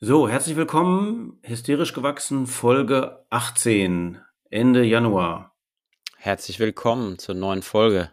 So, 0.00 0.28
herzlich 0.28 0.54
willkommen, 0.54 1.40
hysterisch 1.42 1.92
gewachsen, 1.92 2.46
Folge 2.46 3.24
18, 3.30 4.18
Ende 4.48 4.84
Januar. 4.84 5.56
Herzlich 6.16 6.60
willkommen 6.60 7.18
zur 7.18 7.34
neuen 7.34 7.62
Folge. 7.62 8.12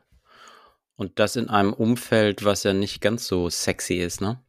Und 0.95 1.19
das 1.19 1.35
in 1.35 1.47
einem 1.47 1.73
Umfeld, 1.73 2.43
was 2.43 2.63
ja 2.63 2.73
nicht 2.73 3.01
ganz 3.01 3.27
so 3.27 3.51
sexy 3.51 3.97
ist, 3.97 4.19
ne? 4.19 4.43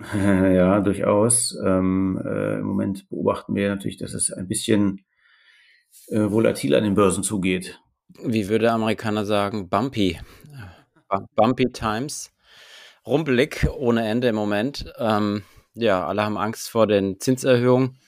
Ja, 0.54 0.80
durchaus. 0.80 1.56
Ähm, 1.64 2.20
äh, 2.22 2.58
Im 2.58 2.66
Moment 2.66 3.08
beobachten 3.08 3.54
wir 3.54 3.70
natürlich, 3.70 3.96
dass 3.96 4.12
es 4.12 4.30
ein 4.30 4.46
bisschen 4.46 5.06
äh, 6.08 6.30
volatil 6.30 6.74
an 6.74 6.84
den 6.84 6.94
Börsen 6.94 7.22
zugeht. 7.22 7.80
Wie 8.22 8.50
würde 8.50 8.66
der 8.66 8.74
Amerikaner 8.74 9.24
sagen, 9.24 9.70
bumpy. 9.70 10.20
Bumpy 11.36 11.72
Times. 11.72 12.32
Rumpelig 13.06 13.66
ohne 13.78 14.06
Ende 14.06 14.28
im 14.28 14.34
Moment. 14.34 14.92
Ähm, 14.98 15.42
ja, 15.74 16.06
alle 16.06 16.22
haben 16.22 16.36
Angst 16.36 16.68
vor 16.68 16.86
den 16.86 17.20
Zinserhöhungen. 17.20 17.98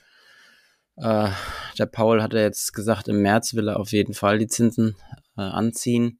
Äh, 0.97 1.29
der 1.77 1.85
Paul 1.85 2.21
hat 2.21 2.33
ja 2.33 2.41
jetzt 2.41 2.73
gesagt, 2.73 3.07
im 3.07 3.21
März 3.21 3.53
will 3.53 3.67
er 3.67 3.79
auf 3.79 3.91
jeden 3.91 4.13
Fall 4.13 4.37
die 4.37 4.47
Zinsen 4.47 4.95
äh, 5.37 5.41
anziehen. 5.41 6.19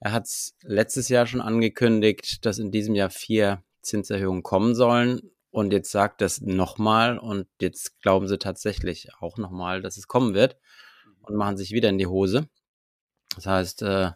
Er 0.00 0.12
hat 0.12 0.24
es 0.24 0.56
letztes 0.62 1.08
Jahr 1.08 1.26
schon 1.26 1.40
angekündigt, 1.40 2.44
dass 2.44 2.58
in 2.58 2.72
diesem 2.72 2.94
Jahr 2.94 3.10
vier 3.10 3.62
Zinserhöhungen 3.82 4.42
kommen 4.42 4.74
sollen. 4.74 5.20
Und 5.50 5.72
jetzt 5.72 5.90
sagt 5.90 6.22
das 6.22 6.40
nochmal 6.40 7.18
und 7.18 7.46
jetzt 7.60 8.00
glauben 8.00 8.26
sie 8.26 8.38
tatsächlich 8.38 9.10
auch 9.20 9.36
nochmal, 9.36 9.82
dass 9.82 9.98
es 9.98 10.08
kommen 10.08 10.34
wird 10.34 10.56
und 11.20 11.36
machen 11.36 11.56
sich 11.56 11.72
wieder 11.72 11.90
in 11.90 11.98
die 11.98 12.06
Hose. 12.06 12.48
Das 13.36 13.46
heißt, 13.46 13.82
äh, 13.82 14.10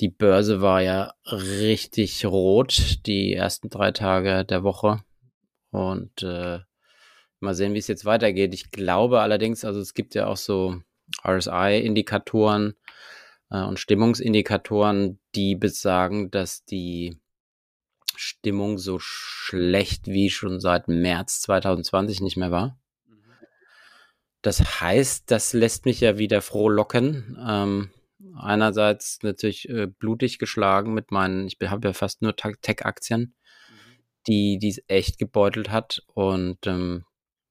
die 0.00 0.08
Börse 0.08 0.60
war 0.60 0.80
ja 0.80 1.12
richtig 1.26 2.24
rot 2.24 3.04
die 3.06 3.34
ersten 3.34 3.68
drei 3.68 3.90
Tage 3.90 4.44
der 4.44 4.62
Woche. 4.62 5.02
Und 5.70 6.22
äh, 6.22 6.60
mal 7.40 7.54
sehen, 7.54 7.74
wie 7.74 7.78
es 7.78 7.88
jetzt 7.88 8.04
weitergeht. 8.04 8.54
Ich 8.54 8.70
glaube 8.70 9.20
allerdings, 9.20 9.64
also 9.64 9.80
es 9.80 9.94
gibt 9.94 10.14
ja 10.14 10.26
auch 10.26 10.36
so 10.36 10.80
RSI-Indikatoren 11.26 12.74
äh, 13.50 13.62
und 13.62 13.78
Stimmungsindikatoren, 13.78 15.18
die 15.34 15.54
besagen, 15.54 16.30
dass 16.30 16.64
die 16.64 17.18
Stimmung 18.16 18.78
so 18.78 18.98
schlecht 18.98 20.08
wie 20.08 20.30
schon 20.30 20.60
seit 20.60 20.88
März 20.88 21.40
2020 21.42 22.20
nicht 22.20 22.36
mehr 22.36 22.50
war. 22.50 22.78
Das 24.42 24.80
heißt, 24.80 25.30
das 25.30 25.52
lässt 25.52 25.84
mich 25.84 26.00
ja 26.00 26.18
wieder 26.18 26.42
frohlocken. 26.42 27.38
Ähm, 27.44 27.90
einerseits 28.36 29.18
natürlich 29.22 29.68
äh, 29.68 29.86
blutig 29.86 30.38
geschlagen 30.38 30.94
mit 30.94 31.10
meinen, 31.10 31.46
ich 31.46 31.58
habe 31.64 31.88
ja 31.88 31.92
fast 31.92 32.22
nur 32.22 32.36
Tech-Aktien 32.36 33.34
die 34.28 34.68
es 34.68 34.82
echt 34.88 35.18
gebeutelt 35.18 35.70
hat. 35.70 36.02
Und 36.14 36.66
ähm, 36.66 37.04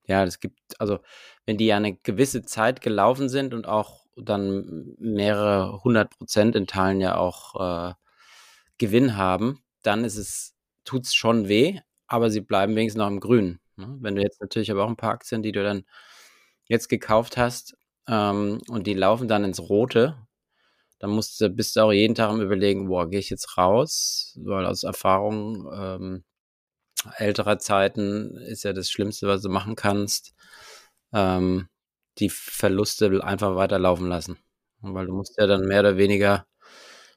ja, 0.06 0.23
es 0.23 0.39
gibt, 0.39 0.59
also 0.80 1.00
wenn 1.45 1.58
die 1.58 1.67
ja 1.67 1.78
eine 1.78 1.95
gewisse 1.97 2.44
Zeit 2.44 2.81
gelaufen 2.81 3.29
sind 3.29 3.53
und 3.53 3.68
auch 3.68 4.06
dann 4.16 4.96
mehrere 5.00 5.84
hundert 5.84 6.18
Prozent 6.18 6.56
in 6.56 6.68
Teilen 6.68 7.01
ja 7.01 7.18
auch 7.18 7.90
äh, 7.91 7.94
Gewinn 8.78 9.18
haben, 9.18 9.63
dann 9.84 10.03
ist 10.03 10.18
es, 10.18 10.56
tut 10.85 11.06
es 11.06 11.13
schon 11.13 11.47
weh, 11.47 11.79
aber 12.07 12.29
sie 12.29 12.41
bleiben 12.41 12.75
wenigstens 12.75 13.00
noch 13.00 13.07
im 13.07 13.19
Grün. 13.19 13.59
Ne? 13.75 13.97
Wenn 14.01 14.16
du 14.16 14.22
jetzt 14.22 14.41
natürlich 14.41 14.72
aber 14.72 14.85
auch 14.85 14.90
ein 14.90 14.97
paar 14.97 15.12
Aktien, 15.13 15.44
die 15.44 15.51
du 15.51 15.63
dann 15.63 15.84
jetzt 16.68 16.90
gekauft 16.90 17.38
hast 17.38 17.75
ähm, 18.07 18.59
und 18.69 18.88
die 18.88 18.94
laufen 18.94 19.28
dann 19.28 19.44
ins 19.44 19.59
Rote, 19.59 20.18
dann 21.00 21.12
musst 21.12 21.40
du, 21.41 21.50
bist 21.50 21.75
du 21.75 21.81
auch 21.81 21.91
jeden 21.91 22.16
Tag 22.16 22.30
am 22.30 22.41
überlegen, 22.41 22.88
boah, 22.88 23.09
gehe 23.09 23.19
ich 23.19 23.30
jetzt 23.30 23.57
raus? 23.57 24.35
Weil 24.41 24.66
aus 24.66 24.84
Erfahrung 24.84 25.69
ähm, 25.74 26.24
älterer 27.18 27.59
Zeiten 27.59 28.38
ist 28.38 28.63
ja 28.63 28.74
das 28.74 28.90
Schlimmste, 28.90 29.28
was 29.28 29.41
du 29.41 29.50
machen 29.50 29.75
kannst, 29.75 30.34
ähm, 31.13 31.68
die 32.18 32.30
Verluste 32.30 33.24
einfach 33.24 33.56
weiterlaufen 33.56 34.08
lassen. 34.08 34.38
Weil 34.81 35.07
du 35.07 35.13
musst 35.13 35.38
ja 35.38 35.47
dann 35.47 35.66
mehr 35.66 35.81
oder 35.81 35.97
weniger 35.97 36.46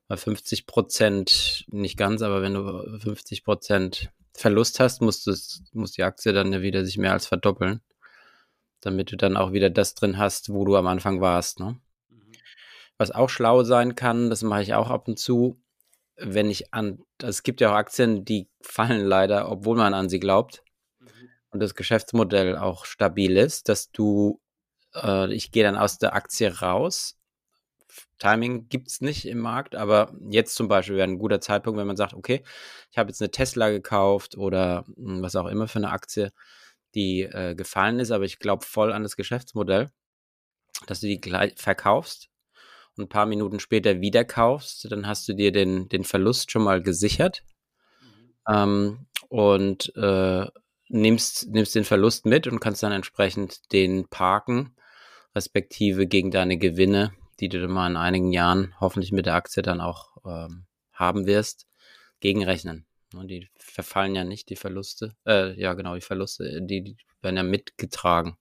bei 0.08 0.16
50 0.16 0.66
Prozent, 0.66 1.64
nicht 1.68 1.96
ganz, 1.96 2.22
aber 2.22 2.42
wenn 2.42 2.54
du 2.54 2.98
50 3.00 3.44
Prozent 3.44 4.10
Verlust 4.34 4.80
hast, 4.80 5.02
musst, 5.02 5.26
du, 5.26 5.34
muss 5.72 5.92
die 5.92 6.02
Aktie 6.02 6.32
dann 6.32 6.52
ja 6.52 6.62
wieder 6.62 6.84
sich 6.84 6.98
mehr 6.98 7.12
als 7.12 7.26
verdoppeln, 7.26 7.80
damit 8.80 9.12
du 9.12 9.16
dann 9.16 9.36
auch 9.36 9.52
wieder 9.52 9.70
das 9.70 9.94
drin 9.94 10.18
hast, 10.18 10.52
wo 10.52 10.64
du 10.64 10.76
am 10.76 10.86
Anfang 10.86 11.20
warst. 11.20 11.60
Ne? 11.60 11.78
Mhm. 12.08 12.32
Was 12.96 13.10
auch 13.10 13.28
schlau 13.28 13.62
sein 13.62 13.94
kann, 13.94 14.30
das 14.30 14.42
mache 14.42 14.62
ich 14.62 14.74
auch 14.74 14.90
ab 14.90 15.08
und 15.08 15.18
zu, 15.18 15.60
wenn 16.20 16.50
ich 16.50 16.72
an, 16.72 17.02
es 17.18 17.42
gibt 17.42 17.60
ja 17.60 17.70
auch 17.70 17.76
Aktien, 17.76 18.24
die 18.24 18.48
fallen 18.60 19.04
leider, 19.04 19.50
obwohl 19.50 19.76
man 19.76 19.94
an 19.94 20.08
sie 20.08 20.20
glaubt 20.20 20.62
mhm. 20.98 21.08
und 21.50 21.60
das 21.60 21.74
Geschäftsmodell 21.74 22.56
auch 22.56 22.84
stabil 22.84 23.36
ist, 23.36 23.68
dass 23.68 23.90
du, 23.90 24.40
äh, 24.94 25.32
ich 25.32 25.50
gehe 25.50 25.64
dann 25.64 25.76
aus 25.76 25.98
der 25.98 26.14
Aktie 26.14 26.60
raus. 26.60 27.16
Timing 28.18 28.68
gibt 28.68 28.88
es 28.88 29.00
nicht 29.00 29.26
im 29.26 29.38
Markt, 29.38 29.74
aber 29.74 30.14
jetzt 30.30 30.54
zum 30.54 30.68
Beispiel 30.68 30.96
wäre 30.96 31.08
ein 31.08 31.18
guter 31.18 31.40
Zeitpunkt, 31.40 31.78
wenn 31.78 31.86
man 31.86 31.96
sagt, 31.96 32.14
okay, 32.14 32.44
ich 32.90 32.98
habe 32.98 33.08
jetzt 33.10 33.20
eine 33.20 33.30
Tesla 33.30 33.70
gekauft 33.70 34.36
oder 34.36 34.84
mh, 34.96 35.14
hm, 35.14 35.22
was 35.22 35.36
auch 35.36 35.46
immer 35.46 35.68
für 35.68 35.78
eine 35.78 35.90
Aktie, 35.90 36.32
die 36.94 37.22
äh, 37.22 37.54
gefallen 37.54 37.98
ist, 37.98 38.10
aber 38.10 38.24
ich 38.24 38.38
glaube 38.38 38.64
voll 38.64 38.92
an 38.92 39.02
das 39.02 39.16
Geschäftsmodell, 39.16 39.90
dass 40.86 41.00
du 41.00 41.06
die 41.06 41.20
gleich 41.20 41.54
verkaufst 41.56 42.29
ein 43.00 43.08
paar 43.08 43.26
Minuten 43.26 43.60
später 43.60 44.00
wieder 44.00 44.24
kaufst, 44.24 44.90
dann 44.90 45.06
hast 45.06 45.28
du 45.28 45.34
dir 45.34 45.52
den, 45.52 45.88
den 45.88 46.04
Verlust 46.04 46.50
schon 46.50 46.62
mal 46.62 46.82
gesichert 46.82 47.42
mhm. 48.00 48.34
ähm, 48.48 49.06
und 49.28 49.94
äh, 49.96 50.46
nimmst, 50.88 51.48
nimmst 51.48 51.74
den 51.74 51.84
Verlust 51.84 52.26
mit 52.26 52.46
und 52.46 52.60
kannst 52.60 52.82
dann 52.82 52.92
entsprechend 52.92 53.72
den 53.72 54.08
parken, 54.08 54.74
respektive 55.34 56.06
gegen 56.06 56.30
deine 56.30 56.58
Gewinne, 56.58 57.12
die 57.38 57.48
du 57.48 57.60
dann 57.60 57.70
mal 57.70 57.88
in 57.88 57.96
einigen 57.96 58.32
Jahren 58.32 58.74
hoffentlich 58.80 59.12
mit 59.12 59.26
der 59.26 59.34
Aktie 59.34 59.62
dann 59.62 59.80
auch 59.80 60.16
ähm, 60.24 60.66
haben 60.92 61.26
wirst, 61.26 61.66
gegenrechnen. 62.20 62.86
Ne, 63.12 63.26
die 63.26 63.48
verfallen 63.58 64.14
ja 64.14 64.24
nicht, 64.24 64.50
die 64.50 64.56
Verluste. 64.56 65.14
Äh, 65.26 65.58
ja, 65.60 65.74
genau, 65.74 65.94
die 65.94 66.00
Verluste, 66.00 66.60
die, 66.62 66.82
die 66.82 66.96
werden 67.22 67.36
ja 67.36 67.42
mitgetragen 67.42 68.36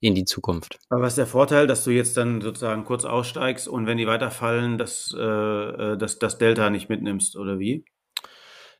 in 0.00 0.14
die 0.14 0.24
Zukunft. 0.24 0.78
Aber 0.90 1.02
was 1.02 1.12
ist 1.12 1.18
der 1.18 1.26
Vorteil, 1.26 1.66
dass 1.66 1.84
du 1.84 1.90
jetzt 1.90 2.16
dann 2.16 2.40
sozusagen 2.40 2.84
kurz 2.84 3.04
aussteigst 3.04 3.68
und 3.68 3.86
wenn 3.86 3.96
die 3.96 4.06
weiterfallen, 4.06 4.78
dass, 4.78 5.14
äh, 5.16 5.22
äh 5.22 5.96
dass 5.96 6.18
das 6.18 6.38
Delta 6.38 6.70
nicht 6.70 6.88
mitnimmst 6.88 7.36
oder 7.36 7.58
wie? 7.58 7.84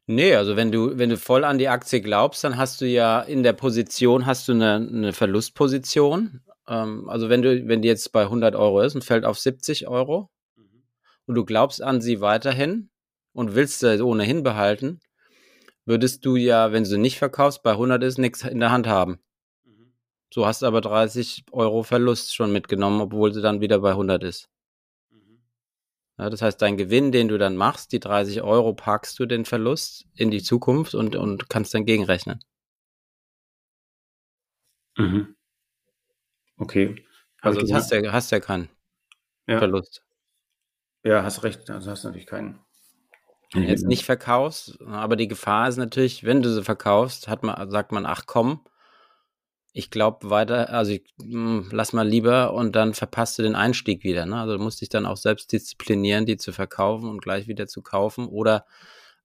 Nee, 0.08 0.36
also 0.36 0.54
wenn 0.54 0.70
du, 0.70 0.98
wenn 0.98 1.10
du 1.10 1.16
voll 1.16 1.44
an 1.44 1.58
die 1.58 1.68
Aktie 1.68 2.00
glaubst, 2.00 2.44
dann 2.44 2.56
hast 2.56 2.80
du 2.80 2.86
ja 2.86 3.20
in 3.22 3.42
der 3.42 3.54
Position, 3.54 4.24
hast 4.26 4.46
du 4.46 4.52
eine, 4.52 4.74
eine 4.76 5.12
Verlustposition. 5.12 6.42
Ähm, 6.68 7.08
also 7.08 7.28
wenn 7.28 7.42
du, 7.42 7.66
wenn 7.66 7.82
die 7.82 7.88
jetzt 7.88 8.12
bei 8.12 8.22
100 8.22 8.54
Euro 8.54 8.82
ist 8.82 8.94
und 8.94 9.04
fällt 9.04 9.24
auf 9.24 9.38
70 9.38 9.88
Euro 9.88 10.30
mhm. 10.56 10.84
und 11.26 11.34
du 11.34 11.44
glaubst 11.44 11.82
an 11.82 12.00
sie 12.00 12.20
weiterhin 12.20 12.90
und 13.32 13.56
willst 13.56 13.80
sie 13.80 14.00
ohnehin 14.00 14.44
behalten, 14.44 15.00
würdest 15.86 16.24
du 16.26 16.36
ja, 16.36 16.72
wenn 16.72 16.84
du 16.84 16.98
nicht 16.98 17.18
verkaufst, 17.18 17.62
bei 17.62 17.72
100 17.72 18.02
ist, 18.02 18.18
nichts 18.18 18.42
in 18.42 18.60
der 18.60 18.70
Hand 18.70 18.86
haben. 18.86 19.18
Du 20.30 20.44
hast 20.44 20.62
aber 20.64 20.80
30 20.80 21.44
Euro 21.52 21.82
Verlust 21.82 22.34
schon 22.34 22.52
mitgenommen, 22.52 23.00
obwohl 23.00 23.32
sie 23.32 23.40
dann 23.40 23.60
wieder 23.60 23.78
bei 23.78 23.92
100 23.92 24.22
ist. 24.24 24.50
Mhm. 25.10 25.40
Ja, 26.18 26.28
das 26.28 26.42
heißt, 26.42 26.60
dein 26.60 26.76
Gewinn, 26.76 27.12
den 27.12 27.28
du 27.28 27.38
dann 27.38 27.56
machst, 27.56 27.92
die 27.92 28.00
30 28.00 28.42
Euro, 28.42 28.74
packst 28.74 29.18
du 29.18 29.26
den 29.26 29.44
Verlust 29.44 30.06
in 30.14 30.30
die 30.30 30.42
Zukunft 30.42 30.94
und, 30.94 31.16
und 31.16 31.48
kannst 31.48 31.72
dann 31.74 31.86
gegenrechnen. 31.86 32.40
Mhm. 34.98 35.36
Okay. 36.58 37.04
Also 37.40 37.60
du 37.60 37.72
hast 37.72 37.92
ja, 37.92 38.12
hast 38.12 38.30
ja 38.32 38.40
keinen 38.40 38.68
ja. 39.46 39.58
Verlust. 39.58 40.02
Ja, 41.04 41.22
hast 41.22 41.44
recht. 41.44 41.70
Also 41.70 41.90
hast 41.90 42.04
natürlich 42.04 42.26
keinen. 42.26 42.58
Jetzt 43.62 43.86
nicht 43.86 44.04
verkaufst, 44.04 44.78
aber 44.86 45.16
die 45.16 45.28
Gefahr 45.28 45.68
ist 45.68 45.76
natürlich, 45.76 46.24
wenn 46.24 46.42
du 46.42 46.52
sie 46.52 46.62
verkaufst, 46.62 47.28
hat 47.28 47.42
man, 47.42 47.70
sagt 47.70 47.92
man, 47.92 48.06
ach 48.06 48.24
komm, 48.26 48.60
ich 49.72 49.90
glaube 49.90 50.30
weiter, 50.30 50.70
also 50.70 50.92
ich, 50.92 51.04
mh, 51.18 51.26
hm, 51.26 51.68
lass 51.70 51.92
mal 51.92 52.08
lieber 52.08 52.54
und 52.54 52.74
dann 52.74 52.94
verpasst 52.94 53.38
du 53.38 53.42
den 53.42 53.54
Einstieg 53.54 54.04
wieder. 54.04 54.24
Ne? 54.24 54.36
Also 54.36 54.56
du 54.56 54.62
musst 54.62 54.80
dich 54.80 54.88
dann 54.88 55.04
auch 55.04 55.18
selbst 55.18 55.52
disziplinieren, 55.52 56.24
die 56.24 56.38
zu 56.38 56.52
verkaufen 56.52 57.10
und 57.10 57.20
gleich 57.20 57.46
wieder 57.46 57.66
zu 57.66 57.82
kaufen. 57.82 58.26
Oder 58.26 58.64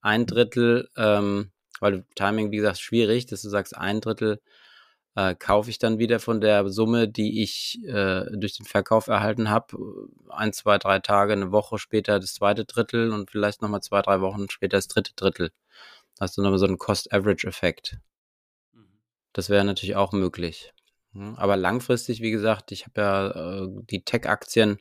ein 0.01 0.25
Drittel, 0.25 0.89
ähm, 0.97 1.51
weil 1.79 2.05
Timing, 2.15 2.51
wie 2.51 2.57
gesagt, 2.57 2.79
schwierig, 2.79 3.27
dass 3.27 3.43
du 3.43 3.49
sagst, 3.49 3.77
ein 3.77 4.01
Drittel 4.01 4.41
äh, 5.15 5.35
kaufe 5.35 5.69
ich 5.69 5.79
dann 5.79 5.99
wieder 5.99 6.19
von 6.19 6.41
der 6.41 6.69
Summe, 6.69 7.07
die 7.07 7.41
ich 7.41 7.79
äh, 7.85 8.25
durch 8.31 8.57
den 8.57 8.65
Verkauf 8.65 9.07
erhalten 9.07 9.49
habe, 9.49 9.77
ein, 10.29 10.53
zwei, 10.53 10.77
drei 10.77 10.99
Tage, 10.99 11.33
eine 11.33 11.51
Woche 11.51 11.77
später 11.77 12.19
das 12.19 12.33
zweite 12.33 12.65
Drittel 12.65 13.11
und 13.11 13.31
vielleicht 13.31 13.61
nochmal 13.61 13.81
zwei, 13.81 14.01
drei 14.01 14.21
Wochen 14.21 14.49
später 14.49 14.77
das 14.77 14.87
dritte 14.87 15.13
Drittel. 15.15 15.51
Hast 16.19 16.37
du 16.37 16.41
nochmal 16.41 16.59
so 16.59 16.65
einen 16.65 16.77
Cost-Average-Effekt. 16.77 17.97
Das 19.33 19.49
wäre 19.49 19.65
natürlich 19.65 19.95
auch 19.95 20.11
möglich. 20.11 20.73
Aber 21.13 21.57
langfristig, 21.57 22.21
wie 22.21 22.31
gesagt, 22.31 22.71
ich 22.71 22.85
habe 22.85 23.01
ja 23.01 23.63
äh, 23.63 23.67
die 23.89 24.03
Tech-Aktien, 24.05 24.79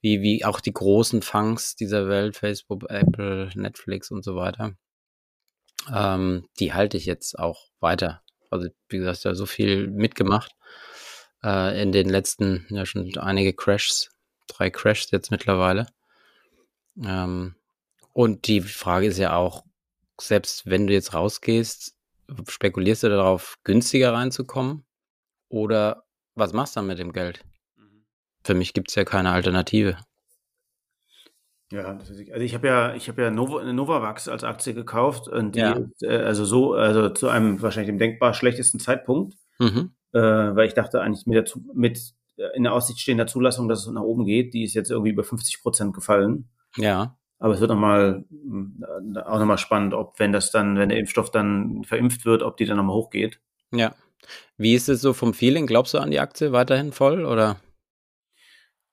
wie, 0.00 0.22
wie 0.22 0.44
auch 0.46 0.60
die 0.60 0.72
großen 0.72 1.20
Funks 1.20 1.76
dieser 1.76 2.08
Welt, 2.08 2.36
Facebook, 2.36 2.88
Apple, 2.88 3.50
Netflix 3.54 4.10
und 4.10 4.24
so 4.24 4.34
weiter, 4.34 4.74
ähm, 5.92 6.48
die 6.58 6.72
halte 6.72 6.96
ich 6.96 7.04
jetzt 7.04 7.38
auch 7.38 7.68
weiter. 7.80 8.21
Also, 8.52 8.68
wie 8.88 8.98
gesagt, 8.98 9.24
da 9.24 9.34
so 9.34 9.46
viel 9.46 9.88
mitgemacht 9.88 10.54
äh, 11.42 11.82
in 11.82 11.92
den 11.92 12.08
letzten, 12.08 12.66
ja 12.70 12.86
schon 12.86 13.16
einige 13.18 13.52
Crashs, 13.52 14.10
drei 14.46 14.70
Crashs 14.70 15.10
jetzt 15.10 15.30
mittlerweile. 15.30 15.86
Ähm, 17.02 17.54
und 18.12 18.46
die 18.46 18.60
Frage 18.60 19.06
ist 19.06 19.18
ja 19.18 19.34
auch, 19.34 19.64
selbst 20.20 20.66
wenn 20.66 20.86
du 20.86 20.92
jetzt 20.92 21.14
rausgehst, 21.14 21.94
spekulierst 22.48 23.04
du 23.04 23.08
darauf, 23.08 23.58
günstiger 23.64 24.12
reinzukommen? 24.12 24.84
Oder 25.48 26.04
was 26.34 26.52
machst 26.52 26.76
du 26.76 26.80
dann 26.80 26.86
mit 26.86 26.98
dem 26.98 27.12
Geld? 27.12 27.44
Mhm. 27.76 28.04
Für 28.44 28.54
mich 28.54 28.74
gibt 28.74 28.90
es 28.90 28.94
ja 28.94 29.04
keine 29.04 29.32
Alternative. 29.32 29.96
Ja, 31.72 31.98
also 31.98 32.14
ich 32.14 32.54
habe 32.54 32.66
ja, 32.66 32.94
ich 32.94 33.08
habe 33.08 33.22
ja 33.22 33.30
Nova, 33.30 33.64
Novavax 33.64 34.28
als 34.28 34.44
Aktie 34.44 34.74
gekauft 34.74 35.26
und 35.26 35.54
die, 35.54 35.60
ja. 35.60 35.80
äh, 36.02 36.18
also 36.18 36.44
so, 36.44 36.74
also 36.74 37.08
zu 37.08 37.28
einem 37.28 37.62
wahrscheinlich 37.62 37.88
dem 37.88 37.98
denkbar 37.98 38.34
schlechtesten 38.34 38.78
Zeitpunkt, 38.78 39.38
mhm. 39.58 39.92
äh, 40.12 40.20
weil 40.20 40.66
ich 40.66 40.74
dachte 40.74 41.00
eigentlich 41.00 41.26
mit, 41.26 41.36
der, 41.36 41.62
mit 41.72 42.14
äh, 42.36 42.54
in 42.54 42.64
der 42.64 42.74
Aussicht 42.74 43.00
stehender 43.00 43.26
Zulassung, 43.26 43.68
dass 43.68 43.86
es 43.86 43.92
nach 43.92 44.02
oben 44.02 44.26
geht, 44.26 44.52
die 44.52 44.64
ist 44.64 44.74
jetzt 44.74 44.90
irgendwie 44.90 45.12
über 45.12 45.24
50 45.24 45.62
Prozent 45.62 45.94
gefallen. 45.94 46.50
Ja. 46.76 47.16
Aber 47.38 47.54
es 47.54 47.60
wird 47.60 47.70
nochmal, 47.70 48.26
äh, 48.30 49.18
auch 49.20 49.38
nochmal 49.38 49.58
spannend, 49.58 49.94
ob 49.94 50.18
wenn 50.18 50.32
das 50.32 50.50
dann, 50.50 50.76
wenn 50.76 50.90
der 50.90 50.98
Impfstoff 50.98 51.30
dann 51.30 51.84
verimpft 51.84 52.26
wird, 52.26 52.42
ob 52.42 52.58
die 52.58 52.66
dann 52.66 52.76
nochmal 52.76 52.96
hochgeht. 52.96 53.40
Ja. 53.72 53.94
Wie 54.58 54.74
ist 54.74 54.90
es 54.90 55.00
so 55.00 55.14
vom 55.14 55.32
Feeling? 55.32 55.66
Glaubst 55.66 55.94
du 55.94 55.98
an 55.98 56.10
die 56.10 56.20
Aktie 56.20 56.52
weiterhin 56.52 56.92
voll 56.92 57.24
oder? 57.24 57.56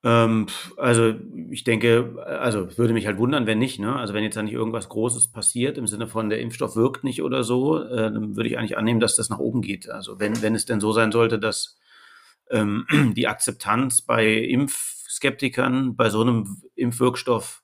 Ähm, 0.03 0.47
also 0.77 1.13
ich 1.49 1.63
denke, 1.63 2.15
also 2.25 2.77
würde 2.77 2.93
mich 2.93 3.05
halt 3.05 3.17
wundern, 3.17 3.47
wenn 3.47 3.59
nicht. 3.59 3.79
Ne? 3.79 3.95
Also 3.95 4.13
wenn 4.13 4.23
jetzt 4.23 4.37
da 4.37 4.43
nicht 4.43 4.53
irgendwas 4.53 4.87
Großes 4.89 5.29
passiert 5.29 5.77
im 5.77 5.87
Sinne 5.87 6.07
von 6.07 6.29
der 6.29 6.39
Impfstoff 6.39 6.75
wirkt 6.75 7.03
nicht 7.03 7.21
oder 7.21 7.43
so, 7.43 7.83
äh, 7.83 8.11
dann 8.11 8.35
würde 8.35 8.49
ich 8.49 8.57
eigentlich 8.57 8.77
annehmen, 8.77 8.99
dass 8.99 9.15
das 9.15 9.29
nach 9.29 9.39
oben 9.39 9.61
geht. 9.61 9.89
Also 9.89 10.19
wenn 10.19 10.41
wenn 10.41 10.55
es 10.55 10.65
denn 10.65 10.79
so 10.79 10.93
sein 10.93 11.11
sollte, 11.11 11.37
dass 11.37 11.77
ähm, 12.49 12.85
die 13.15 13.27
Akzeptanz 13.27 14.01
bei 14.01 14.25
Impfskeptikern 14.33 15.95
bei 15.95 16.09
so 16.09 16.21
einem 16.21 16.61
Impfwirkstoff 16.75 17.61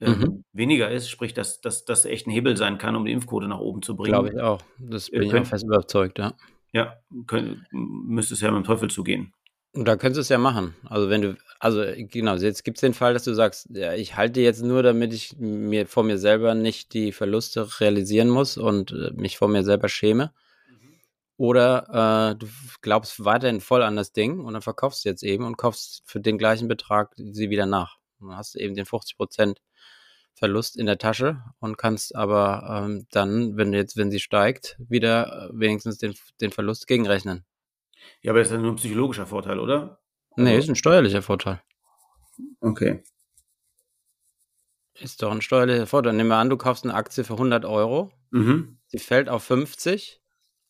äh, 0.00 0.10
mhm. 0.10 0.44
weniger 0.52 0.90
ist, 0.90 1.10
sprich, 1.10 1.34
dass 1.34 1.60
das 1.60 2.04
echt 2.06 2.26
ein 2.26 2.30
Hebel 2.30 2.56
sein 2.56 2.78
kann, 2.78 2.96
um 2.96 3.04
die 3.04 3.12
Impfquote 3.12 3.46
nach 3.46 3.60
oben 3.60 3.82
zu 3.82 3.94
bringen. 3.94 4.12
Glaube 4.12 4.30
ich 4.30 4.40
auch. 4.40 4.60
Das 4.78 5.10
bin 5.10 5.22
äh, 5.22 5.26
ich 5.26 5.34
auch 5.34 5.46
fest 5.46 5.64
überzeugt, 5.64 6.18
ja. 6.18 6.34
Ja, 6.72 6.96
können, 7.26 7.66
müsste 7.70 8.32
es 8.32 8.40
ja 8.40 8.50
mit 8.50 8.64
dem 8.64 8.66
Teufel 8.66 8.88
zugehen. 8.88 9.34
Und 9.74 9.86
da 9.86 9.96
könntest 9.96 10.18
du 10.18 10.20
es 10.20 10.28
ja 10.28 10.38
machen. 10.38 10.74
Also 10.84 11.08
wenn 11.08 11.22
du, 11.22 11.36
also 11.58 11.82
genau, 11.96 12.34
jetzt 12.34 12.62
gibt 12.62 12.76
es 12.76 12.82
den 12.82 12.92
Fall, 12.92 13.14
dass 13.14 13.24
du 13.24 13.32
sagst, 13.32 13.68
ja, 13.70 13.94
ich 13.94 14.16
halte 14.16 14.40
jetzt 14.40 14.62
nur, 14.62 14.82
damit 14.82 15.14
ich 15.14 15.36
mir 15.38 15.86
vor 15.86 16.02
mir 16.02 16.18
selber 16.18 16.54
nicht 16.54 16.92
die 16.92 17.10
Verluste 17.12 17.80
realisieren 17.80 18.28
muss 18.28 18.58
und 18.58 18.92
äh, 18.92 19.12
mich 19.14 19.38
vor 19.38 19.48
mir 19.48 19.64
selber 19.64 19.88
schäme. 19.88 20.32
Mhm. 20.68 21.00
Oder 21.38 22.32
äh, 22.32 22.38
du 22.38 22.46
glaubst 22.82 23.24
weiterhin 23.24 23.62
voll 23.62 23.82
an 23.82 23.96
das 23.96 24.12
Ding 24.12 24.40
und 24.40 24.52
dann 24.52 24.62
verkaufst 24.62 25.04
du 25.04 25.08
jetzt 25.08 25.22
eben 25.22 25.46
und 25.46 25.56
kaufst 25.56 26.02
für 26.04 26.20
den 26.20 26.36
gleichen 26.36 26.68
Betrag 26.68 27.14
sie 27.16 27.48
wieder 27.48 27.64
nach. 27.64 27.96
Und 28.20 28.28
dann 28.28 28.36
hast 28.36 28.54
du 28.54 28.58
eben 28.58 28.74
den 28.74 28.84
50% 28.84 29.56
Verlust 30.34 30.76
in 30.76 30.86
der 30.86 30.98
Tasche 30.98 31.42
und 31.60 31.78
kannst 31.78 32.14
aber 32.14 32.84
ähm, 32.84 33.06
dann, 33.10 33.56
wenn 33.56 33.72
jetzt, 33.72 33.96
wenn 33.96 34.10
sie 34.10 34.20
steigt, 34.20 34.76
wieder 34.78 35.50
äh, 35.50 35.50
wenigstens 35.54 35.96
den, 35.96 36.14
den 36.42 36.50
Verlust 36.50 36.86
gegenrechnen. 36.86 37.46
Ja, 38.20 38.32
aber 38.32 38.40
das 38.40 38.48
ist 38.48 38.54
ja 38.54 38.60
nur 38.60 38.72
ein 38.72 38.76
psychologischer 38.76 39.26
Vorteil, 39.26 39.58
oder? 39.58 40.00
Nee, 40.36 40.50
also 40.50 40.64
ist 40.64 40.68
ein 40.70 40.76
steuerlicher 40.76 41.22
Vorteil. 41.22 41.62
Okay. 42.60 43.02
Ist 44.94 45.22
doch 45.22 45.32
ein 45.32 45.42
steuerlicher 45.42 45.86
Vorteil. 45.86 46.12
Nehmen 46.12 46.28
wir 46.28 46.36
an, 46.36 46.50
du 46.50 46.56
kaufst 46.56 46.84
eine 46.84 46.94
Aktie 46.94 47.24
für 47.24 47.34
100 47.34 47.64
Euro. 47.64 48.12
Mhm. 48.30 48.78
Sie 48.86 48.98
fällt 48.98 49.28
auf 49.28 49.44
50 49.44 50.20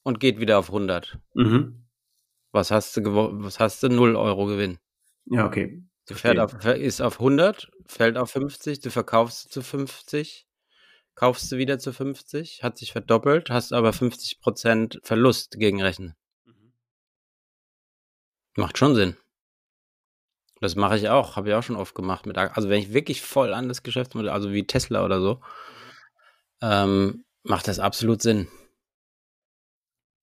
und 0.03 0.21
geht 0.21 0.41
wieder 0.41 0.59
auf 0.59 0.69
100. 0.69 1.19
Mhm. 1.35 1.87
Was 2.53 2.71
hast 2.71 2.97
du, 2.97 3.03
was 3.05 3.61
hast 3.61 3.83
du? 3.83 3.89
0 3.89 4.17
Euro 4.17 4.47
Gewinn. 4.47 4.79
Ja, 5.27 5.47
okay. 5.47 5.85
Du 6.07 6.15
fährt 6.15 6.39
auf, 6.39 6.65
ist 6.65 7.01
auf 7.01 7.21
100, 7.21 7.71
fällt 7.87 8.17
auf 8.17 8.31
50, 8.31 8.81
du 8.81 8.91
verkaufst 8.91 9.53
zu 9.53 9.63
50, 9.63 10.49
kaufst 11.15 11.51
du 11.53 11.59
wieder 11.59 11.79
zu 11.79 11.93
50, 11.93 12.63
hat 12.63 12.77
sich 12.77 12.93
verdoppelt, 12.93 13.51
hast 13.51 13.73
aber 13.73 13.91
50% 13.91 14.99
Verlust 15.05 15.59
gegenrechnen. 15.59 16.15
Macht 18.57 18.79
schon 18.79 18.95
Sinn. 18.95 19.17
Das 20.61 20.77
mache 20.77 20.97
ich 20.97 21.09
auch, 21.09 21.35
habe 21.37 21.49
ich 21.49 21.55
auch 21.55 21.63
schon 21.63 21.77
oft 21.77 21.95
gemacht. 21.95 22.27
Mit, 22.27 22.39
also 22.39 22.69
wenn 22.69 22.81
ich 22.81 22.93
wirklich 22.93 23.21
voll 23.21 23.53
an 23.53 23.69
das 23.69 23.83
Geschäftsmodell, 23.83 24.31
also 24.31 24.53
wie 24.53 24.67
Tesla 24.67 25.05
oder 25.05 25.21
so, 25.21 25.41
ähm, 26.61 27.25
macht 27.43 27.67
das 27.67 27.81
absolut 27.81 28.23
Sinn. 28.23 28.49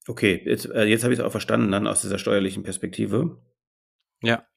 Okay, 0.07 0.41
jetzt, 0.45 0.65
äh, 0.65 0.85
jetzt 0.85 1.03
habe 1.03 1.13
ich 1.13 1.19
es 1.19 1.25
auch 1.25 1.31
verstanden, 1.31 1.71
dann 1.71 1.87
aus 1.87 2.01
dieser 2.01 2.17
steuerlichen 2.17 2.63
Perspektive. 2.63 3.41
Ja. 4.21 4.47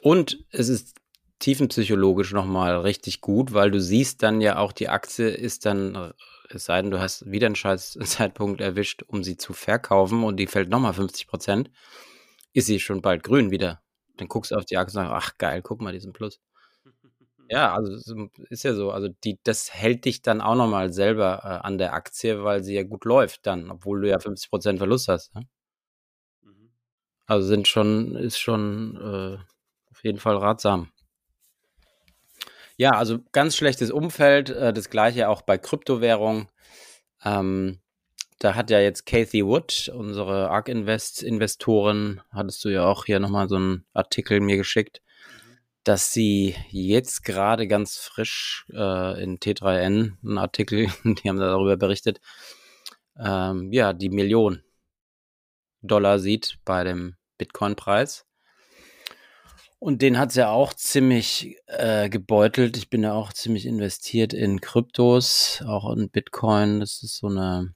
Und 0.00 0.44
es 0.50 0.68
ist 0.68 0.96
tiefenpsychologisch 1.38 2.32
nochmal 2.32 2.78
richtig 2.80 3.20
gut, 3.20 3.52
weil 3.52 3.70
du 3.70 3.80
siehst 3.80 4.22
dann 4.22 4.40
ja 4.40 4.58
auch, 4.58 4.72
die 4.72 4.88
Aktie 4.88 5.28
ist 5.28 5.66
dann, 5.66 6.14
es 6.48 6.64
sei 6.64 6.80
denn, 6.80 6.90
du 6.90 6.98
hast 6.98 7.30
wieder 7.30 7.46
einen 7.46 7.56
scheiß 7.56 7.98
Zeitpunkt 8.04 8.60
erwischt, 8.60 9.02
um 9.06 9.22
sie 9.22 9.36
zu 9.36 9.52
verkaufen 9.52 10.24
und 10.24 10.38
die 10.38 10.46
fällt 10.46 10.70
nochmal 10.70 10.94
50 10.94 11.26
Prozent 11.26 11.70
ist 12.52 12.66
sie 12.66 12.80
schon 12.80 13.02
bald 13.02 13.22
grün 13.22 13.50
wieder. 13.50 13.82
Dann 14.16 14.28
guckst 14.28 14.50
du 14.50 14.56
auf 14.56 14.64
die 14.64 14.76
Aktie 14.76 14.98
und 15.00 15.06
sagst, 15.06 15.32
ach 15.34 15.38
geil, 15.38 15.62
guck 15.62 15.80
mal 15.80 15.92
diesen 15.92 16.12
Plus. 16.12 16.40
Ja, 17.50 17.72
also 17.74 18.28
ist 18.50 18.62
ja 18.62 18.74
so. 18.74 18.90
Also 18.90 19.08
die, 19.24 19.38
das 19.42 19.72
hält 19.72 20.04
dich 20.04 20.20
dann 20.20 20.42
auch 20.42 20.54
nochmal 20.54 20.92
selber 20.92 21.40
äh, 21.44 21.66
an 21.66 21.78
der 21.78 21.94
Aktie, 21.94 22.44
weil 22.44 22.62
sie 22.62 22.74
ja 22.74 22.82
gut 22.82 23.06
läuft 23.06 23.46
dann, 23.46 23.70
obwohl 23.70 24.02
du 24.02 24.08
ja 24.10 24.18
50% 24.18 24.76
Verlust 24.76 25.08
hast. 25.08 25.34
Ne? 25.34 25.48
Mhm. 26.42 26.70
Also 27.26 27.48
sind 27.48 27.66
schon, 27.66 28.16
ist 28.16 28.38
schon 28.38 28.96
äh, 28.96 29.38
auf 29.90 30.04
jeden 30.04 30.18
Fall 30.18 30.36
ratsam. 30.36 30.92
Ja, 32.76 32.92
also 32.92 33.18
ganz 33.32 33.56
schlechtes 33.56 33.90
Umfeld. 33.90 34.50
Äh, 34.50 34.72
das 34.72 34.88
gleiche 34.90 35.28
auch 35.28 35.42
bei 35.42 35.58
Kryptowährungen. 35.58 36.48
Ähm, 37.24 37.80
da 38.38 38.54
hat 38.54 38.70
ja 38.70 38.80
jetzt 38.80 39.04
Kathy 39.06 39.44
Wood, 39.44 39.90
unsere 39.94 40.50
ARK 40.50 40.68
Invest 40.68 41.22
Investorin, 41.22 42.20
hattest 42.30 42.64
du 42.64 42.68
ja 42.68 42.86
auch 42.86 43.04
hier 43.04 43.18
nochmal 43.18 43.48
so 43.48 43.56
einen 43.56 43.84
Artikel 43.94 44.40
mir 44.40 44.56
geschickt, 44.56 45.02
dass 45.84 46.12
sie 46.12 46.54
jetzt 46.70 47.24
gerade 47.24 47.66
ganz 47.66 47.96
frisch 47.96 48.66
äh, 48.72 49.22
in 49.22 49.38
T3N, 49.38 50.18
einen 50.22 50.38
Artikel, 50.38 50.88
die 51.04 51.28
haben 51.28 51.38
darüber 51.38 51.76
berichtet, 51.76 52.20
ähm, 53.18 53.72
ja, 53.72 53.92
die 53.92 54.10
Million 54.10 54.62
Dollar 55.82 56.18
sieht 56.18 56.58
bei 56.64 56.84
dem 56.84 57.16
Bitcoin-Preis. 57.38 58.24
Und 59.80 60.02
den 60.02 60.18
hat 60.18 60.30
es 60.30 60.34
ja 60.34 60.50
auch 60.50 60.74
ziemlich 60.74 61.56
äh, 61.66 62.08
gebeutelt. 62.08 62.76
Ich 62.76 62.90
bin 62.90 63.04
ja 63.04 63.12
auch 63.12 63.32
ziemlich 63.32 63.64
investiert 63.64 64.32
in 64.32 64.60
Kryptos, 64.60 65.62
auch 65.66 65.92
in 65.92 66.10
Bitcoin. 66.10 66.80
Das 66.80 67.00
ist 67.04 67.18
so 67.18 67.28
eine 67.28 67.74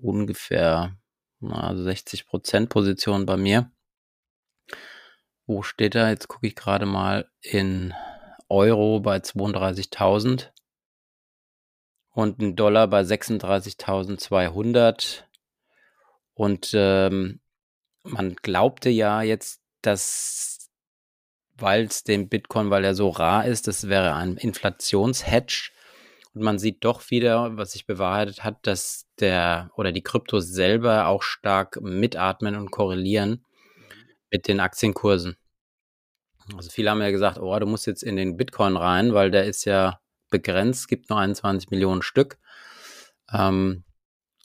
ungefähr 0.00 0.96
also 1.40 1.84
60 1.84 2.26
Prozent 2.26 2.68
Position 2.70 3.26
bei 3.26 3.36
mir. 3.36 3.70
Wo 5.46 5.62
steht 5.62 5.94
er? 5.94 6.08
Jetzt 6.10 6.26
gucke 6.28 6.46
ich 6.46 6.56
gerade 6.56 6.86
mal 6.86 7.30
in 7.40 7.92
Euro 8.48 9.00
bei 9.00 9.18
32.000 9.18 10.50
und 12.10 12.40
ein 12.40 12.56
Dollar 12.56 12.88
bei 12.88 13.02
36.200. 13.02 15.24
Und 16.34 16.70
ähm, 16.74 17.40
man 18.02 18.34
glaubte 18.36 18.90
ja 18.90 19.22
jetzt, 19.22 19.62
dass, 19.82 20.70
weil 21.54 21.84
es 21.84 22.04
dem 22.04 22.28
Bitcoin, 22.28 22.70
weil 22.70 22.84
er 22.84 22.94
so 22.94 23.08
rar 23.08 23.46
ist, 23.46 23.66
das 23.68 23.88
wäre 23.88 24.14
ein 24.14 24.36
Inflationshedge. 24.36 25.70
Und 26.34 26.42
man 26.42 26.58
sieht 26.58 26.84
doch 26.84 27.10
wieder, 27.10 27.56
was 27.56 27.72
sich 27.72 27.86
bewahrheitet 27.86 28.44
hat, 28.44 28.66
dass 28.66 29.07
der 29.20 29.70
oder 29.76 29.92
die 29.92 30.02
Kryptos 30.02 30.48
selber 30.48 31.06
auch 31.06 31.22
stark 31.22 31.80
mitatmen 31.80 32.56
und 32.56 32.70
korrelieren 32.70 33.44
mit 34.30 34.48
den 34.48 34.60
Aktienkursen. 34.60 35.36
Also 36.56 36.70
viele 36.70 36.90
haben 36.90 37.02
ja 37.02 37.10
gesagt, 37.10 37.38
oh, 37.38 37.58
du 37.58 37.66
musst 37.66 37.86
jetzt 37.86 38.02
in 38.02 38.16
den 38.16 38.36
Bitcoin 38.36 38.76
rein, 38.76 39.12
weil 39.14 39.30
der 39.30 39.44
ist 39.44 39.64
ja 39.64 40.00
begrenzt, 40.30 40.88
gibt 40.88 41.10
nur 41.10 41.18
21 41.18 41.70
Millionen 41.70 42.02
Stück 42.02 42.38
ähm, 43.32 43.84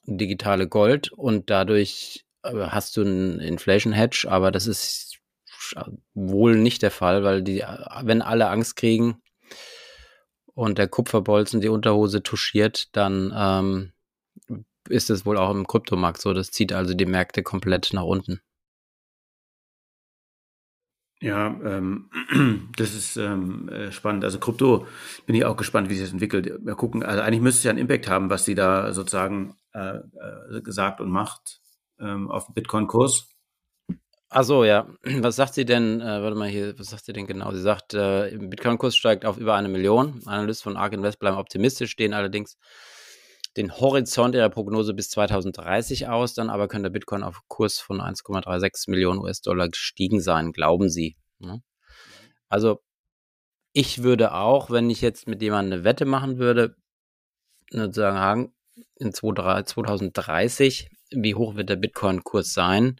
digitale 0.05 0.67
Gold 0.67 1.11
und 1.11 1.49
dadurch 1.49 2.25
äh, 2.43 2.51
hast 2.53 2.97
du 2.97 3.01
einen 3.01 3.39
Inflation 3.39 3.93
Hedge, 3.93 4.27
aber 4.29 4.51
das 4.51 4.67
ist 4.67 5.19
wohl 6.13 6.57
nicht 6.57 6.81
der 6.81 6.91
Fall, 6.91 7.23
weil 7.23 7.41
die, 7.41 7.63
wenn 8.01 8.21
alle 8.21 8.49
Angst 8.49 8.75
kriegen 8.75 9.21
und 10.53 10.77
der 10.77 10.87
Kupferbolzen 10.87 11.61
die 11.61 11.69
Unterhose 11.69 12.21
touchiert, 12.21 12.95
dann 12.95 13.33
ähm, 13.35 13.92
ist 14.89 15.09
es 15.09 15.25
wohl 15.25 15.37
auch 15.37 15.51
im 15.51 15.67
Kryptomarkt 15.67 16.21
so. 16.21 16.33
Das 16.33 16.51
zieht 16.51 16.73
also 16.73 16.93
die 16.93 17.05
Märkte 17.05 17.43
komplett 17.43 17.93
nach 17.93 18.03
unten. 18.03 18.41
Ja, 21.23 21.47
ähm, 21.63 22.09
das 22.75 22.93
ist 22.93 23.15
ähm, 23.15 23.69
äh, 23.69 23.93
spannend. 23.93 24.25
Also 24.25 24.39
Krypto 24.39 24.85
bin 25.25 25.35
ich 25.35 25.45
auch 25.45 25.55
gespannt, 25.55 25.89
wie 25.89 25.93
sich 25.93 26.03
das 26.03 26.11
entwickelt. 26.11 26.51
Wir 26.61 26.75
gucken, 26.75 27.01
also 27.01 27.21
eigentlich 27.21 27.39
müsste 27.39 27.59
es 27.59 27.63
ja 27.63 27.69
einen 27.71 27.79
Impact 27.79 28.09
haben, 28.09 28.29
was 28.29 28.43
sie 28.43 28.55
da 28.55 28.91
sozusagen 28.91 29.55
äh, 29.73 29.99
äh, 29.99 30.61
gesagt 30.61 30.99
und 30.99 31.09
macht 31.09 31.61
ähm, 31.97 32.29
auf 32.29 32.47
den 32.47 32.55
Bitcoin-Kurs. 32.55 33.29
Achso, 34.29 34.65
ja. 34.65 34.87
Was 35.03 35.37
sagt 35.37 35.53
sie 35.53 35.63
denn, 35.63 36.01
äh, 36.01 36.21
warte 36.21 36.35
mal 36.35 36.49
hier, 36.49 36.77
was 36.77 36.87
sagt 36.87 37.05
sie 37.05 37.13
denn 37.13 37.27
genau? 37.27 37.51
Sie 37.51 37.61
sagt, 37.61 37.93
äh, 37.93 38.35
Bitcoin-Kurs 38.37 38.95
steigt 38.95 39.25
auf 39.25 39.37
über 39.37 39.55
eine 39.55 39.69
Million. 39.69 40.21
Analysten 40.25 40.73
von 40.73 40.77
ARK 40.77 40.93
Invest 40.93 41.19
bleiben 41.19 41.37
optimistisch, 41.37 41.91
stehen 41.91 42.13
allerdings 42.13 42.57
den 43.57 43.71
Horizont 43.79 44.35
ihrer 44.35 44.49
Prognose 44.49 44.93
bis 44.93 45.09
2030 45.09 46.07
aus, 46.07 46.33
dann 46.33 46.49
aber 46.49 46.67
könnte 46.67 46.89
Bitcoin 46.89 47.23
auf 47.23 47.41
Kurs 47.47 47.79
von 47.79 48.01
1,36 48.01 48.89
Millionen 48.89 49.19
US-Dollar 49.19 49.69
gestiegen 49.69 50.21
sein, 50.21 50.51
glauben 50.51 50.89
sie. 50.89 51.15
Ne? 51.39 51.61
Also 52.49 52.81
ich 53.73 54.03
würde 54.03 54.33
auch, 54.33 54.69
wenn 54.69 54.89
ich 54.89 55.01
jetzt 55.01 55.27
mit 55.27 55.41
jemandem 55.41 55.73
eine 55.73 55.83
Wette 55.83 56.05
machen 56.05 56.37
würde, 56.37 56.75
sagen, 57.71 58.53
in 58.95 59.13
2030, 59.13 60.89
wie 61.11 61.35
hoch 61.35 61.55
wird 61.55 61.69
der 61.69 61.75
Bitcoin-Kurs 61.75 62.53
sein, 62.53 62.99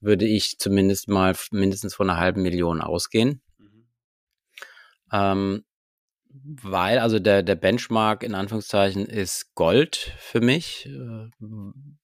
würde 0.00 0.26
ich 0.26 0.58
zumindest 0.58 1.08
mal 1.08 1.34
mindestens 1.50 1.94
von 1.94 2.10
einer 2.10 2.18
halben 2.20 2.42
Million 2.42 2.80
ausgehen. 2.80 3.40
Mhm. 3.58 3.86
Ähm, 5.12 5.64
weil, 6.42 6.98
also 6.98 7.18
der, 7.18 7.42
der 7.42 7.54
Benchmark 7.54 8.22
in 8.22 8.34
Anführungszeichen 8.34 9.06
ist 9.06 9.54
Gold 9.54 10.12
für 10.18 10.40
mich, 10.40 10.86
äh, 10.86 11.30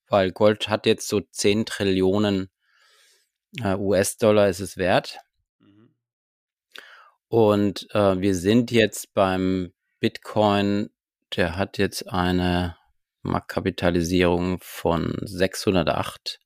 weil 0.09 0.33
Gold 0.33 0.69
hat 0.69 0.87
jetzt 0.87 1.09
so 1.09 1.21
10 1.21 1.67
Trillionen 1.67 2.49
äh, 3.59 3.75
US-Dollar 3.75 4.49
ist 4.49 4.61
es 4.61 4.77
wert. 4.77 5.19
Mhm. 5.59 5.95
Und 7.29 7.89
äh, 7.93 8.21
wir 8.21 8.35
sind 8.35 8.71
jetzt 8.71 9.13
beim 9.15 9.73
Bitcoin, 9.99 10.91
der 11.35 11.57
hat 11.57 11.79
jetzt 11.79 12.09
eine 12.09 12.77
Marktkapitalisierung 13.23 14.59
von 14.63 15.17
608 15.23 16.41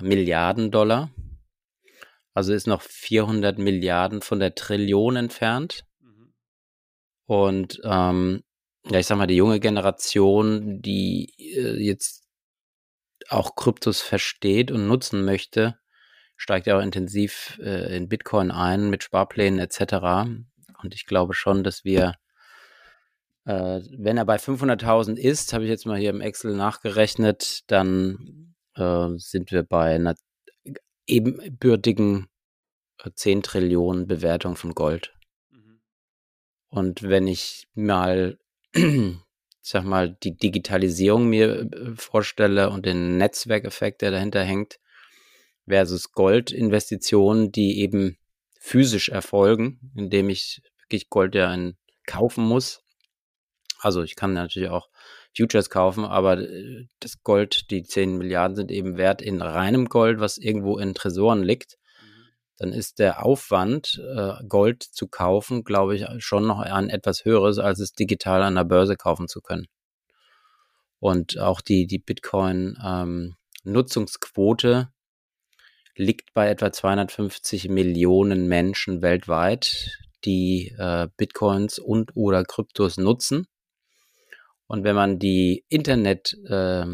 Milliarden 0.00 0.70
Dollar. 0.70 1.10
Also 2.32 2.54
ist 2.54 2.66
noch 2.66 2.80
400 2.80 3.58
Milliarden 3.58 4.22
von 4.22 4.40
der 4.40 4.54
Trillion 4.54 5.16
entfernt. 5.16 5.84
Und 7.30 7.80
ähm, 7.84 8.42
ja, 8.90 8.98
ich 8.98 9.06
sag 9.06 9.16
mal, 9.16 9.28
die 9.28 9.36
junge 9.36 9.60
Generation, 9.60 10.82
die 10.82 11.32
äh, 11.38 11.80
jetzt 11.80 12.24
auch 13.28 13.54
Kryptos 13.54 14.00
versteht 14.00 14.72
und 14.72 14.88
nutzen 14.88 15.24
möchte, 15.24 15.78
steigt 16.36 16.66
ja 16.66 16.76
auch 16.76 16.82
intensiv 16.82 17.56
äh, 17.62 17.96
in 17.96 18.08
Bitcoin 18.08 18.50
ein 18.50 18.90
mit 18.90 19.04
Sparplänen 19.04 19.60
etc. 19.60 20.28
Und 20.82 20.92
ich 20.92 21.06
glaube 21.06 21.32
schon, 21.32 21.62
dass 21.62 21.84
wir, 21.84 22.16
äh, 23.44 23.80
wenn 23.96 24.16
er 24.16 24.24
bei 24.24 24.34
500.000 24.34 25.16
ist, 25.16 25.52
habe 25.52 25.62
ich 25.62 25.70
jetzt 25.70 25.86
mal 25.86 26.00
hier 26.00 26.10
im 26.10 26.20
Excel 26.20 26.56
nachgerechnet, 26.56 27.60
dann 27.70 28.56
äh, 28.74 29.06
sind 29.18 29.52
wir 29.52 29.62
bei 29.62 29.94
einer 29.94 30.16
ebenbürtigen 31.06 32.26
10 33.14 33.38
äh, 33.38 33.42
Trillionen 33.42 34.08
Bewertung 34.08 34.56
von 34.56 34.74
Gold. 34.74 35.14
Und 36.70 37.02
wenn 37.02 37.26
ich 37.26 37.66
mal, 37.74 38.38
sag 39.60 39.84
mal, 39.84 40.16
die 40.22 40.36
Digitalisierung 40.36 41.28
mir 41.28 41.60
äh, 41.60 41.94
vorstelle 41.96 42.70
und 42.70 42.86
den 42.86 43.18
Netzwerkeffekt, 43.18 44.02
der 44.02 44.12
dahinter 44.12 44.44
hängt, 44.44 44.78
versus 45.68 46.12
Goldinvestitionen, 46.12 47.52
die 47.52 47.80
eben 47.80 48.16
physisch 48.58 49.08
erfolgen, 49.08 49.92
indem 49.96 50.28
ich 50.30 50.62
wirklich 50.82 51.08
Gold 51.10 51.34
ja 51.34 51.52
in, 51.52 51.76
kaufen 52.06 52.44
muss. 52.44 52.82
Also 53.80 54.02
ich 54.02 54.14
kann 54.14 54.32
natürlich 54.32 54.68
auch 54.68 54.88
Futures 55.36 55.70
kaufen, 55.70 56.04
aber 56.04 56.38
äh, 56.38 56.86
das 57.00 57.22
Gold, 57.22 57.70
die 57.70 57.82
10 57.82 58.16
Milliarden 58.16 58.56
sind 58.56 58.70
eben 58.70 58.96
wert 58.96 59.22
in 59.22 59.42
reinem 59.42 59.86
Gold, 59.86 60.20
was 60.20 60.38
irgendwo 60.38 60.78
in 60.78 60.94
Tresoren 60.94 61.42
liegt 61.42 61.79
dann 62.60 62.72
ist 62.74 62.98
der 62.98 63.24
Aufwand, 63.24 64.02
äh, 64.14 64.34
Gold 64.46 64.82
zu 64.82 65.08
kaufen, 65.08 65.64
glaube 65.64 65.96
ich, 65.96 66.04
schon 66.18 66.46
noch 66.46 66.60
ein 66.60 66.90
etwas 66.90 67.24
höheres, 67.24 67.58
als 67.58 67.80
es 67.80 67.94
digital 67.94 68.42
an 68.42 68.54
der 68.54 68.64
Börse 68.64 68.96
kaufen 68.96 69.28
zu 69.28 69.40
können. 69.40 69.66
Und 70.98 71.38
auch 71.38 71.62
die, 71.62 71.86
die 71.86 71.98
Bitcoin-Nutzungsquote 71.98 74.72
ähm, 74.72 74.88
liegt 75.96 76.34
bei 76.34 76.50
etwa 76.50 76.70
250 76.70 77.70
Millionen 77.70 78.46
Menschen 78.46 79.00
weltweit, 79.00 79.98
die 80.26 80.74
äh, 80.76 81.08
Bitcoins 81.16 81.78
und 81.78 82.14
oder 82.14 82.44
Kryptos 82.44 82.98
nutzen. 82.98 83.46
Und 84.66 84.84
wenn 84.84 84.96
man 84.96 85.18
die 85.18 85.64
Internet 85.70 86.36
äh, 86.46 86.84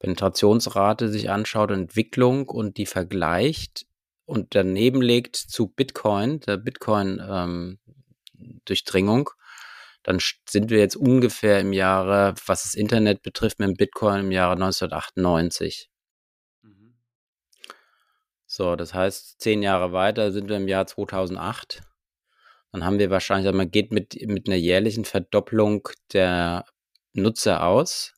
Penetrationsrate 0.00 1.08
sich 1.08 1.30
anschaut, 1.30 1.70
Entwicklung 1.70 2.50
und 2.50 2.76
die 2.76 2.84
vergleicht, 2.84 3.86
und 4.26 4.54
daneben 4.54 5.02
legt 5.02 5.36
zu 5.36 5.68
Bitcoin, 5.68 6.40
der 6.40 6.56
Bitcoin-Durchdringung, 6.56 9.28
ähm, 9.28 9.34
dann 10.02 10.18
sind 10.48 10.70
wir 10.70 10.78
jetzt 10.78 10.96
ungefähr 10.96 11.60
im 11.60 11.72
Jahre, 11.72 12.34
was 12.46 12.64
das 12.64 12.74
Internet 12.74 13.22
betrifft, 13.22 13.58
mit 13.58 13.68
dem 13.68 13.76
Bitcoin 13.76 14.20
im 14.20 14.32
Jahre 14.32 14.52
1998. 14.52 15.90
Mhm. 16.62 16.94
So, 18.46 18.76
das 18.76 18.94
heißt, 18.94 19.40
zehn 19.40 19.62
Jahre 19.62 19.92
weiter 19.92 20.32
sind 20.32 20.48
wir 20.48 20.56
im 20.56 20.68
Jahr 20.68 20.86
2008. 20.86 21.82
Dann 22.72 22.84
haben 22.84 22.98
wir 22.98 23.10
wahrscheinlich, 23.10 23.52
man 23.54 23.70
geht 23.70 23.92
mit, 23.92 24.16
mit 24.26 24.46
einer 24.46 24.56
jährlichen 24.56 25.04
Verdopplung 25.04 25.88
der 26.12 26.64
Nutzer 27.12 27.64
aus. 27.64 28.14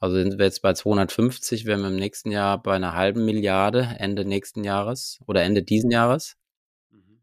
Also 0.00 0.16
sind 0.16 0.38
wir 0.38 0.46
jetzt 0.46 0.62
bei 0.62 0.72
250, 0.72 1.66
werden 1.66 1.82
wir 1.82 1.88
im 1.88 1.96
nächsten 1.96 2.30
Jahr 2.30 2.62
bei 2.62 2.74
einer 2.74 2.94
halben 2.94 3.26
Milliarde 3.26 3.96
Ende 3.98 4.24
nächsten 4.24 4.64
Jahres 4.64 5.20
oder 5.26 5.42
Ende 5.42 5.62
diesen 5.62 5.90
Jahres. 5.90 6.36
Mhm. 6.90 7.20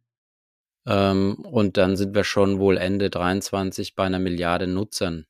Ähm, 0.86 1.36
und 1.44 1.78
dann 1.78 1.98
sind 1.98 2.14
wir 2.14 2.24
schon 2.24 2.60
wohl 2.60 2.78
Ende 2.78 3.10
23 3.10 3.96
bei 3.96 4.06
einer 4.06 4.20
Milliarde 4.20 4.68
Nutzern. 4.68 5.26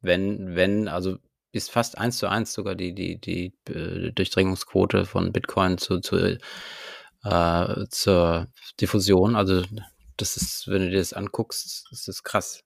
Wenn, 0.00 0.56
wenn, 0.56 0.88
also 0.88 1.18
ist 1.52 1.70
fast 1.70 1.98
eins 1.98 2.18
zu 2.18 2.26
eins 2.28 2.52
sogar 2.52 2.74
die, 2.74 2.94
die, 2.94 3.20
die 3.20 3.54
äh, 3.68 4.12
Durchdringungsquote 4.12 5.04
von 5.04 5.32
Bitcoin 5.32 5.78
zu, 5.78 6.00
zu, 6.00 6.38
äh, 7.24 7.86
zur 7.90 8.48
Diffusion. 8.80 9.36
Also 9.36 9.62
das 10.16 10.36
ist, 10.36 10.68
wenn 10.68 10.82
du 10.82 10.90
dir 10.90 10.98
das 10.98 11.12
anguckst, 11.12 11.86
das 11.90 12.08
ist 12.08 12.22
krass. 12.22 12.64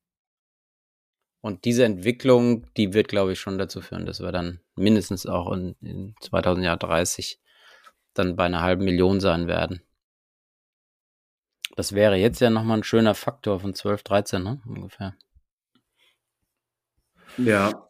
Und 1.41 1.65
diese 1.65 1.85
Entwicklung, 1.85 2.67
die 2.77 2.95
wird, 2.95 3.09
glaube 3.09 3.33
ich, 3.33 3.41
schon 3.41 3.59
dazu 3.59 3.81
führen, 3.81 4.07
dass 4.07 4.21
wir 4.21 4.33
dann 4.33 4.61
mindestens 4.75 5.27
auch 5.27 5.53
in, 5.53 5.77
in 5.81 6.15
2030 6.21 7.41
dann 8.15 8.35
bei 8.37 8.45
einer 8.45 8.63
halben 8.63 8.85
Million 8.85 9.21
sein 9.21 9.47
werden. 9.47 9.83
Das 11.77 11.95
wäre 11.95 12.17
jetzt 12.17 12.41
ja 12.41 12.51
nochmal 12.51 12.79
ein 12.79 12.85
schöner 12.85 13.15
Faktor 13.15 13.61
von 13.61 13.73
12, 13.73 14.03
13, 14.03 14.43
ne? 14.43 14.61
ungefähr. 14.67 15.15
Ja. 17.37 17.89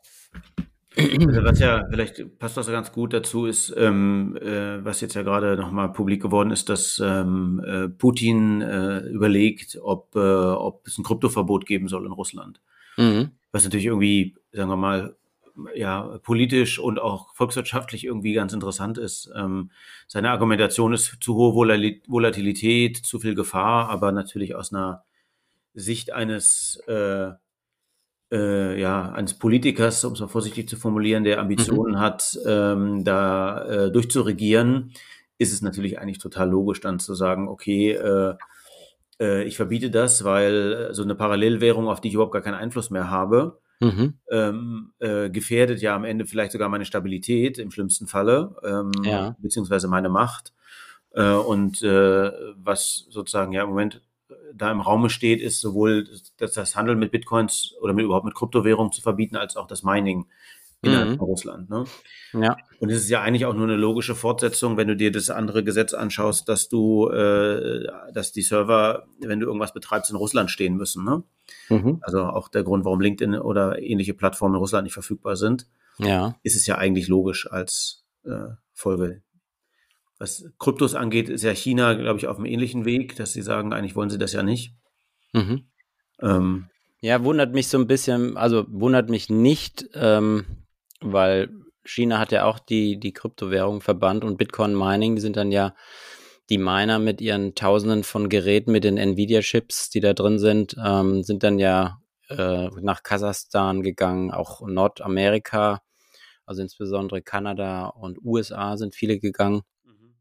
Also 0.96 1.44
was 1.44 1.60
ja, 1.60 1.86
vielleicht 1.88 2.38
passt 2.38 2.56
das 2.56 2.66
ja 2.66 2.72
ganz 2.72 2.92
gut 2.92 3.12
dazu, 3.12 3.46
ist, 3.46 3.72
ähm, 3.76 4.36
äh, 4.42 4.84
was 4.84 5.00
jetzt 5.00 5.14
ja 5.14 5.22
gerade 5.22 5.56
nochmal 5.56 5.92
publik 5.92 6.20
geworden 6.20 6.50
ist, 6.50 6.68
dass 6.68 7.00
ähm, 7.02 7.62
äh, 7.64 7.88
Putin 7.88 8.60
äh, 8.62 8.98
überlegt, 9.06 9.78
ob, 9.80 10.16
äh, 10.16 10.18
ob 10.18 10.86
es 10.86 10.98
ein 10.98 11.04
Kryptoverbot 11.04 11.66
geben 11.66 11.88
soll 11.88 12.04
in 12.04 12.12
Russland. 12.12 12.60
Mhm 12.98 13.30
was 13.52 13.64
natürlich 13.64 13.86
irgendwie, 13.86 14.36
sagen 14.52 14.70
wir 14.70 14.76
mal, 14.76 15.16
ja, 15.74 16.18
politisch 16.22 16.78
und 16.78 17.00
auch 17.00 17.34
volkswirtschaftlich 17.34 18.04
irgendwie 18.04 18.32
ganz 18.32 18.52
interessant 18.52 18.96
ist. 18.96 19.30
Ähm, 19.34 19.70
seine 20.06 20.30
Argumentation 20.30 20.92
ist 20.92 21.16
zu 21.20 21.34
hohe 21.34 21.54
Volatilität, 22.06 22.96
zu 22.96 23.18
viel 23.18 23.34
Gefahr, 23.34 23.88
aber 23.88 24.12
natürlich 24.12 24.54
aus 24.54 24.72
einer 24.72 25.02
Sicht 25.74 26.12
eines, 26.12 26.80
äh, 26.86 27.30
äh, 28.30 28.80
ja, 28.80 29.10
eines 29.10 29.34
Politikers, 29.34 30.04
um 30.04 30.12
es 30.12 30.20
mal 30.20 30.28
vorsichtig 30.28 30.68
zu 30.68 30.76
formulieren, 30.76 31.24
der 31.24 31.40
Ambitionen 31.40 31.94
mhm. 31.94 32.00
hat, 32.00 32.38
ähm, 32.46 33.02
da 33.02 33.64
äh, 33.64 33.90
durchzuregieren, 33.90 34.92
ist 35.38 35.52
es 35.52 35.62
natürlich 35.62 35.98
eigentlich 35.98 36.18
total 36.18 36.50
logisch 36.50 36.80
dann 36.80 37.00
zu 37.00 37.14
sagen, 37.16 37.48
okay, 37.48 37.92
äh, 37.92 38.34
äh, 39.20 39.44
ich 39.44 39.56
verbiete 39.56 39.90
das, 39.90 40.24
weil 40.24 40.88
äh, 40.90 40.94
so 40.94 41.02
eine 41.02 41.14
Parallelwährung, 41.14 41.88
auf 41.88 42.00
die 42.00 42.08
ich 42.08 42.14
überhaupt 42.14 42.32
gar 42.32 42.42
keinen 42.42 42.54
Einfluss 42.54 42.90
mehr 42.90 43.10
habe, 43.10 43.60
mhm. 43.80 44.14
ähm, 44.30 44.92
äh, 44.98 45.30
gefährdet 45.30 45.80
ja 45.80 45.94
am 45.94 46.04
Ende 46.04 46.26
vielleicht 46.26 46.52
sogar 46.52 46.68
meine 46.68 46.84
Stabilität 46.84 47.58
im 47.58 47.70
schlimmsten 47.70 48.06
Falle, 48.06 48.56
ähm, 48.64 48.92
ja. 49.04 49.36
beziehungsweise 49.38 49.88
meine 49.88 50.08
Macht. 50.08 50.52
Äh, 51.12 51.32
und 51.32 51.82
äh, 51.82 52.32
was 52.56 53.06
sozusagen 53.10 53.52
ja 53.52 53.62
im 53.62 53.70
Moment 53.70 54.02
da 54.54 54.70
im 54.70 54.80
Raume 54.80 55.10
steht, 55.10 55.40
ist 55.40 55.60
sowohl 55.60 56.06
das, 56.38 56.52
das 56.52 56.76
Handeln 56.76 56.98
mit 56.98 57.12
Bitcoins 57.12 57.74
oder 57.80 57.92
mit, 57.92 58.04
überhaupt 58.04 58.24
mit 58.24 58.34
Kryptowährungen 58.34 58.92
zu 58.92 59.00
verbieten, 59.00 59.36
als 59.36 59.56
auch 59.56 59.66
das 59.66 59.82
Mining 59.82 60.26
innerhalb 60.82 61.10
mhm. 61.10 61.16
von 61.16 61.26
Russland. 61.26 61.70
Ne? 61.70 61.84
Ja. 62.32 62.56
Und 62.78 62.90
es 62.90 63.02
ist 63.02 63.08
ja 63.08 63.20
eigentlich 63.20 63.46
auch 63.46 63.54
nur 63.54 63.64
eine 63.64 63.76
logische 63.76 64.14
Fortsetzung, 64.14 64.76
wenn 64.76 64.88
du 64.88 64.96
dir 64.96 65.10
das 65.10 65.30
andere 65.30 65.64
Gesetz 65.64 65.92
anschaust, 65.92 66.48
dass 66.48 66.68
du, 66.68 67.08
äh, 67.08 67.86
dass 68.12 68.32
die 68.32 68.42
Server, 68.42 69.06
wenn 69.20 69.40
du 69.40 69.46
irgendwas 69.46 69.72
betreibst, 69.72 70.10
in 70.10 70.16
Russland 70.16 70.50
stehen 70.50 70.76
müssen. 70.76 71.04
Ne? 71.04 71.24
Mhm. 71.68 71.98
Also 72.02 72.22
auch 72.22 72.48
der 72.48 72.62
Grund, 72.62 72.84
warum 72.84 73.00
LinkedIn 73.00 73.34
oder 73.34 73.82
ähnliche 73.82 74.14
Plattformen 74.14 74.54
in 74.54 74.60
Russland 74.60 74.84
nicht 74.84 74.94
verfügbar 74.94 75.36
sind, 75.36 75.66
ja. 75.98 76.36
ist 76.42 76.56
es 76.56 76.66
ja 76.66 76.78
eigentlich 76.78 77.08
logisch 77.08 77.50
als 77.50 78.04
äh, 78.24 78.54
Folge. 78.72 79.22
Was 80.18 80.44
Kryptos 80.58 80.94
angeht, 80.94 81.28
ist 81.28 81.44
ja 81.44 81.52
China, 81.52 81.94
glaube 81.94 82.18
ich, 82.18 82.26
auf 82.26 82.36
einem 82.36 82.46
ähnlichen 82.46 82.84
Weg, 82.84 83.16
dass 83.16 83.32
sie 83.32 83.42
sagen, 83.42 83.72
eigentlich 83.72 83.94
wollen 83.96 84.10
sie 84.10 84.18
das 84.18 84.32
ja 84.32 84.42
nicht. 84.42 84.74
Mhm. 85.32 85.68
Ähm, 86.20 86.68
ja, 87.00 87.22
wundert 87.22 87.54
mich 87.54 87.68
so 87.68 87.78
ein 87.78 87.86
bisschen, 87.86 88.36
also 88.36 88.66
wundert 88.68 89.08
mich 89.08 89.30
nicht, 89.30 89.88
ähm, 89.94 90.44
weil 91.00 91.50
China 91.84 92.18
hat 92.18 92.32
ja 92.32 92.44
auch 92.44 92.58
die, 92.58 92.98
die 92.98 93.12
Kryptowährung 93.12 93.80
verbannt 93.80 94.24
und 94.24 94.36
Bitcoin 94.36 94.76
Mining, 94.76 95.16
die 95.16 95.22
sind 95.22 95.36
dann 95.36 95.52
ja 95.52 95.74
die 96.50 96.58
Miner 96.58 96.98
mit 96.98 97.20
ihren 97.20 97.54
Tausenden 97.54 98.04
von 98.04 98.28
Geräten, 98.28 98.72
mit 98.72 98.84
den 98.84 98.96
Nvidia-Chips, 98.96 99.90
die 99.90 100.00
da 100.00 100.14
drin 100.14 100.38
sind, 100.38 100.76
ähm, 100.82 101.22
sind 101.22 101.42
dann 101.42 101.58
ja 101.58 102.00
äh, 102.28 102.68
nach 102.80 103.02
Kasachstan 103.02 103.82
gegangen, 103.82 104.30
auch 104.30 104.66
Nordamerika, 104.66 105.82
also 106.46 106.62
insbesondere 106.62 107.22
Kanada 107.22 107.86
und 107.86 108.18
USA 108.24 108.76
sind 108.76 108.94
viele 108.94 109.18
gegangen. 109.18 109.62
Mhm. 109.84 110.14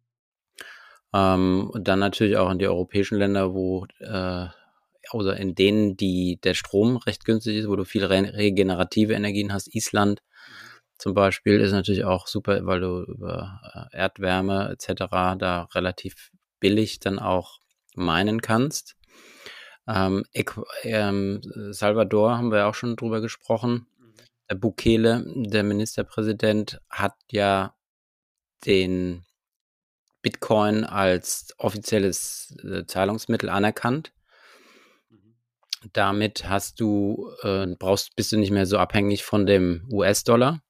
Ähm, 1.14 1.70
und 1.72 1.88
dann 1.88 2.00
natürlich 2.00 2.38
auch 2.38 2.52
in 2.52 2.60
die 2.60 2.68
europäischen 2.68 3.18
Länder, 3.18 3.54
wo 3.54 3.86
äh, 4.00 4.48
oder 5.14 5.38
in 5.38 5.56
denen 5.56 5.96
die 5.96 6.38
der 6.44 6.54
Strom 6.54 6.98
recht 6.98 7.24
günstig 7.24 7.56
ist, 7.56 7.70
wo 7.70 7.78
du 7.78 7.86
viel 7.86 8.04
re 8.04 8.34
regenerative 8.34 9.14
Energien 9.14 9.54
hast, 9.54 9.74
Island, 9.74 10.22
zum 10.98 11.14
Beispiel 11.14 11.60
ist 11.60 11.72
natürlich 11.72 12.06
auch 12.06 12.28
super, 12.28 12.66
weil 12.66 12.80
du 12.80 13.04
über 13.04 13.62
äh, 13.92 13.98
Erdwärme 13.98 14.70
etc. 14.72 15.06
da 15.38 15.68
relativ 15.76 16.32
billig 16.60 17.00
dann 17.00 17.20
auch 17.20 17.60
meinen 17.96 18.42
kannst. 18.42 18.96
Ähm, 19.88 20.26
ähm, 20.84 21.42
Salvador 21.72 22.38
haben 22.38 22.52
wir 22.52 22.68
auch 22.68 22.74
schon 22.74 22.96
drüber 22.96 23.22
gesprochen. 23.22 23.88
Mhm. 23.98 24.14
Der 24.50 24.56
Bukele, 24.56 25.24
der 25.28 25.64
Ministerpräsident, 25.64 26.82
hat 26.90 27.16
ja 27.32 27.76
den 28.66 29.24
Bitcoin 30.24 30.84
als 30.84 31.54
offizielles 31.60 32.58
äh, 32.64 32.86
Zahlungsmittel 32.86 33.50
anerkannt. 33.50 34.14
Mhm. 35.10 35.36
Damit 35.94 36.50
hast 36.50 36.80
du, 36.80 37.32
äh, 37.44 37.68
brauchst, 37.78 38.16
bist 38.16 38.32
du 38.32 38.38
nicht 38.38 38.52
mehr 38.52 38.66
so 38.66 38.80
abhängig 38.80 39.24
von 39.24 39.46
dem 39.46 39.88
US-Dollar 39.92 40.62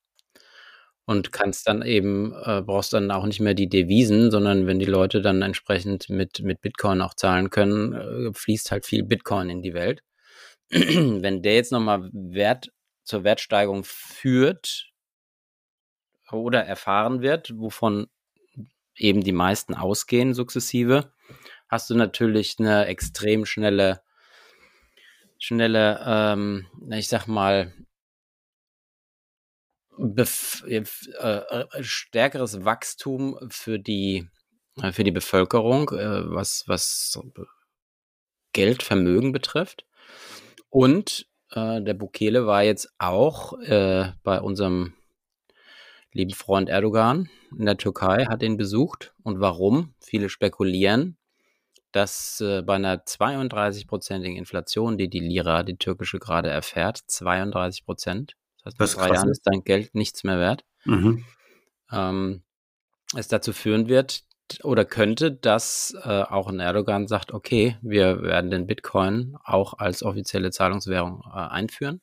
und 1.07 1.31
kannst 1.31 1.67
dann 1.67 1.81
eben, 1.83 2.33
äh, 2.43 2.61
brauchst 2.61 2.91
dann 2.91 3.11
auch 3.11 3.25
nicht 3.25 3.39
mehr 3.39 3.53
die 3.53 3.69
Devisen, 3.69 4.29
sondern 4.29 4.67
wenn 4.67 4.77
die 4.77 4.85
Leute 4.85 5.21
dann 5.21 5.41
entsprechend 5.41 6.09
mit, 6.09 6.41
mit 6.41 6.59
Bitcoin 6.59 7.01
auch 7.01 7.13
zahlen 7.13 7.49
können, 7.49 7.93
äh, 7.93 8.33
fließt 8.33 8.71
halt 8.71 8.85
viel 8.85 9.03
Bitcoin 9.03 9.49
in 9.49 9.61
die 9.61 9.73
Welt. 9.73 10.03
wenn 10.69 11.41
der 11.41 11.55
jetzt 11.55 11.71
nochmal 11.71 12.09
Wert 12.11 12.71
zur 13.05 13.23
Wertsteigerung 13.23 13.85
führt 13.85 14.91
oder 16.29 16.65
erfahren 16.65 17.21
wird, 17.21 17.53
wovon 17.55 18.07
eben 18.97 19.23
die 19.23 19.31
meisten 19.31 19.75
ausgehen 19.75 20.33
sukzessive, 20.33 21.13
hast 21.69 21.89
du 21.89 21.95
natürlich 21.95 22.57
eine 22.59 22.87
extrem 22.87 23.45
schnelle, 23.45 24.01
schnelle, 25.39 26.03
ähm, 26.05 26.67
ich 26.91 27.07
sag 27.07 27.27
mal, 27.27 27.71
äh, 29.97 30.83
äh, 31.19 31.83
stärkeres 31.83 32.63
Wachstum 32.65 33.37
für 33.49 33.79
die, 33.79 34.27
äh, 34.81 34.91
für 34.91 35.03
die 35.03 35.11
Bevölkerung, 35.11 35.89
äh, 35.89 36.29
was, 36.29 36.63
was 36.67 37.19
Geld, 38.53 38.83
Vermögen 38.83 39.31
betrifft. 39.31 39.85
Und 40.69 41.27
äh, 41.51 41.81
der 41.81 41.93
Bukele 41.93 42.45
war 42.45 42.63
jetzt 42.63 42.93
auch 42.97 43.59
äh, 43.59 44.11
bei 44.23 44.39
unserem 44.39 44.93
lieben 46.11 46.33
Freund 46.33 46.69
Erdogan 46.69 47.29
in 47.57 47.65
der 47.65 47.77
Türkei, 47.77 48.25
hat 48.25 48.43
ihn 48.43 48.57
besucht. 48.57 49.13
Und 49.23 49.39
warum? 49.39 49.93
Viele 49.99 50.29
spekulieren, 50.29 51.17
dass 51.91 52.37
bei 52.39 52.75
einer 52.75 53.03
32-prozentigen 53.03 54.35
Inflation, 54.35 54.97
die 54.97 55.09
die 55.09 55.19
Lira, 55.19 55.63
die 55.63 55.77
türkische, 55.77 56.19
gerade 56.19 56.49
erfährt, 56.49 56.97
32 57.05 57.85
Prozent, 57.85 58.35
heißt, 58.65 58.79
nach 58.79 58.93
drei 58.93 59.13
Jahren 59.13 59.29
ist 59.29 59.43
dein 59.45 59.63
Geld 59.63 59.95
nichts 59.95 60.23
mehr 60.23 60.39
wert. 60.39 60.65
Mhm. 60.85 61.25
Ähm, 61.91 62.43
es 63.15 63.27
dazu 63.27 63.53
führen 63.53 63.87
wird 63.87 64.23
oder 64.63 64.85
könnte, 64.85 65.31
dass 65.31 65.95
äh, 66.03 66.23
auch 66.23 66.47
ein 66.47 66.59
Erdogan 66.59 67.07
sagt, 67.07 67.33
okay, 67.33 67.77
wir 67.81 68.21
werden 68.21 68.51
den 68.51 68.67
Bitcoin 68.67 69.37
auch 69.43 69.73
als 69.77 70.03
offizielle 70.03 70.51
Zahlungswährung 70.51 71.23
äh, 71.25 71.37
einführen. 71.37 72.01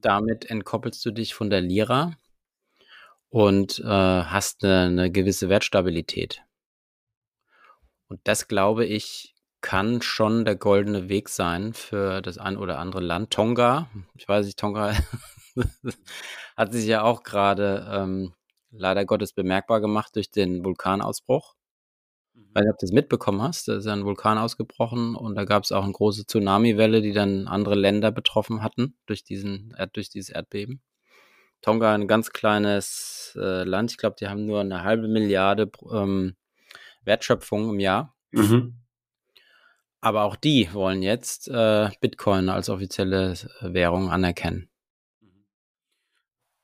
Damit 0.00 0.50
entkoppelst 0.50 1.04
du 1.06 1.10
dich 1.10 1.34
von 1.34 1.50
der 1.50 1.60
Lira 1.60 2.16
und 3.28 3.78
äh, 3.80 3.84
hast 3.84 4.64
eine, 4.64 4.82
eine 4.82 5.10
gewisse 5.10 5.48
Wertstabilität. 5.48 6.42
Und 8.08 8.20
das, 8.24 8.48
glaube 8.48 8.84
ich, 8.84 9.33
kann 9.64 10.02
schon 10.02 10.44
der 10.44 10.56
goldene 10.56 11.08
Weg 11.08 11.30
sein 11.30 11.72
für 11.72 12.20
das 12.20 12.36
ein 12.36 12.58
oder 12.58 12.78
andere 12.78 13.00
Land. 13.00 13.30
Tonga, 13.30 13.88
ich 14.14 14.28
weiß 14.28 14.44
nicht, 14.44 14.58
Tonga 14.58 14.92
hat 16.56 16.72
sich 16.72 16.84
ja 16.84 17.00
auch 17.00 17.22
gerade 17.22 17.88
ähm, 17.90 18.34
leider 18.70 19.06
Gottes 19.06 19.32
bemerkbar 19.32 19.80
gemacht 19.80 20.16
durch 20.16 20.30
den 20.30 20.66
Vulkanausbruch. 20.66 21.54
Mhm. 22.34 22.50
Weil 22.52 22.64
du 22.64 22.74
das 22.78 22.92
mitbekommen 22.92 23.40
hast, 23.40 23.66
da 23.66 23.76
ist 23.76 23.86
ja 23.86 23.94
ein 23.94 24.04
Vulkan 24.04 24.36
ausgebrochen 24.36 25.14
und 25.14 25.34
da 25.34 25.46
gab 25.46 25.62
es 25.62 25.72
auch 25.72 25.84
eine 25.84 25.94
große 25.94 26.26
Tsunamiwelle, 26.26 27.00
die 27.00 27.14
dann 27.14 27.48
andere 27.48 27.74
Länder 27.74 28.12
betroffen 28.12 28.62
hatten 28.62 28.98
durch, 29.06 29.24
diesen, 29.24 29.74
durch 29.94 30.10
dieses 30.10 30.28
Erdbeben. 30.28 30.82
Tonga 31.62 31.94
ein 31.94 32.06
ganz 32.06 32.32
kleines 32.32 33.34
äh, 33.40 33.64
Land, 33.64 33.92
ich 33.92 33.96
glaube, 33.96 34.16
die 34.20 34.28
haben 34.28 34.44
nur 34.44 34.60
eine 34.60 34.82
halbe 34.82 35.08
Milliarde 35.08 35.70
ähm, 35.90 36.36
Wertschöpfung 37.02 37.70
im 37.70 37.80
Jahr. 37.80 38.14
Mhm. 38.30 38.83
Aber 40.04 40.24
auch 40.24 40.36
die 40.36 40.68
wollen 40.74 41.02
jetzt 41.02 41.48
äh, 41.48 41.88
Bitcoin 41.98 42.50
als 42.50 42.68
offizielle 42.68 43.32
äh, 43.32 43.72
Währung 43.72 44.10
anerkennen. 44.10 44.68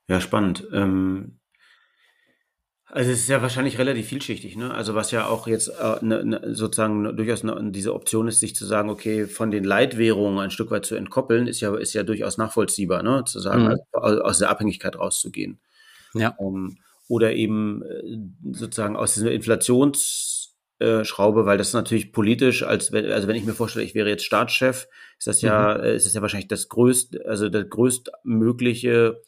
Ja, 0.08 0.20
spannend. 0.20 0.68
Ähm, 0.74 1.40
also 2.84 3.10
es 3.10 3.20
ist 3.20 3.28
ja 3.30 3.40
wahrscheinlich 3.40 3.78
relativ 3.78 4.08
vielschichtig, 4.08 4.56
ne? 4.56 4.74
Also 4.74 4.94
was 4.94 5.10
ja 5.10 5.26
auch 5.26 5.46
jetzt 5.46 5.68
äh, 5.68 6.04
ne, 6.04 6.22
ne, 6.22 6.54
sozusagen 6.54 7.16
durchaus 7.16 7.42
ne, 7.42 7.58
diese 7.70 7.94
Option 7.94 8.28
ist, 8.28 8.40
sich 8.40 8.54
zu 8.54 8.66
sagen, 8.66 8.90
okay, 8.90 9.26
von 9.26 9.50
den 9.50 9.64
Leitwährungen 9.64 10.38
ein 10.38 10.50
Stück 10.50 10.70
weit 10.70 10.84
zu 10.84 10.94
entkoppeln, 10.94 11.46
ist 11.46 11.62
ja 11.62 11.74
ist 11.74 11.94
ja 11.94 12.02
durchaus 12.02 12.36
nachvollziehbar, 12.36 13.02
ne? 13.02 13.24
Zu 13.24 13.40
sagen, 13.40 13.68
mhm. 13.68 13.78
also, 13.92 14.22
aus 14.22 14.38
der 14.38 14.50
Abhängigkeit 14.50 14.98
rauszugehen. 14.98 15.60
Ja. 16.12 16.36
Ähm, 16.38 16.76
oder 17.08 17.32
eben 17.32 17.82
äh, 17.84 18.18
sozusagen 18.52 18.96
aus 18.96 19.14
dieser 19.14 19.32
Inflationsschraube, 20.80 21.46
weil 21.46 21.58
das 21.58 21.72
natürlich 21.72 22.12
politisch, 22.12 22.62
als 22.62 22.92
wenn, 22.92 23.10
also 23.12 23.28
wenn 23.28 23.36
ich 23.36 23.44
mir 23.44 23.52
vorstelle, 23.52 23.84
ich 23.84 23.94
wäre 23.94 24.08
jetzt 24.08 24.24
Staatschef, 24.24 24.88
ist 25.18 25.26
das 25.26 25.42
ja, 25.42 25.76
mhm. 25.76 25.84
Äh, 25.84 25.96
ist 25.96 26.06
das 26.06 26.14
ja 26.14 26.22
wahrscheinlich 26.22 26.48
das 26.48 26.68
größte, 26.68 27.24
also 27.26 27.48
der 27.48 27.64
größtmögliche 27.64 29.20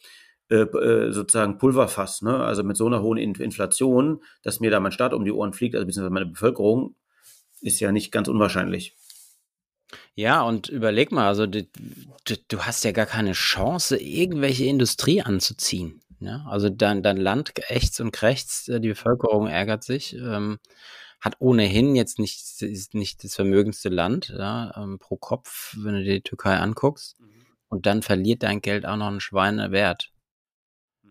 äh, 0.51 0.57
äh, 0.57 1.13
sozusagen 1.13 1.59
Pulverfass, 1.59 2.23
ne? 2.23 2.39
also 2.39 2.63
mit 2.63 2.77
so 2.77 2.87
einer 2.87 3.03
hohen 3.03 3.19
Inflation, 3.19 4.23
dass 4.43 4.61
mir 4.61 4.71
da 4.71 4.81
mein 4.81 4.93
Staat 4.93 5.13
um 5.13 5.25
die 5.25 5.33
Ohren 5.33 5.53
fliegt, 5.53 5.75
also 5.75 5.87
beziehungsweise 5.87 6.15
meine 6.15 6.27
Bevölkerung, 6.27 6.97
ist 7.61 7.81
ja 7.81 7.93
nicht 7.93 8.11
ganz 8.11 8.29
unwahrscheinlich. 8.29 8.97
Ja, 10.15 10.43
und 10.43 10.69
überleg 10.69 11.13
mal, 11.13 11.29
also 11.29 11.47
du, 11.47 11.67
du, 12.25 12.59
hast 12.61 12.85
ja 12.85 12.93
gar 12.93 13.07
keine 13.07 13.33
Chance, 13.33 13.97
irgendwelche 13.99 14.65
Industrie 14.65 15.23
anzuziehen. 15.23 16.01
Ne? 16.19 16.45
Also 16.49 16.71
dein, 16.71 17.03
dein 17.03 17.19
Land 17.19 17.53
ächzt 17.69 18.01
und 18.01 18.11
krächzt, 18.11 18.69
äh, 18.69 18.81
die 18.81 18.89
Bevölkerung 18.89 19.49
ärgert 19.49 19.85
sich, 19.85 20.15
ähm, 20.15 20.59
hat 21.23 21.37
ohnehin 21.39 21.95
jetzt 21.95 22.19
nicht, 22.19 22.61
ist 22.61 22.95
nicht 22.95 23.23
das 23.23 23.37
vermögendste 23.37 23.89
Land 23.89 24.35
ja, 24.37 24.75
ähm, 24.77 24.99
pro 24.99 25.17
Kopf, 25.17 25.77
wenn 25.79 25.95
du 25.95 26.03
dir 26.03 26.15
die 26.15 26.23
Türkei 26.23 26.57
anguckst. 26.57 27.19
Mhm. 27.21 27.47
Und 27.69 27.87
dann 27.87 28.03
verliert 28.03 28.43
dein 28.43 28.61
Geld 28.61 28.85
auch 28.85 28.97
noch 28.97 29.07
einen 29.07 29.21
Schweinewert. 29.21 30.13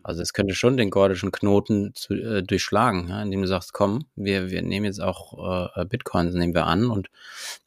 Also 0.04 0.21
es 0.21 0.34
könnte 0.34 0.54
schon 0.54 0.78
den 0.78 0.89
gordischen 0.89 1.32
Knoten 1.32 1.93
zu, 1.95 2.13
äh, 2.13 2.43
durchschlagen, 2.43 3.08
ja, 3.08 3.21
indem 3.21 3.41
du 3.41 3.47
sagst, 3.47 3.71
komm, 3.71 4.06
wir, 4.15 4.50
wir 4.50 4.62
nehmen 4.63 4.86
jetzt 4.86 5.00
auch 5.00 5.71
äh, 5.78 5.86
Bitcoins, 5.86 6.34
nehmen 6.34 6.56
wir 6.56 6.65
an. 6.65 6.89
Und 6.89 7.10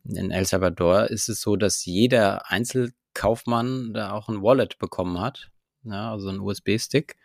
in 0.05 0.31
El 0.31 0.45
Salvador 0.45 1.05
ist 1.05 1.29
es 1.31 1.41
so, 1.41 1.57
dass 1.57 1.87
jeder 1.87 2.51
Einzelkaufmann 2.51 3.95
da 3.95 4.13
auch 4.13 4.29
ein 4.29 4.43
Wallet 4.43 4.79
bekommen 4.79 5.19
hat, 5.21 5.51
ja, 5.85 6.13
also 6.13 6.29
ein 6.29 6.41
USB-Stick, 6.41 7.17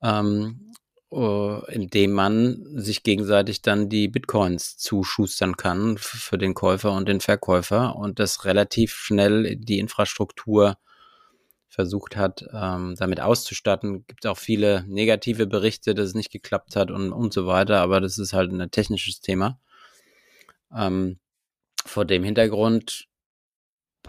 mhm. 0.00 0.08
ähm, 0.08 0.71
äh, 1.12 1.74
in 1.74 1.88
dem 1.88 2.12
man 2.12 2.64
sich 2.78 3.02
gegenseitig 3.02 3.62
dann 3.62 3.88
die 3.88 4.08
Bitcoins 4.08 4.78
zuschustern 4.78 5.56
kann 5.56 5.98
für 5.98 6.38
den 6.38 6.54
Käufer 6.54 6.92
und 6.92 7.08
den 7.08 7.20
Verkäufer 7.20 7.96
und 7.96 8.18
das 8.18 8.44
relativ 8.44 8.94
schnell 8.94 9.56
die 9.56 9.78
Infrastruktur 9.78 10.78
versucht 11.68 12.16
hat, 12.16 12.44
ähm, 12.52 12.94
damit 12.98 13.20
auszustatten. 13.20 14.06
Gibt 14.06 14.26
auch 14.26 14.38
viele 14.38 14.84
negative 14.88 15.46
Berichte, 15.46 15.94
dass 15.94 16.08
es 16.08 16.14
nicht 16.14 16.30
geklappt 16.30 16.76
hat 16.76 16.90
und, 16.90 17.12
und 17.12 17.32
so 17.32 17.46
weiter, 17.46 17.80
aber 17.80 18.00
das 18.00 18.18
ist 18.18 18.32
halt 18.32 18.52
ein 18.52 18.70
technisches 18.70 19.20
Thema. 19.20 19.58
Ähm, 20.74 21.18
vor 21.84 22.04
dem 22.04 22.24
Hintergrund 22.24 23.06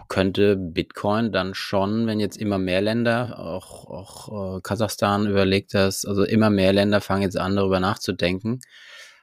könnte 0.08 0.56
Bitcoin 0.56 1.32
dann 1.32 1.54
schon, 1.54 2.06
wenn 2.06 2.20
jetzt 2.20 2.36
immer 2.36 2.58
mehr 2.58 2.80
Länder, 2.80 3.38
auch, 3.38 3.86
auch 3.86 4.56
äh, 4.56 4.60
Kasachstan 4.60 5.26
überlegt 5.26 5.74
das, 5.74 6.04
also 6.04 6.24
immer 6.24 6.50
mehr 6.50 6.72
Länder 6.72 7.00
fangen 7.00 7.22
jetzt 7.22 7.38
an, 7.38 7.56
darüber 7.56 7.80
nachzudenken, 7.80 8.60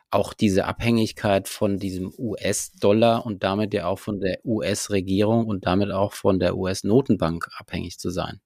auch 0.09 0.33
diese 0.33 0.65
Abhängigkeit 0.65 1.47
von 1.47 1.77
diesem 1.77 2.13
US-Dollar 2.17 3.25
und 3.25 3.43
damit 3.43 3.73
ja 3.73 3.85
auch 3.85 3.99
von 3.99 4.19
der 4.19 4.39
US-Regierung 4.45 5.45
und 5.45 5.65
damit 5.65 5.91
auch 5.91 6.13
von 6.13 6.39
der 6.39 6.57
US-Notenbank 6.57 7.47
abhängig 7.57 7.97
zu 7.97 8.09
sein. 8.09 8.41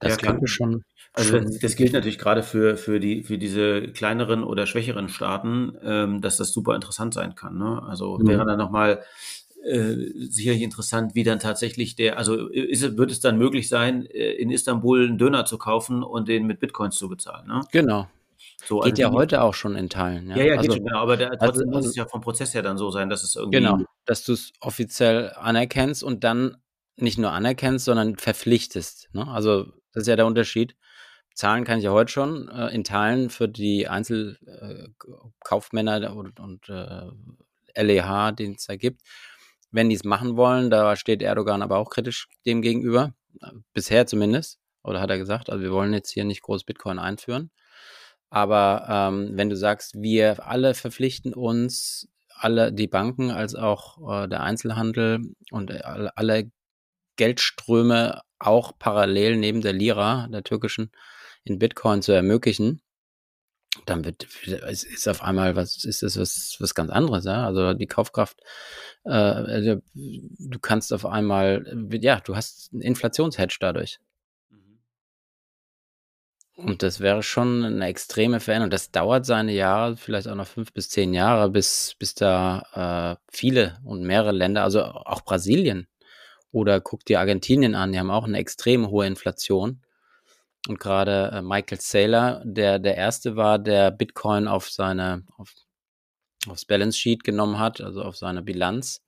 Das 0.00 0.12
ja, 0.12 0.28
könnte 0.28 0.46
schon. 0.48 0.84
Also 1.14 1.38
das 1.38 1.76
gilt 1.76 1.92
natürlich 1.92 2.18
gerade 2.18 2.42
für, 2.42 2.76
für, 2.76 2.98
die, 2.98 3.22
für 3.22 3.36
diese 3.36 3.82
kleineren 3.82 4.44
oder 4.44 4.66
schwächeren 4.66 5.08
Staaten, 5.08 5.76
ähm, 5.82 6.20
dass 6.22 6.38
das 6.38 6.52
super 6.52 6.74
interessant 6.74 7.12
sein 7.12 7.34
kann. 7.34 7.58
Ne? 7.58 7.82
Also 7.86 8.18
mhm. 8.18 8.28
wäre 8.28 8.46
dann 8.46 8.58
nochmal 8.58 9.02
äh, 9.64 9.94
sicherlich 10.28 10.62
interessant, 10.62 11.14
wie 11.14 11.24
dann 11.24 11.38
tatsächlich 11.38 11.96
der, 11.96 12.18
also 12.18 12.48
ist, 12.48 12.96
wird 12.96 13.10
es 13.10 13.20
dann 13.20 13.38
möglich 13.38 13.68
sein, 13.68 14.06
äh, 14.06 14.32
in 14.32 14.50
Istanbul 14.50 15.04
einen 15.04 15.18
Döner 15.18 15.44
zu 15.44 15.58
kaufen 15.58 16.02
und 16.02 16.28
den 16.28 16.46
mit 16.46 16.60
Bitcoins 16.60 16.96
zu 16.96 17.08
bezahlen? 17.08 17.46
Ne? 17.46 17.60
Genau, 17.70 18.08
so, 18.64 18.80
geht 18.80 18.92
also 18.92 19.02
ja 19.02 19.12
heute 19.12 19.42
auch 19.42 19.54
schon 19.54 19.76
in 19.76 19.88
Teilen. 19.88 20.30
Ja, 20.30 20.36
ja, 20.36 20.44
ja 20.44 20.52
also, 20.52 20.62
geht 20.62 20.76
schon, 20.76 20.86
genau, 20.86 20.98
aber 20.98 21.16
der, 21.16 21.30
trotzdem 21.30 21.68
also, 21.68 21.78
muss 21.78 21.86
es 21.86 21.96
ja 21.96 22.06
vom 22.06 22.20
Prozess 22.20 22.54
her 22.54 22.62
dann 22.62 22.78
so 22.78 22.90
sein, 22.90 23.08
dass 23.08 23.22
es 23.22 23.36
irgendwie. 23.36 23.58
Genau, 23.58 23.78
dass 24.04 24.24
du 24.24 24.32
es 24.32 24.52
offiziell 24.60 25.32
anerkennst 25.36 26.04
und 26.04 26.24
dann 26.24 26.56
nicht 26.96 27.18
nur 27.18 27.32
anerkennst, 27.32 27.84
sondern 27.84 28.16
verpflichtest. 28.16 29.10
Ne? 29.12 29.26
Also, 29.26 29.66
das 29.92 30.02
ist 30.02 30.08
ja 30.08 30.16
der 30.16 30.26
Unterschied. 30.26 30.76
Zahlen 31.34 31.64
kann 31.64 31.78
ich 31.78 31.84
ja 31.84 31.92
heute 31.92 32.12
schon 32.12 32.48
äh, 32.48 32.68
in 32.74 32.84
Teilen 32.84 33.30
für 33.30 33.48
die 33.48 33.88
Einzelkaufmänner 33.88 36.02
äh, 36.02 36.08
und, 36.08 36.38
und 36.38 36.68
äh, 36.68 37.06
LEH, 37.74 38.32
den 38.32 38.52
es 38.52 38.66
da 38.66 38.76
gibt. 38.76 39.00
Wenn 39.72 39.88
die 39.88 39.96
es 39.96 40.04
machen 40.04 40.36
wollen, 40.36 40.70
da 40.70 40.94
steht 40.96 41.22
Erdogan 41.22 41.62
aber 41.62 41.78
auch 41.78 41.90
kritisch 41.90 42.28
dem 42.46 42.62
gegenüber, 42.62 43.14
bisher 43.72 44.06
zumindest, 44.06 44.60
oder 44.84 45.00
hat 45.00 45.10
er 45.10 45.18
gesagt, 45.18 45.50
also 45.50 45.62
wir 45.62 45.72
wollen 45.72 45.94
jetzt 45.94 46.10
hier 46.10 46.24
nicht 46.24 46.42
groß 46.42 46.64
Bitcoin 46.64 46.98
einführen. 46.98 47.50
Aber 48.30 48.86
ähm, 48.88 49.30
wenn 49.32 49.50
du 49.50 49.56
sagst, 49.56 50.00
wir 50.00 50.46
alle 50.46 50.74
verpflichten 50.74 51.34
uns, 51.34 52.08
alle 52.34 52.72
die 52.72 52.86
Banken 52.86 53.30
als 53.30 53.54
auch 53.54 54.24
äh, 54.24 54.28
der 54.28 54.42
Einzelhandel 54.42 55.20
und 55.50 55.70
alle, 55.84 56.16
alle 56.16 56.50
Geldströme 57.16 58.22
auch 58.38 58.78
parallel 58.78 59.36
neben 59.36 59.60
der 59.60 59.72
Lira, 59.72 60.28
der 60.28 60.42
türkischen, 60.42 60.90
in 61.44 61.58
Bitcoin 61.58 62.02
zu 62.02 62.12
ermöglichen, 62.12 62.80
dann 63.86 64.04
wird 64.04 64.26
es 64.44 64.84
ist 64.84 65.08
auf 65.08 65.22
einmal 65.22 65.56
was 65.56 65.84
ist 65.84 66.02
das 66.02 66.18
was 66.18 66.56
was 66.60 66.74
ganz 66.74 66.90
anderes, 66.90 67.24
ja? 67.24 67.46
Also 67.46 67.72
die 67.74 67.86
Kaufkraft, 67.86 68.40
äh, 69.04 69.10
also, 69.10 69.82
du 69.94 70.58
kannst 70.60 70.92
auf 70.92 71.06
einmal, 71.06 71.64
ja, 72.00 72.20
du 72.20 72.36
hast 72.36 72.72
einen 72.72 72.82
Inflationshedge 72.82 73.56
dadurch. 73.60 73.98
Und 76.54 76.82
das 76.82 77.00
wäre 77.00 77.22
schon 77.22 77.64
eine 77.64 77.86
extreme 77.86 78.38
Veränderung. 78.38 78.70
Das 78.70 78.90
dauert 78.90 79.24
seine 79.24 79.52
Jahre, 79.52 79.96
vielleicht 79.96 80.28
auch 80.28 80.34
noch 80.34 80.46
fünf 80.46 80.72
bis 80.72 80.90
zehn 80.90 81.14
Jahre, 81.14 81.50
bis, 81.50 81.96
bis 81.98 82.14
da 82.14 83.16
äh, 83.18 83.30
viele 83.32 83.78
und 83.84 84.02
mehrere 84.02 84.32
Länder, 84.32 84.62
also 84.62 84.82
auch 84.84 85.22
Brasilien 85.22 85.88
oder 86.52 86.80
guck 86.80 87.04
dir 87.06 87.20
Argentinien 87.20 87.74
an, 87.74 87.92
die 87.92 87.98
haben 87.98 88.10
auch 88.10 88.24
eine 88.24 88.38
extrem 88.38 88.90
hohe 88.90 89.06
Inflation. 89.06 89.80
Und 90.68 90.78
gerade 90.78 91.30
äh, 91.32 91.42
Michael 91.42 91.80
Saylor, 91.80 92.42
der 92.44 92.78
der 92.78 92.96
erste 92.96 93.36
war, 93.36 93.58
der 93.58 93.90
Bitcoin 93.90 94.46
auf 94.46 94.70
seine, 94.70 95.24
auf, 95.36 95.52
aufs 96.48 96.64
Balance 96.64 96.98
Sheet 96.98 97.24
genommen 97.24 97.58
hat, 97.58 97.80
also 97.80 98.02
auf 98.02 98.16
seine 98.16 98.42
Bilanz 98.42 99.02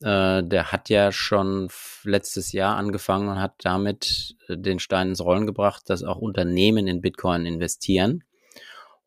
äh, 0.00 0.44
der 0.44 0.70
hat 0.70 0.88
ja 0.90 1.10
schon 1.10 1.68
letztes 2.04 2.52
Jahr 2.52 2.76
angefangen 2.76 3.28
und 3.28 3.40
hat 3.40 3.54
damit 3.58 4.36
äh, 4.48 4.56
den 4.56 4.78
Stein 4.78 5.08
ins 5.08 5.20
Rollen 5.20 5.46
gebracht, 5.46 5.90
dass 5.90 6.04
auch 6.04 6.18
Unternehmen 6.18 6.86
in 6.86 7.00
Bitcoin 7.00 7.46
investieren. 7.46 8.24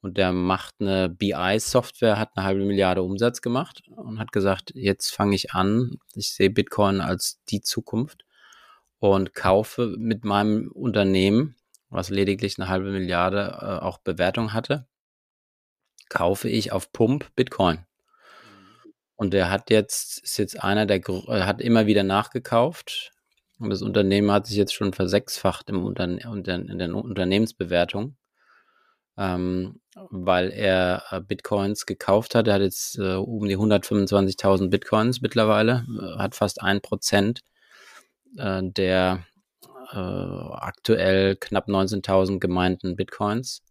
Und 0.02 0.18
der 0.18 0.34
macht 0.34 0.76
eine 0.80 1.10
BI-Software, 1.10 2.18
hat 2.18 2.32
eine 2.36 2.46
halbe 2.46 2.66
Milliarde 2.66 3.04
Umsatz 3.04 3.42
gemacht 3.42 3.84
und 3.96 4.20
hat 4.20 4.32
gesagt, 4.32 4.72
jetzt 4.74 5.12
fange 5.12 5.36
ich 5.36 5.54
an, 5.54 6.00
ich 6.16 6.34
sehe 6.34 6.50
Bitcoin 6.50 7.02
als 7.02 7.40
die 7.50 7.62
Zukunft 7.62 8.26
und 9.02 9.34
kaufe 9.34 9.96
mit 9.98 10.24
meinem 10.24 10.72
Unternehmen, 10.72 11.56
was 11.90 12.12
lediglich 12.12 12.60
eine 12.60 12.70
halbe 12.70 12.92
Milliarde 12.92 13.58
äh, 13.60 13.84
auch 13.84 13.98
Bewertung 13.98 14.54
hatte, 14.54 14.86
kaufe 16.08 16.48
ich 16.48 16.72
auf 16.72 16.92
Pump 16.92 17.36
Bitcoin. 17.36 17.80
Und 19.16 19.34
der 19.34 19.50
hat 19.50 19.72
jetzt, 19.72 20.20
ist 20.20 20.38
jetzt 20.38 20.64
einer 20.64 20.86
der, 20.86 20.98
äh, 20.98 21.42
hat 21.42 21.62
immer 21.62 21.88
wieder 21.88 22.04
nachgekauft. 22.04 23.12
Und 23.58 23.72
das 23.72 23.82
Unternehmen 23.82 24.32
hat 24.32 24.46
sich 24.46 24.56
jetzt 24.56 24.74
schon 24.74 24.94
versechsfacht 24.94 25.72
im 25.72 25.84
Unterne 25.84 26.20
in 26.22 26.78
der 26.78 26.96
Unternehmensbewertung, 26.96 28.16
ähm, 29.18 29.82
weil 30.12 30.52
er 30.52 31.04
äh, 31.10 31.22
Bitcoins 31.22 31.88
gekauft 31.88 32.36
hat. 32.36 32.48
Er 32.48 32.54
hat 32.56 32.62
jetzt 32.62 33.00
äh, 33.00 33.16
um 33.16 33.48
die 33.48 33.58
125.000 33.58 34.70
Bitcoins 34.70 35.22
mittlerweile, 35.22 35.88
äh, 35.90 36.20
hat 36.20 36.36
fast 36.36 36.62
ein 36.62 36.82
Prozent 36.82 37.42
äh, 38.38 38.62
der 38.64 39.26
äh, 39.92 39.98
aktuell 39.98 41.36
knapp 41.36 41.68
19.000 41.68 42.40
gemeinten 42.40 42.96
Bitcoins 42.96 43.64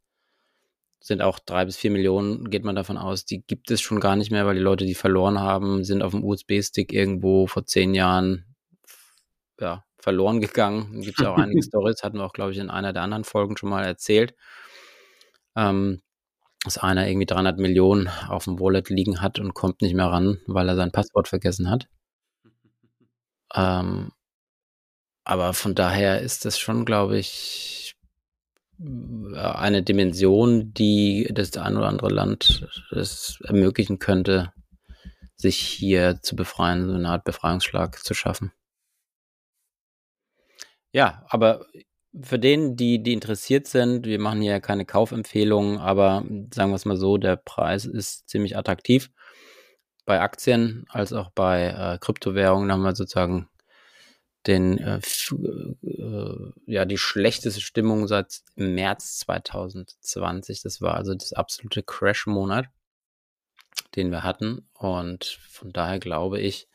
sind 1.02 1.22
auch 1.22 1.38
drei 1.38 1.64
bis 1.64 1.76
vier 1.76 1.90
Millionen, 1.90 2.50
geht 2.50 2.64
man 2.64 2.76
davon 2.76 2.98
aus, 2.98 3.24
die 3.24 3.40
gibt 3.40 3.70
es 3.70 3.80
schon 3.80 4.00
gar 4.00 4.16
nicht 4.16 4.30
mehr, 4.30 4.46
weil 4.46 4.56
die 4.56 4.60
Leute, 4.60 4.84
die 4.84 4.94
verloren 4.94 5.40
haben, 5.40 5.82
sind 5.82 6.02
auf 6.02 6.12
dem 6.12 6.22
USB-Stick 6.22 6.92
irgendwo 6.92 7.46
vor 7.46 7.64
zehn 7.64 7.94
Jahren 7.94 8.44
ja, 9.58 9.84
verloren 9.98 10.40
gegangen. 10.40 11.00
Gibt 11.00 11.18
es 11.20 11.26
auch 11.26 11.38
einige 11.38 11.62
Stories, 11.62 12.02
hatten 12.02 12.18
wir 12.18 12.24
auch, 12.24 12.34
glaube 12.34 12.52
ich, 12.52 12.58
in 12.58 12.70
einer 12.70 12.92
der 12.92 13.02
anderen 13.02 13.24
Folgen 13.24 13.56
schon 13.56 13.70
mal 13.70 13.84
erzählt. 13.84 14.34
Ähm, 15.56 16.02
dass 16.64 16.76
einer 16.76 17.08
irgendwie 17.08 17.26
300 17.26 17.58
Millionen 17.58 18.08
auf 18.28 18.44
dem 18.44 18.60
Wallet 18.60 18.90
liegen 18.90 19.22
hat 19.22 19.38
und 19.38 19.54
kommt 19.54 19.80
nicht 19.80 19.94
mehr 19.94 20.06
ran, 20.06 20.38
weil 20.46 20.68
er 20.68 20.76
sein 20.76 20.92
Passwort 20.92 21.28
vergessen 21.28 21.70
hat. 21.70 21.88
Ähm, 23.52 24.12
aber 25.30 25.54
von 25.54 25.76
daher 25.76 26.20
ist 26.22 26.44
das 26.44 26.58
schon, 26.58 26.84
glaube 26.84 27.16
ich, 27.16 27.94
eine 29.32 29.84
Dimension, 29.84 30.74
die 30.74 31.30
das 31.32 31.56
ein 31.56 31.76
oder 31.76 31.86
andere 31.86 32.08
Land 32.08 32.66
es 32.90 33.40
ermöglichen 33.44 34.00
könnte, 34.00 34.52
sich 35.36 35.56
hier 35.56 36.20
zu 36.20 36.34
befreien, 36.34 36.88
so 36.88 36.94
eine 36.94 37.10
Art 37.10 37.22
Befreiungsschlag 37.22 38.02
zu 38.02 38.12
schaffen. 38.12 38.50
Ja, 40.90 41.24
aber 41.28 41.64
für 42.20 42.40
den, 42.40 42.74
die, 42.74 43.00
die 43.00 43.12
interessiert 43.12 43.68
sind, 43.68 44.06
wir 44.06 44.18
machen 44.18 44.40
hier 44.40 44.58
keine 44.58 44.84
Kaufempfehlungen, 44.84 45.78
aber 45.78 46.24
sagen 46.52 46.72
wir 46.72 46.74
es 46.76 46.86
mal 46.86 46.96
so, 46.96 47.18
der 47.18 47.36
Preis 47.36 47.84
ist 47.84 48.28
ziemlich 48.28 48.56
attraktiv. 48.56 49.12
Bei 50.06 50.20
Aktien 50.20 50.86
als 50.88 51.12
auch 51.12 51.30
bei 51.30 51.68
äh, 51.68 51.98
Kryptowährungen 52.00 52.72
haben 52.72 52.82
wir 52.82 52.96
sozusagen 52.96 53.49
den 54.46 54.78
äh, 54.78 55.00
äh, 55.82 56.52
ja 56.66 56.84
die 56.84 56.98
schlechteste 56.98 57.60
Stimmung 57.60 58.08
seit 58.08 58.40
März 58.54 59.18
2020. 59.18 60.62
Das 60.62 60.80
war 60.80 60.94
also 60.94 61.14
das 61.14 61.32
absolute 61.32 61.82
Crash-Monat, 61.82 62.66
den 63.96 64.10
wir 64.10 64.22
hatten. 64.22 64.68
Und 64.72 65.24
von 65.50 65.72
daher 65.72 65.98
glaube 65.98 66.40
ich, 66.40 66.68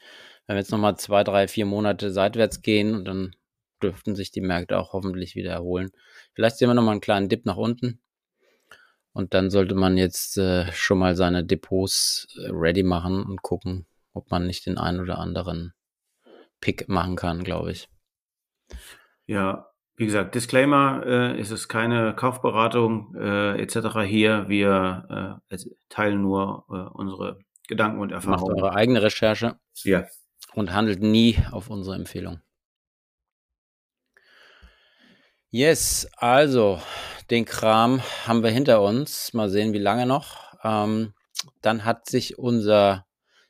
wenn 0.46 0.56
wir 0.56 0.60
jetzt 0.60 0.72
nochmal 0.72 0.98
zwei, 0.98 1.24
drei, 1.24 1.48
vier 1.48 1.66
Monate 1.66 2.12
seitwärts 2.12 2.62
gehen 2.62 2.94
und 2.94 3.06
dann 3.06 3.36
dürften 3.82 4.16
sich 4.16 4.32
die 4.32 4.42
Märkte 4.42 4.78
auch 4.78 4.94
hoffentlich 4.94 5.36
wieder 5.36 5.52
erholen. 5.52 5.92
Vielleicht 6.34 6.58
sehen 6.58 6.70
wir 6.70 6.76
nochmal 6.76 6.94
einen 6.94 7.02
kleinen 7.02 7.30
Dip 7.30 7.46
nach 7.46 7.58
unten. 7.58 8.00
Und 9.12 9.34
dann 9.34 9.50
sollte 9.50 9.76
man 9.76 9.98
jetzt 9.98 10.38
äh, 10.38 10.72
schon 10.74 11.00
mal 11.00 11.16
seine 11.16 11.44
Depots 11.44 12.28
äh, 12.38 12.50
ready 12.52 12.84
machen 12.84 13.24
und 13.24 13.42
gucken, 13.42 13.86
ob 14.14 14.30
man 14.30 14.46
nicht 14.46 14.66
den 14.66 14.78
einen 14.78 15.00
oder 15.00 15.20
anderen 15.20 15.74
Pick 16.62 16.90
machen 16.90 17.16
kann, 17.16 17.44
glaube 17.44 17.72
ich. 17.72 17.90
Ja, 19.26 19.70
wie 19.98 20.06
gesagt, 20.06 20.36
Disclaimer, 20.36 21.04
äh, 21.06 21.40
es 21.40 21.52
ist 21.52 21.68
keine 21.68 22.14
Kaufberatung 22.16 23.16
äh, 23.16 23.62
etc. 23.62 24.00
hier. 24.06 24.50
Wir 24.50 25.42
äh, 25.50 25.58
teilen 25.90 26.22
nur 26.22 26.66
äh, 26.70 26.90
unsere 26.98 27.40
Gedanken 27.68 28.00
und 28.00 28.12
Erfahrungen. 28.12 28.54
Macht 28.54 28.64
eure 28.64 28.76
eigene 28.76 29.02
Recherche. 29.02 29.58
Ja. 29.84 30.06
Und 30.54 30.74
handelt 30.74 31.02
nie 31.02 31.38
auf 31.52 31.70
unsere 31.70 31.96
Empfehlung. 31.96 32.42
Yes, 35.50 36.10
also 36.18 36.82
den 37.30 37.46
Kram 37.46 38.02
haben 38.28 38.44
wir 38.44 38.50
hinter 38.50 38.82
uns. 38.82 39.34
Mal 39.34 39.50
sehen, 39.50 39.72
wie 39.72 39.80
lange 39.80 40.06
noch. 40.06 40.54
Ähm, 40.64 41.14
dann 41.62 41.86
hat 41.86 42.10
sich 42.10 42.38
unser, 42.38 43.06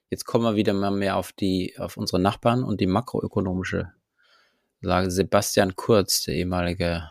jetzt 0.10 0.26
kommen 0.26 0.46
wir 0.46 0.56
wieder 0.56 0.74
mal 0.74 0.91
mehr 0.91 1.18
auf 1.18 1.32
die, 1.32 1.76
auf 1.78 1.98
unsere 1.98 2.22
Nachbarn 2.22 2.63
und 2.63 2.82
die 2.82 2.88
makroökonomische 2.88 3.91
Lage. 4.82 5.12
Sebastian 5.12 5.76
Kurz, 5.76 6.24
der 6.24 6.36
ehemalige 6.36 7.10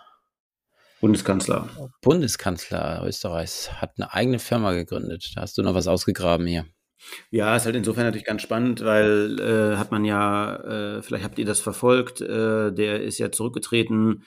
Bundeskanzler. 1.00 1.68
Bundeskanzler 2.00 3.02
Österreichs, 3.04 3.72
hat 3.72 3.92
eine 3.96 4.14
eigene 4.14 4.38
Firma 4.38 4.72
gegründet. 4.72 5.32
Da 5.34 5.42
hast 5.42 5.58
du 5.58 5.62
noch 5.62 5.74
was 5.74 5.86
ausgegraben 5.86 6.46
hier. 6.46 6.64
Ja, 7.30 7.54
ist 7.56 7.66
halt 7.66 7.76
insofern 7.76 8.04
natürlich 8.04 8.24
ganz 8.24 8.40
spannend, 8.40 8.82
weil 8.82 9.38
äh, 9.38 9.76
hat 9.76 9.90
man 9.90 10.04
ja, 10.06 10.56
äh, 10.96 11.02
vielleicht 11.02 11.24
habt 11.24 11.38
ihr 11.38 11.44
das 11.44 11.60
verfolgt, 11.60 12.22
äh, 12.22 12.72
der 12.72 13.02
ist 13.02 13.18
ja 13.18 13.30
zurückgetreten 13.30 14.24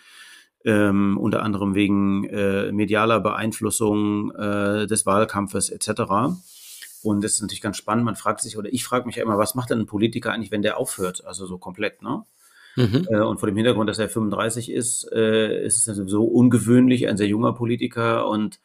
ähm, 0.66 1.18
unter 1.18 1.44
anderem 1.44 1.76
wegen 1.76 2.26
äh, 2.26 2.72
medialer 2.72 3.22
Beeinflussung 3.22 4.32
äh, 4.36 4.86
des 4.86 5.06
Wahlkampfes 5.06 5.70
etc. 5.70 5.90
Und 7.04 7.24
das 7.24 7.34
ist 7.34 7.42
natürlich 7.42 7.62
ganz 7.62 7.78
spannend. 7.78 8.06
Man 8.06 8.16
fragt 8.16 8.42
sich, 8.42 8.58
oder 8.58 8.72
ich 8.72 8.84
frage 8.84 9.06
mich 9.06 9.18
ja 9.18 9.24
immer, 9.24 9.38
was 9.38 9.56
macht 9.56 9.70
denn 9.70 9.80
ein 9.80 9.86
Politiker 9.86 10.34
eigentlich, 10.34 10.52
wenn 10.52 10.62
der 10.62 10.78
aufhört? 10.78 11.26
Also 11.26 11.46
so 11.46 11.58
komplett, 11.58 12.02
ne? 12.02 12.24
Mhm. 12.76 13.08
Äh, 13.10 13.22
und 13.22 13.40
vor 13.40 13.48
dem 13.48 13.56
Hintergrund, 13.56 13.90
dass 13.90 14.00
er 14.00 14.08
35 14.08 14.72
ist, 14.72 15.12
äh, 15.12 15.66
ist 15.66 15.88
es 15.88 15.98
so 16.10 16.26
ungewöhnlich, 16.26 17.08
ein 17.08 17.18
sehr 17.18 17.28
junger 17.28 17.54
Politiker. 17.54 18.30
Und 18.30 18.60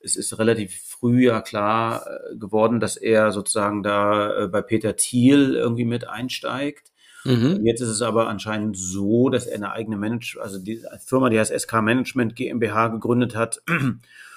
es 0.00 0.16
ist 0.16 0.38
relativ 0.38 0.80
früh 0.80 1.26
ja 1.26 1.40
klar 1.42 2.06
äh, 2.06 2.36
geworden, 2.36 2.80
dass 2.80 2.96
er 2.96 3.30
sozusagen 3.30 3.82
da 3.82 4.48
bei 4.50 4.62
Peter 4.62 4.96
Thiel 4.96 5.54
irgendwie 5.54 5.84
mit 5.84 6.08
einsteigt. 6.08 6.92
Mhm. 7.24 7.60
Jetzt 7.64 7.80
ist 7.80 7.88
es 7.88 8.00
aber 8.00 8.28
anscheinend 8.28 8.78
so, 8.78 9.28
dass 9.28 9.46
er 9.46 9.56
eine 9.56 9.72
eigene 9.72 9.96
Manage, 9.96 10.38
also 10.40 10.58
die 10.58 10.82
Firma, 11.04 11.28
die 11.28 11.38
heißt 11.38 11.52
SK 11.52 11.82
Management 11.82 12.36
GmbH 12.36 12.88
gegründet 12.88 13.36
hat, 13.36 13.60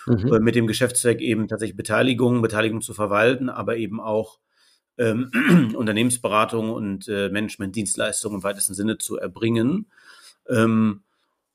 mhm. 0.06 0.34
Äh, 0.34 0.40
mit 0.40 0.56
dem 0.56 0.68
Geschäftszweck 0.68 1.22
eben 1.22 1.48
tatsächlich 1.48 1.78
Beteiligung, 1.78 2.42
Beteiligung 2.42 2.82
zu 2.82 2.94
verwalten, 2.94 3.50
aber 3.50 3.78
eben 3.78 4.00
auch 4.00 4.40
ähm, 4.98 5.32
Unternehmensberatung 5.76 6.70
und 6.70 7.08
äh, 7.08 7.30
Managementdienstleistungen 7.30 8.40
im 8.40 8.44
weitesten 8.44 8.74
Sinne 8.74 8.98
zu 8.98 9.18
erbringen. 9.18 9.88
Ähm, 10.48 11.02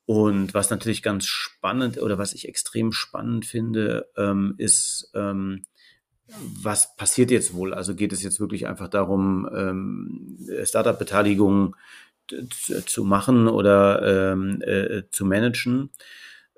und 0.06 0.54
was 0.54 0.70
natürlich 0.70 1.02
ganz 1.02 1.26
spannend 1.26 2.00
oder 2.00 2.16
was 2.16 2.32
ich 2.32 2.48
extrem 2.48 2.92
spannend 2.92 3.44
finde, 3.44 4.08
ähm, 4.16 4.54
ist, 4.56 5.10
ähm, 5.14 5.62
was 6.62 6.96
passiert 6.96 7.30
jetzt 7.30 7.54
wohl? 7.54 7.74
Also 7.74 7.94
geht 7.94 8.12
es 8.12 8.22
jetzt 8.22 8.40
wirklich 8.40 8.66
einfach 8.66 8.88
darum, 8.88 9.48
ähm, 9.52 10.38
Startup-Beteiligung 10.64 11.76
zu 12.86 13.04
machen 13.04 13.48
oder 13.48 14.32
ähm, 14.32 14.60
äh, 14.62 15.02
zu 15.10 15.24
managen? 15.24 15.90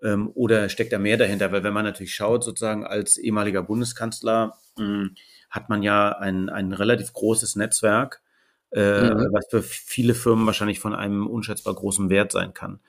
Ähm, 0.03 0.31
oder 0.35 0.69
steckt 0.69 0.93
da 0.93 0.99
mehr 0.99 1.17
dahinter? 1.17 1.53
Weil 1.53 1.65
wenn 1.65 1.73
man 1.73 1.85
natürlich 1.85 2.15
schaut, 2.15 2.45
sozusagen 2.45 2.87
als 2.87 3.17
ehemaliger 3.19 3.63
Bundeskanzler 3.63 4.55
mh, 4.77 4.85
hm, 4.85 5.15
hat 5.51 5.69
man 5.69 5.83
ja 5.83 6.11
ein, 6.11 6.49
ein 6.49 6.73
relativ 6.73 7.13
großes 7.13 7.57
Netzwerk, 7.57 8.23
äh, 8.71 9.11
mhm. 9.11 9.29
was 9.33 9.47
für 9.51 9.63
viele 9.63 10.15
Firmen 10.15 10.47
wahrscheinlich 10.47 10.81
von 10.81 10.95
einem 10.95 11.27
unschätzbar 11.27 11.75
großen 11.75 12.11
Wert 12.11 12.33
sein 12.33 12.53
kann. 12.53 12.81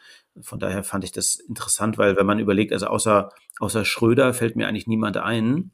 Von 0.42 0.60
daher 0.60 0.84
fand 0.84 1.04
ich 1.04 1.12
das 1.12 1.36
interessant, 1.36 1.98
weil 1.98 2.18
wenn 2.18 2.26
man 2.26 2.40
überlegt, 2.40 2.74
also 2.74 2.88
außer, 2.88 3.32
außer 3.60 3.86
Schröder 3.86 4.34
fällt 4.34 4.56
mir 4.56 4.68
eigentlich 4.68 4.88
niemand 4.88 5.18
ein, 5.18 5.72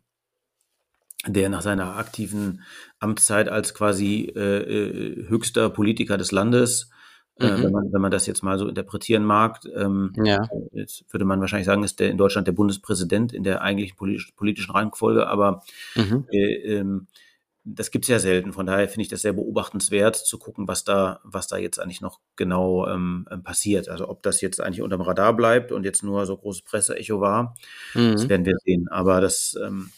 der 1.25 1.49
nach 1.49 1.61
seiner 1.61 1.97
aktiven 1.97 2.61
Amtszeit 2.99 3.49
als 3.49 3.73
quasi 3.73 4.31
äh, 4.35 4.57
äh 4.59 5.27
höchster 5.27 5.71
Politiker 5.71 6.17
des 6.17 6.31
Landes, 6.31 6.91
mhm. 7.39 7.45
äh, 7.45 7.63
wenn, 7.63 7.71
man, 7.71 7.93
wenn 7.93 8.01
man 8.01 8.11
das 8.11 8.27
jetzt 8.27 8.43
mal 8.43 8.57
so 8.57 8.67
interpretieren 8.67 9.23
mag, 9.23 9.61
ähm, 9.75 10.13
ja. 10.23 10.47
jetzt 10.71 11.05
würde 11.11 11.25
man 11.25 11.41
wahrscheinlich 11.41 11.65
sagen, 11.65 11.83
ist 11.83 11.99
der 11.99 12.09
in 12.09 12.17
Deutschland 12.17 12.47
der 12.47 12.53
Bundespräsident 12.53 13.33
in 13.33 13.43
der 13.43 13.61
eigentlichen 13.61 13.97
politisch, 13.97 14.31
politischen 14.35 14.71
Reihenfolge, 14.71 15.27
aber 15.27 15.63
mhm. 15.95 16.25
äh, 16.31 16.77
ähm, 16.77 17.07
das 17.65 17.89
gibt's 17.89 18.07
ja 18.07 18.19
selten. 18.19 18.53
Von 18.53 18.67
daher 18.67 18.87
finde 18.87 19.01
ich 19.01 19.07
das 19.07 19.23
sehr 19.23 19.33
beobachtenswert, 19.33 20.15
zu 20.15 20.37
gucken, 20.37 20.67
was 20.67 20.83
da, 20.83 21.19
was 21.23 21.47
da 21.47 21.57
jetzt 21.57 21.79
eigentlich 21.79 21.99
noch 21.99 22.19
genau 22.35 22.87
ähm, 22.87 23.27
ähm 23.31 23.43
passiert. 23.43 23.89
Also 23.89 24.07
ob 24.07 24.21
das 24.21 24.39
jetzt 24.41 24.61
eigentlich 24.61 24.83
unterm 24.83 25.01
Radar 25.01 25.35
bleibt 25.35 25.71
und 25.71 25.83
jetzt 25.83 26.03
nur 26.03 26.27
so 26.27 26.37
großes 26.37 26.61
Presseecho 26.61 27.19
war, 27.19 27.55
mhm. 27.95 28.11
das 28.11 28.29
werden 28.29 28.45
wir 28.45 28.55
sehen. 28.63 28.87
Aber 28.89 29.19
das 29.19 29.57
ähm, 29.65 29.89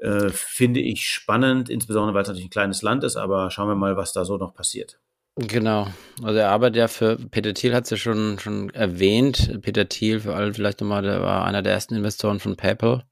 äh, 0.00 0.30
finde 0.30 0.80
ich 0.80 1.06
spannend, 1.06 1.68
insbesondere 1.68 2.14
weil 2.14 2.22
es 2.22 2.28
natürlich 2.28 2.46
ein 2.46 2.50
kleines 2.50 2.80
Land 2.80 3.04
ist, 3.04 3.16
aber 3.16 3.50
schauen 3.50 3.68
wir 3.68 3.74
mal, 3.74 3.98
was 3.98 4.14
da 4.14 4.24
so 4.24 4.38
noch 4.38 4.54
passiert. 4.54 4.98
Genau. 5.36 5.88
Also 6.22 6.38
er 6.38 6.50
arbeitet 6.50 6.76
ja 6.76 6.88
für 6.88 7.16
Peter 7.16 7.54
Thiel 7.54 7.74
hat 7.74 7.84
es 7.84 7.90
ja 7.90 7.96
schon, 7.96 8.38
schon 8.38 8.70
erwähnt. 8.70 9.60
Peter 9.62 9.88
Thiel, 9.88 10.20
für 10.20 10.34
alle 10.36 10.54
vielleicht 10.54 10.80
nochmal, 10.80 11.02
der 11.02 11.22
war 11.22 11.44
einer 11.44 11.62
der 11.62 11.72
ersten 11.72 11.96
Investoren 11.96 12.38
von 12.38 12.56
PayPal 12.56 13.04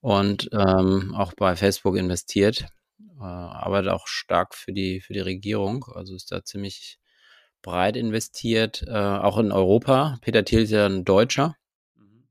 und 0.00 0.50
ähm, 0.52 1.14
auch 1.16 1.32
bei 1.34 1.56
Facebook 1.56 1.96
investiert. 1.96 2.66
Äh, 3.18 3.24
arbeitet 3.24 3.90
auch 3.90 4.06
stark 4.06 4.54
für 4.54 4.72
die, 4.72 5.00
für 5.00 5.14
die 5.14 5.20
Regierung, 5.20 5.84
also 5.94 6.14
ist 6.14 6.30
da 6.30 6.44
ziemlich 6.44 6.98
breit 7.62 7.96
investiert, 7.96 8.84
äh, 8.86 8.92
auch 8.92 9.38
in 9.38 9.52
Europa. 9.52 10.18
Peter 10.22 10.44
Thiel 10.44 10.60
ist 10.62 10.70
ja 10.70 10.86
ein 10.86 11.04
Deutscher. 11.04 11.56
Mhm. 11.96 12.24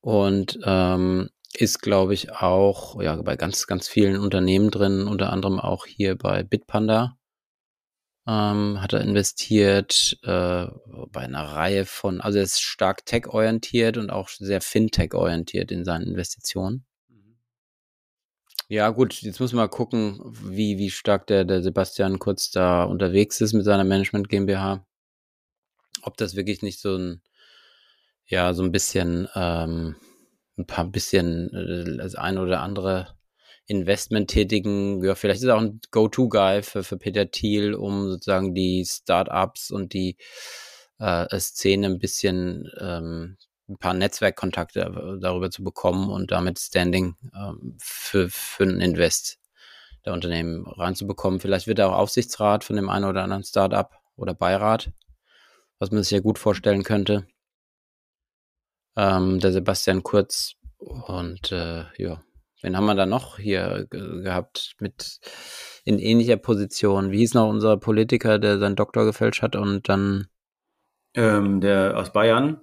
Und 0.00 0.58
ähm, 0.64 1.28
ist, 1.54 1.80
glaube 1.82 2.14
ich, 2.14 2.32
auch 2.32 3.00
ja, 3.02 3.16
bei 3.16 3.36
ganz, 3.36 3.66
ganz 3.66 3.88
vielen 3.88 4.18
Unternehmen 4.18 4.70
drin, 4.70 5.06
unter 5.06 5.30
anderem 5.32 5.60
auch 5.60 5.86
hier 5.86 6.16
bei 6.16 6.42
Bitpanda. 6.42 7.18
Ähm, 8.26 8.80
hat 8.80 8.92
er 8.92 9.00
investiert 9.00 10.16
äh, 10.22 10.66
bei 11.10 11.22
einer 11.22 11.42
Reihe 11.42 11.84
von, 11.84 12.20
also 12.20 12.38
er 12.38 12.44
ist 12.44 12.60
stark 12.60 13.04
tech-orientiert 13.04 13.96
und 13.96 14.10
auch 14.10 14.28
sehr 14.28 14.60
fintech-orientiert 14.60 15.72
in 15.72 15.84
seinen 15.84 16.06
Investitionen. 16.06 16.84
Mhm. 17.08 17.36
Ja, 18.68 18.90
gut, 18.90 19.22
jetzt 19.22 19.40
muss 19.40 19.52
man 19.52 19.64
mal 19.64 19.68
gucken, 19.68 20.20
wie, 20.40 20.78
wie 20.78 20.90
stark 20.90 21.26
der, 21.26 21.44
der 21.44 21.62
Sebastian 21.62 22.20
Kurz 22.20 22.52
da 22.52 22.84
unterwegs 22.84 23.40
ist 23.40 23.54
mit 23.54 23.64
seiner 23.64 23.84
Management 23.84 24.28
GmbH. 24.28 24.86
Ob 26.02 26.16
das 26.16 26.36
wirklich 26.36 26.62
nicht 26.62 26.80
so 26.80 26.96
ein, 26.96 27.22
ja, 28.26 28.54
so 28.54 28.62
ein 28.62 28.70
bisschen 28.70 29.28
ähm, 29.34 29.96
ein 30.56 30.66
paar 30.66 30.84
bisschen 30.84 31.52
äh, 31.52 31.96
das 31.96 32.14
ein 32.14 32.38
oder 32.38 32.60
andere 32.60 33.16
Investment 33.72 34.30
tätigen. 34.30 35.02
Ja, 35.04 35.14
vielleicht 35.14 35.40
ist 35.40 35.48
er 35.48 35.56
auch 35.56 35.60
ein 35.60 35.80
Go-To-Guy 35.90 36.62
für, 36.62 36.84
für 36.84 36.96
Peter 36.96 37.30
Thiel, 37.30 37.74
um 37.74 38.08
sozusagen 38.10 38.54
die 38.54 38.84
Startups 38.86 39.70
und 39.70 39.92
die 39.92 40.16
äh, 40.98 41.38
Szene 41.38 41.86
ein 41.86 41.98
bisschen 41.98 42.70
ähm, 42.78 43.36
ein 43.68 43.78
paar 43.78 43.94
Netzwerkkontakte 43.94 45.18
darüber 45.20 45.50
zu 45.50 45.64
bekommen 45.64 46.10
und 46.10 46.30
damit 46.30 46.58
Standing 46.58 47.16
ähm, 47.34 47.76
für, 47.80 48.28
für 48.28 48.64
ein 48.64 48.80
Invest 48.80 49.38
der 50.04 50.12
Unternehmen 50.12 50.66
reinzubekommen. 50.66 51.40
Vielleicht 51.40 51.66
wird 51.66 51.78
er 51.78 51.90
auch 51.90 51.98
Aufsichtsrat 51.98 52.64
von 52.64 52.76
dem 52.76 52.88
einen 52.88 53.06
oder 53.06 53.22
anderen 53.22 53.44
Startup 53.44 53.90
oder 54.16 54.34
Beirat, 54.34 54.92
was 55.78 55.90
man 55.90 56.02
sich 56.02 56.12
ja 56.12 56.20
gut 56.20 56.38
vorstellen 56.38 56.82
könnte 56.82 57.26
ähm, 58.96 59.38
der 59.40 59.52
Sebastian 59.52 60.02
Kurz. 60.02 60.54
Und 60.78 61.52
äh, 61.52 61.84
ja, 61.96 62.22
wen 62.62 62.76
haben 62.76 62.86
wir 62.86 62.94
da 62.94 63.06
noch 63.06 63.38
hier 63.38 63.86
gehabt 63.90 64.74
mit 64.80 65.20
in 65.84 65.98
ähnlicher 65.98 66.36
Position? 66.36 67.10
Wie 67.10 67.18
hieß 67.18 67.34
noch 67.34 67.48
unser 67.48 67.76
Politiker, 67.76 68.38
der 68.38 68.58
seinen 68.58 68.76
Doktor 68.76 69.04
gefälscht 69.04 69.42
hat 69.42 69.56
und 69.56 69.88
dann 69.88 70.28
ähm, 71.14 71.60
der 71.60 71.96
aus 71.96 72.12
Bayern. 72.12 72.60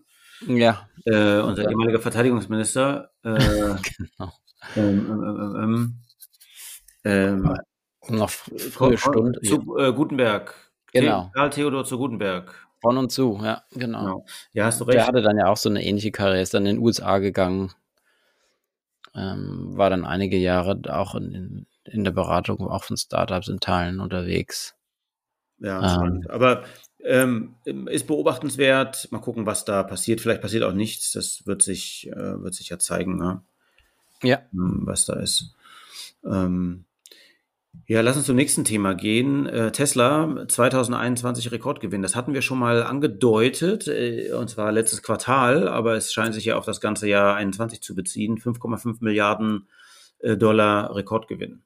Ja. 0.47 0.88
Äh, 1.05 1.39
unser 1.39 1.63
ja. 1.63 1.69
ehemaliger 1.69 1.99
Verteidigungsminister. 1.99 3.12
Äh, 3.23 3.29
genau. 3.38 4.33
Ähm, 4.75 5.12
ähm, 5.55 5.99
ähm, 7.03 7.45
ähm 7.45 7.57
noch 8.09 8.29
frühe 8.29 8.97
Stunde. 8.97 9.39
Zu 9.41 9.77
äh, 9.77 9.93
Gutenberg. 9.93 10.55
Genau. 10.93 11.29
Karl 11.33 11.49
Theodor 11.51 11.85
zu 11.85 11.97
Gutenberg. 11.97 12.55
Von 12.81 12.97
und 12.97 13.12
zu, 13.12 13.39
ja, 13.43 13.63
genau. 13.71 13.99
genau. 13.99 14.25
Ja, 14.53 14.65
hast 14.65 14.79
du 14.79 14.85
recht. 14.85 14.97
Der 14.97 15.05
hatte 15.05 15.21
dann 15.21 15.38
ja 15.38 15.47
auch 15.47 15.57
so 15.57 15.69
eine 15.69 15.83
ähnliche 15.83 16.12
Karriere, 16.12 16.41
ist 16.41 16.53
dann 16.53 16.65
in 16.65 16.77
den 16.77 16.83
USA 16.83 17.19
gegangen, 17.19 17.71
ähm, 19.15 19.78
war 19.78 19.89
dann 19.89 20.06
einige 20.06 20.38
Jahre 20.38 20.80
auch 20.89 21.15
in, 21.15 21.65
in, 21.84 22.04
der 22.04 22.12
Beratung, 22.12 22.67
auch 22.67 22.84
von 22.84 22.98
Startups 22.98 23.48
in 23.48 23.60
Teilen 23.60 24.00
unterwegs. 24.00 24.76
Ja, 25.60 26.04
ähm, 26.04 26.26
aber 26.30 26.63
ähm, 27.04 27.56
ist 27.65 28.08
beobachtenswert. 28.08 29.12
Mal 29.12 29.19
gucken, 29.19 29.45
was 29.45 29.65
da 29.65 29.84
passiert. 29.84 30.22
Vielleicht 30.22 30.41
passiert 30.41 30.63
auch 30.63 30.74
nichts. 30.74 31.12
Das 31.12 31.45
wird 31.45 31.62
sich, 31.62 32.08
äh, 32.08 32.41
wird 32.41 32.54
sich 32.54 32.69
ja 32.69 32.80
zeigen, 32.80 33.17
ne? 33.17 33.41
ja. 34.24 34.41
Ähm, 34.54 34.82
was 34.86 35.06
da 35.06 35.13
ist. 35.13 35.54
Ähm, 36.26 36.86
Ja, 37.88 38.02
lass 38.02 38.18
uns 38.18 38.26
zum 38.28 38.36
nächsten 38.36 38.65
Thema 38.65 38.94
gehen. 38.94 39.48
Äh, 39.48 39.72
Tesla 39.72 40.46
2021 40.48 41.52
Rekordgewinn. 41.52 42.02
Das 42.02 42.15
hatten 42.15 42.34
wir 42.34 42.42
schon 42.42 42.60
mal 42.60 42.84
angedeutet, 42.84 43.88
äh, 43.88 44.32
und 44.34 44.50
zwar 44.50 44.72
letztes 44.72 45.02
Quartal, 45.02 45.68
aber 45.68 45.96
es 45.96 46.13
scheint 46.13 46.36
sich 46.36 46.46
ja 46.46 46.58
auf 46.58 46.65
das 46.65 46.82
ganze 46.82 47.08
Jahr 47.08 47.36
21 47.36 47.82
zu 47.82 47.96
beziehen. 47.96 48.38
5,5 48.38 48.98
Milliarden 49.02 49.68
äh, 50.20 50.38
Dollar 50.38 50.96
Rekordgewinn. 50.96 51.63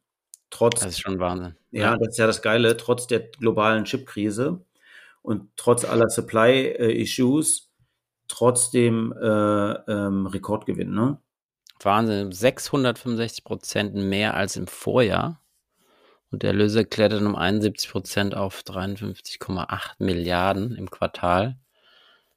Trotz, 0.50 0.82
Das 0.82 0.90
ist 0.90 1.02
schon 1.02 1.20
Wahnsinn. 1.20 1.56
ja, 1.72 1.98
das 1.98 2.10
ist 2.10 2.18
ja 2.18 2.28
das 2.28 2.42
Geile, 2.42 2.78
trotz 2.78 3.08
der 3.08 3.20
globalen 3.20 3.86
Chipkrise 3.86 4.64
und 5.24 5.50
trotz 5.58 5.84
aller 5.84 6.10
Supply-Issues, 6.10 7.72
trotzdem 8.28 9.14
äh, 9.20 9.26
ähm, 9.28 10.28
Rekordgewinn, 10.28 10.94
ne? 10.94 11.18
Wahnsinn. 11.82 12.32
665 12.32 13.44
Prozent 13.44 13.96
mehr 13.96 14.36
als 14.36 14.56
im 14.56 14.68
Vorjahr. 14.68 15.43
Und 16.34 16.42
der 16.42 16.50
Erlöse 16.50 16.84
klettert 16.84 17.22
um 17.22 17.36
71 17.36 17.92
Prozent 17.92 18.36
auf 18.36 18.64
53,8 18.64 19.92
Milliarden 20.00 20.76
im 20.76 20.90
Quartal. 20.90 21.60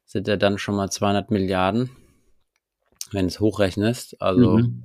Sind 0.05 0.27
ja 0.27 0.37
dann 0.37 0.59
schon 0.59 0.75
mal 0.75 0.91
200 0.91 1.31
Milliarden, 1.31 1.89
wenn 3.11 3.21
du 3.21 3.27
es 3.29 3.39
hochrechnest. 3.39 4.21
Also 4.21 4.59
Mhm. 4.59 4.83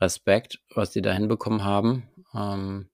Respekt, 0.00 0.60
was 0.76 0.92
die 0.92 1.02
da 1.02 1.12
hinbekommen 1.12 1.64
haben. 1.64 2.08
Ähm, 2.32 2.88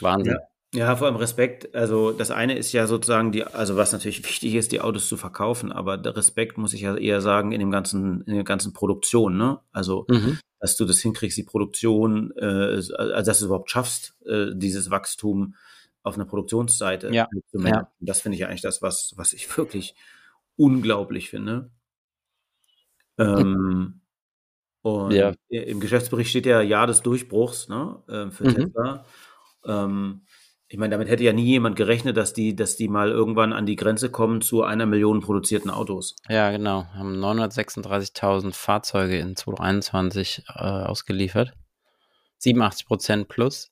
Wahnsinn. 0.00 0.38
Ja, 0.74 0.96
vor 0.96 1.06
allem 1.06 1.16
Respekt. 1.16 1.72
Also 1.72 2.10
das 2.10 2.32
eine 2.32 2.58
ist 2.58 2.72
ja 2.72 2.88
sozusagen 2.88 3.30
die, 3.30 3.44
also 3.44 3.76
was 3.76 3.92
natürlich 3.92 4.24
wichtig 4.28 4.56
ist, 4.56 4.72
die 4.72 4.80
Autos 4.80 5.06
zu 5.06 5.16
verkaufen, 5.16 5.70
aber 5.70 5.96
der 5.96 6.16
Respekt 6.16 6.58
muss 6.58 6.74
ich 6.74 6.80
ja 6.80 6.96
eher 6.96 7.20
sagen 7.20 7.52
in 7.52 7.60
dem 7.60 7.70
ganzen, 7.70 8.22
in 8.22 8.34
der 8.34 8.42
ganzen 8.42 8.72
Produktion, 8.72 9.36
ne? 9.36 9.60
Also 9.70 10.06
Mhm. 10.08 10.40
Dass 10.64 10.76
du 10.76 10.86
das 10.86 11.00
hinkriegst, 11.00 11.36
die 11.36 11.42
Produktion, 11.42 12.32
äh, 12.38 12.44
also 12.46 12.94
dass 12.96 13.24
du 13.26 13.30
es 13.32 13.42
überhaupt 13.42 13.70
schaffst, 13.70 14.16
äh, 14.24 14.46
dieses 14.54 14.90
Wachstum 14.90 15.56
auf 16.02 16.14
einer 16.14 16.24
Produktionsseite 16.24 17.10
Ja, 17.12 17.28
zu 17.50 17.58
managen. 17.58 17.84
Das 18.00 18.22
finde 18.22 18.36
ich 18.36 18.40
ja 18.40 18.48
eigentlich 18.48 18.62
das, 18.62 18.80
was, 18.80 19.12
was 19.16 19.34
ich 19.34 19.46
wirklich 19.58 19.94
unglaublich 20.56 21.28
finde. 21.28 21.70
Ähm, 23.18 24.00
und 24.82 25.12
Ja. 25.12 25.34
im 25.50 25.80
Geschäftsbericht 25.80 26.30
steht 26.30 26.46
ja 26.46 26.62
Jahr 26.62 26.86
des 26.86 27.02
Durchbruchs 27.02 27.68
ne, 27.68 28.02
äh, 28.08 28.30
für 28.32 28.46
Mhm. 28.46 28.48
Tesla. 28.48 29.06
Ähm, 29.66 30.26
ich 30.74 30.78
meine, 30.78 30.90
damit 30.90 31.08
hätte 31.08 31.22
ja 31.22 31.32
nie 31.32 31.44
jemand 31.44 31.76
gerechnet, 31.76 32.16
dass 32.16 32.32
die, 32.32 32.56
dass 32.56 32.74
die 32.74 32.88
mal 32.88 33.08
irgendwann 33.08 33.52
an 33.52 33.64
die 33.64 33.76
Grenze 33.76 34.10
kommen 34.10 34.40
zu 34.40 34.64
einer 34.64 34.86
Million 34.86 35.20
produzierten 35.20 35.70
Autos. 35.70 36.16
Ja, 36.28 36.50
genau. 36.50 36.86
Haben 36.94 37.14
936.000 37.24 38.52
Fahrzeuge 38.52 39.16
in 39.18 39.36
2021 39.36 40.42
äh, 40.48 40.62
ausgeliefert. 40.62 41.52
87 42.38 42.86
Prozent 42.88 43.28
plus. 43.28 43.70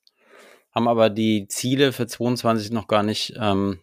Haben 0.73 0.87
aber 0.87 1.11
die 1.11 1.49
Ziele 1.49 1.91
für 1.91 2.07
22 2.07 2.71
noch 2.71 2.87
gar 2.87 3.03
nicht 3.03 3.35
ähm, 3.37 3.81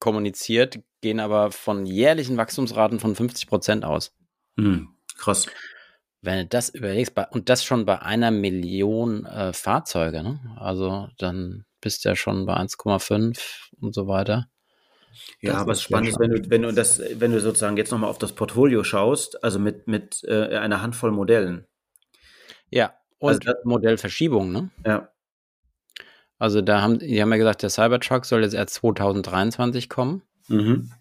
kommuniziert, 0.00 0.80
gehen 1.02 1.20
aber 1.20 1.50
von 1.50 1.84
jährlichen 1.84 2.38
Wachstumsraten 2.38 2.98
von 2.98 3.14
50 3.14 3.46
Prozent 3.46 3.84
aus. 3.84 4.16
Hm, 4.56 4.88
krass. 5.18 5.48
Wenn 6.20 6.38
du 6.40 6.46
das 6.46 6.68
überlegst, 6.70 7.14
bei, 7.14 7.26
und 7.28 7.48
das 7.48 7.64
schon 7.64 7.84
bei 7.86 8.00
einer 8.02 8.30
Million 8.30 9.24
äh, 9.26 9.52
Fahrzeuge, 9.52 10.22
ne? 10.22 10.40
also 10.58 11.08
dann 11.18 11.64
bist 11.80 12.04
du 12.04 12.08
ja 12.08 12.16
schon 12.16 12.44
bei 12.44 12.54
1,5 12.54 13.70
und 13.80 13.94
so 13.94 14.08
weiter. 14.08 14.48
Ja, 15.40 15.52
Das 15.52 15.62
aber 15.62 15.72
ist 15.72 15.78
es 15.78 15.84
spannend 15.84 16.08
ist, 16.08 16.18
wenn 16.20 16.30
du, 16.30 16.50
wenn 16.50 16.62
du 16.62 16.72
das, 16.72 17.00
wenn 17.14 17.32
du 17.32 17.40
sozusagen 17.40 17.76
jetzt 17.76 17.92
nochmal 17.92 18.10
auf 18.10 18.18
das 18.18 18.32
Portfolio 18.34 18.82
schaust, 18.84 19.42
also 19.44 19.58
mit, 19.58 19.86
mit 19.86 20.22
äh, 20.24 20.56
einer 20.56 20.82
Handvoll 20.82 21.12
Modellen. 21.12 21.66
Ja, 22.70 22.94
und 23.18 23.28
Also 23.28 23.40
das- 23.40 23.64
Modellverschiebung, 23.64 24.50
ne? 24.52 24.70
Ja. 24.84 25.08
Also 26.40 26.60
da 26.62 26.82
haben, 26.82 26.98
die 27.00 27.20
haben 27.20 27.30
ja 27.32 27.36
gesagt, 27.38 27.62
der 27.62 27.70
Cybertruck 27.70 28.24
soll 28.24 28.42
jetzt 28.42 28.54
erst 28.54 28.74
2023 28.74 29.88
kommen. 29.88 30.22
Mhm. 30.48 30.92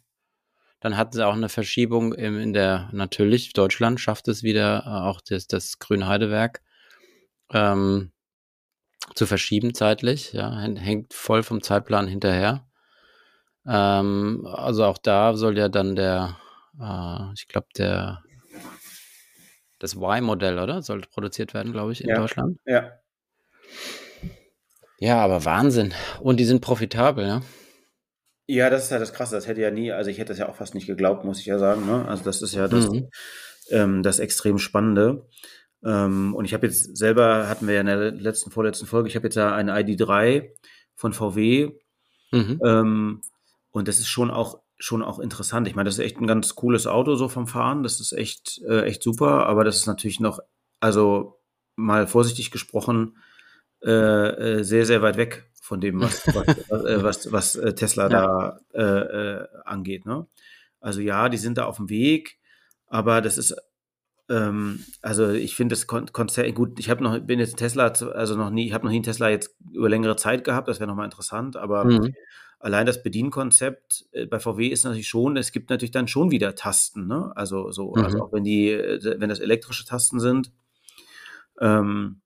Dann 0.79 0.95
hatten 0.97 1.13
sie 1.13 1.25
auch 1.25 1.33
eine 1.33 1.49
Verschiebung 1.49 2.13
im, 2.13 2.39
in 2.39 2.53
der, 2.53 2.89
natürlich, 2.91 3.53
Deutschland 3.53 3.99
schafft 3.99 4.27
es 4.27 4.43
wieder, 4.43 4.83
äh, 4.85 4.89
auch 5.09 5.21
das, 5.21 5.47
das 5.47 5.79
Grünheidewerk 5.79 6.61
ähm, 7.51 8.11
zu 9.15 9.25
verschieben 9.25 9.73
zeitlich. 9.73 10.33
Ja, 10.33 10.55
hängt- 10.59 11.13
voll 11.13 11.43
vom 11.43 11.61
Zeitplan 11.63 12.07
hinterher. 12.07 12.67
Ähm, 13.65 14.45
also 14.51 14.85
auch 14.85 14.97
da 14.99 15.35
soll 15.35 15.57
ja 15.57 15.67
dann 15.69 15.95
der, 15.95 16.37
äh, 16.79 17.33
ich 17.35 17.47
glaube, 17.47 17.67
der, 17.77 18.23
das 19.79 19.95
Y-Modell, 19.95 20.59
oder? 20.59 20.81
Sollte 20.81 21.09
produziert 21.09 21.53
werden, 21.53 21.71
glaube 21.71 21.91
ich, 21.91 22.01
in 22.03 22.09
Ja. 22.09 22.15
Deutschland. 22.19 22.59
Ja. 22.65 22.91
Ja, 24.99 25.23
aber 25.23 25.45
Wahnsinn. 25.45 25.93
Und 26.21 26.37
die 26.39 26.45
sind 26.45 26.61
profitabel, 26.61 27.27
ja. 27.27 27.41
Ja, 28.47 28.69
das 28.69 28.85
ist 28.85 28.91
ja 28.91 28.99
das 28.99 29.13
Krasse. 29.13 29.35
Das 29.35 29.47
hätte 29.47 29.61
ja 29.61 29.71
nie, 29.71 29.91
also 29.91 30.09
ich 30.09 30.17
hätte 30.17 30.29
das 30.29 30.39
ja 30.39 30.47
auch 30.49 30.55
fast 30.55 30.73
nicht 30.73 30.87
geglaubt, 30.87 31.25
muss 31.25 31.39
ich 31.39 31.45
ja 31.45 31.59
sagen. 31.59 31.85
Ne? 31.85 32.05
Also 32.07 32.23
das 32.23 32.41
ist 32.41 32.53
ja 32.55 32.67
das, 32.67 32.89
Mhm. 32.89 33.09
ähm, 33.71 34.03
das 34.03 34.19
extrem 34.19 34.57
Spannende. 34.57 35.27
Ähm, 35.83 36.33
und 36.33 36.45
ich 36.45 36.53
habe 36.53 36.65
jetzt 36.67 36.97
selber, 36.97 37.47
hatten 37.49 37.67
wir 37.67 37.75
ja 37.75 37.81
in 37.81 37.87
der 37.87 38.11
letzten, 38.11 38.49
vorletzten 38.49 38.87
Folge, 38.87 39.09
ich 39.09 39.15
habe 39.15 39.27
jetzt 39.27 39.35
ja 39.35 39.53
eine 39.53 39.73
ID3 39.77 40.49
von 40.95 41.13
VW. 41.13 41.71
Mhm. 42.31 42.59
Ähm, 42.65 43.21
und 43.71 43.87
das 43.87 43.99
ist 43.99 44.07
schon 44.07 44.31
auch, 44.31 44.61
schon 44.79 45.03
auch 45.03 45.19
interessant. 45.19 45.67
Ich 45.67 45.75
meine, 45.75 45.87
das 45.87 45.97
ist 45.97 46.05
echt 46.05 46.17
ein 46.17 46.27
ganz 46.27 46.55
cooles 46.55 46.87
Auto 46.87 47.15
so 47.15 47.27
vom 47.29 47.47
Fahren. 47.47 47.83
Das 47.83 47.99
ist 47.99 48.13
echt, 48.13 48.61
äh, 48.67 48.83
echt 48.83 49.03
super. 49.03 49.45
Aber 49.47 49.63
das 49.63 49.75
ist 49.77 49.87
natürlich 49.87 50.19
noch, 50.19 50.39
also 50.79 51.39
mal 51.75 52.07
vorsichtig 52.07 52.49
gesprochen, 52.51 53.17
äh, 53.83 53.89
äh, 54.59 54.63
sehr, 54.63 54.85
sehr 54.85 55.01
weit 55.01 55.17
weg 55.17 55.49
von 55.67 55.81
dem, 55.81 55.99
was, 56.01 56.21
was, 56.33 56.47
äh, 56.85 57.03
was, 57.03 57.31
was 57.31 57.55
äh, 57.55 57.75
Tesla 57.75 58.09
da 58.09 58.59
äh, 58.73 58.81
äh, 58.81 59.47
angeht. 59.65 60.05
Ne? 60.05 60.25
Also 60.79 61.01
ja, 61.01 61.29
die 61.29 61.37
sind 61.37 61.57
da 61.57 61.65
auf 61.65 61.77
dem 61.77 61.89
Weg, 61.89 62.39
aber 62.87 63.21
das 63.21 63.37
ist, 63.37 63.55
ähm, 64.29 64.85
also 65.01 65.29
ich 65.29 65.55
finde 65.55 65.73
das 65.73 65.85
Kon 65.87 66.11
Konzert, 66.11 66.53
gut, 66.55 66.79
ich 66.79 66.89
habe 66.89 67.03
noch, 67.03 67.19
bin 67.19 67.39
jetzt 67.39 67.57
Tesla, 67.57 67.87
also 67.87 68.35
noch 68.35 68.49
nie, 68.49 68.67
ich 68.67 68.73
habe 68.73 68.85
noch 68.85 68.91
nie 68.91 68.97
einen 68.97 69.03
Tesla 69.03 69.29
jetzt 69.29 69.55
über 69.71 69.89
längere 69.89 70.15
Zeit 70.15 70.43
gehabt, 70.43 70.67
das 70.67 70.79
wäre 70.79 70.87
nochmal 70.87 71.05
interessant, 71.05 71.57
aber 71.57 71.83
Mhm. 71.83 72.13
allein 72.59 72.85
das 72.85 73.03
Bedienkonzept 73.03 74.05
bei 74.29 74.39
VW 74.39 74.67
ist 74.67 74.85
natürlich 74.85 75.07
schon, 75.07 75.37
es 75.37 75.51
gibt 75.51 75.69
natürlich 75.69 75.91
dann 75.91 76.07
schon 76.07 76.31
wieder 76.31 76.55
Tasten, 76.55 77.07
ne? 77.07 77.31
Also 77.35 77.71
so, 77.71 77.93
Mhm. 77.93 78.03
also 78.03 78.21
auch 78.21 78.33
wenn 78.33 78.43
die, 78.43 78.69
wenn 78.69 79.29
das 79.29 79.39
elektrische 79.39 79.85
Tasten 79.85 80.19
sind, 80.19 80.51
ähm, 81.59 82.21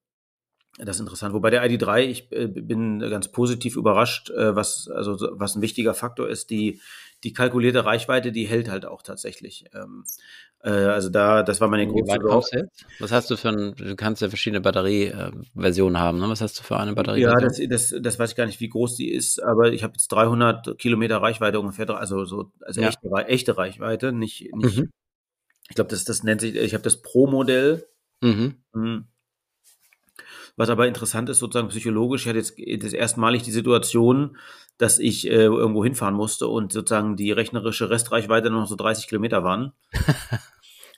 das 0.77 0.95
ist 0.97 1.01
interessant. 1.01 1.34
Wobei 1.34 1.49
der 1.49 1.63
ID3, 1.63 2.05
ich 2.05 2.31
äh, 2.31 2.47
bin 2.47 2.99
ganz 2.99 3.27
positiv 3.29 3.75
überrascht, 3.75 4.29
äh, 4.31 4.55
was, 4.55 4.89
also, 4.93 5.15
so- 5.17 5.29
was 5.34 5.55
ein 5.55 5.62
wichtiger 5.62 5.93
Faktor 5.93 6.29
ist, 6.29 6.49
die, 6.49 6.79
die 7.23 7.34
kalkulierte 7.34 7.86
Reichweite, 7.86 8.31
die 8.31 8.45
hält 8.45 8.69
halt 8.69 8.86
auch 8.86 9.01
tatsächlich. 9.03 9.65
Ähm, 9.73 10.05
äh, 10.63 10.69
also 10.69 11.10
da, 11.10 11.43
das 11.43 11.60
war 11.62 11.67
meine 11.67 11.88
große 11.88 12.19
jetzt? 12.53 12.86
Was 12.99 13.12
hast 13.12 13.29
du 13.29 13.38
für 13.38 13.49
ein, 13.49 13.75
du 13.75 13.95
kannst 13.95 14.21
ja 14.21 14.29
verschiedene 14.29 14.62
Batterieversionen 14.62 15.99
haben, 15.99 16.19
ne? 16.19 16.29
Was 16.29 16.41
hast 16.41 16.60
du 16.60 16.63
für 16.63 16.77
eine 16.77 16.91
Ja, 16.91 16.95
Batterieversion? 16.95 17.69
das, 17.69 17.89
das, 17.91 18.01
das 18.01 18.19
weiß 18.19 18.31
ich 18.31 18.36
gar 18.36 18.45
nicht, 18.45 18.60
wie 18.60 18.69
groß 18.69 18.95
die 18.95 19.12
ist, 19.12 19.41
aber 19.41 19.73
ich 19.73 19.84
habe 19.84 19.93
jetzt 19.93 20.07
300 20.12 20.77
Kilometer 20.77 21.17
Reichweite 21.17 21.60
ungefähr, 21.60 21.89
also 21.89 22.25
so, 22.25 22.51
also 22.62 22.81
Ja. 22.81 22.88
echte, 22.89 23.10
echte 23.27 23.57
Reichweite, 23.57 24.12
nicht, 24.13 24.53
nicht. 24.55 24.77
Mhm. 24.77 24.89
Ich 25.69 25.75
glaube, 25.75 25.89
das, 25.89 26.03
das 26.03 26.23
nennt 26.23 26.41
sich, 26.41 26.55
ich 26.55 26.73
habe 26.73 26.84
das 26.84 27.01
Pro-Modell. 27.01 27.88
Mhm. 28.21 28.55
Was 30.57 30.69
aber 30.69 30.87
interessant 30.87 31.29
ist, 31.29 31.39
sozusagen 31.39 31.69
psychologisch, 31.69 32.23
ich 32.23 32.27
hatte 32.29 32.37
jetzt 32.39 32.83
das 32.83 32.93
erstmalig 32.93 33.43
die 33.43 33.51
Situation, 33.51 34.37
dass 34.77 34.99
ich 34.99 35.27
äh, 35.27 35.31
irgendwo 35.45 35.83
hinfahren 35.83 36.15
musste 36.15 36.47
und 36.47 36.73
sozusagen 36.73 37.15
die 37.15 37.31
rechnerische 37.31 37.89
Restreichweite 37.89 38.49
nur 38.49 38.61
noch 38.61 38.67
so 38.67 38.75
30 38.75 39.07
Kilometer 39.07 39.43
waren. 39.43 39.73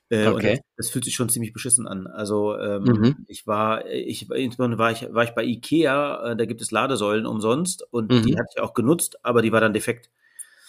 Äh, 0.09 0.27
und 0.29 0.35
Okay. 0.35 0.51
das, 0.51 0.59
das 0.77 0.89
fühlt 0.89 1.05
sich 1.05 1.15
schon 1.15 1.29
ziemlich 1.29 1.53
beschissen 1.53 1.87
an. 1.87 2.07
Also 2.07 2.57
ähm, 2.57 2.85
Mhm. 2.85 3.25
ich 3.27 3.47
war, 3.47 3.85
ich 3.87 4.29
insbesondere 4.29 4.77
war 4.77 4.91
ich, 4.91 5.07
war 5.13 5.23
ich 5.23 5.31
bei 5.31 5.43
Ikea, 5.43 6.31
äh, 6.31 6.35
da 6.35 6.45
gibt 6.45 6.61
es 6.61 6.71
Ladesäulen 6.71 7.25
umsonst 7.25 7.87
und 7.91 8.11
Mhm. 8.11 8.21
die 8.23 8.37
hatte 8.37 8.49
ich 8.55 8.61
auch 8.61 8.73
genutzt, 8.73 9.23
aber 9.25 9.41
die 9.41 9.51
war 9.51 9.61
dann 9.61 9.73
defekt. 9.73 10.11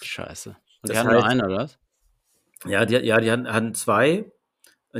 Scheiße. 0.03 0.51
Und 0.51 0.57
Das 0.89 0.95
die 0.95 0.99
haben 0.99 1.11
nur 1.11 1.25
einen, 1.25 1.43
oder 1.43 1.57
was? 1.57 1.79
Ja, 2.67 2.85
die, 2.87 2.95
ja, 2.97 3.21
die 3.21 3.31
hatten, 3.31 3.53
hatten 3.53 3.75
zwei 3.75 4.33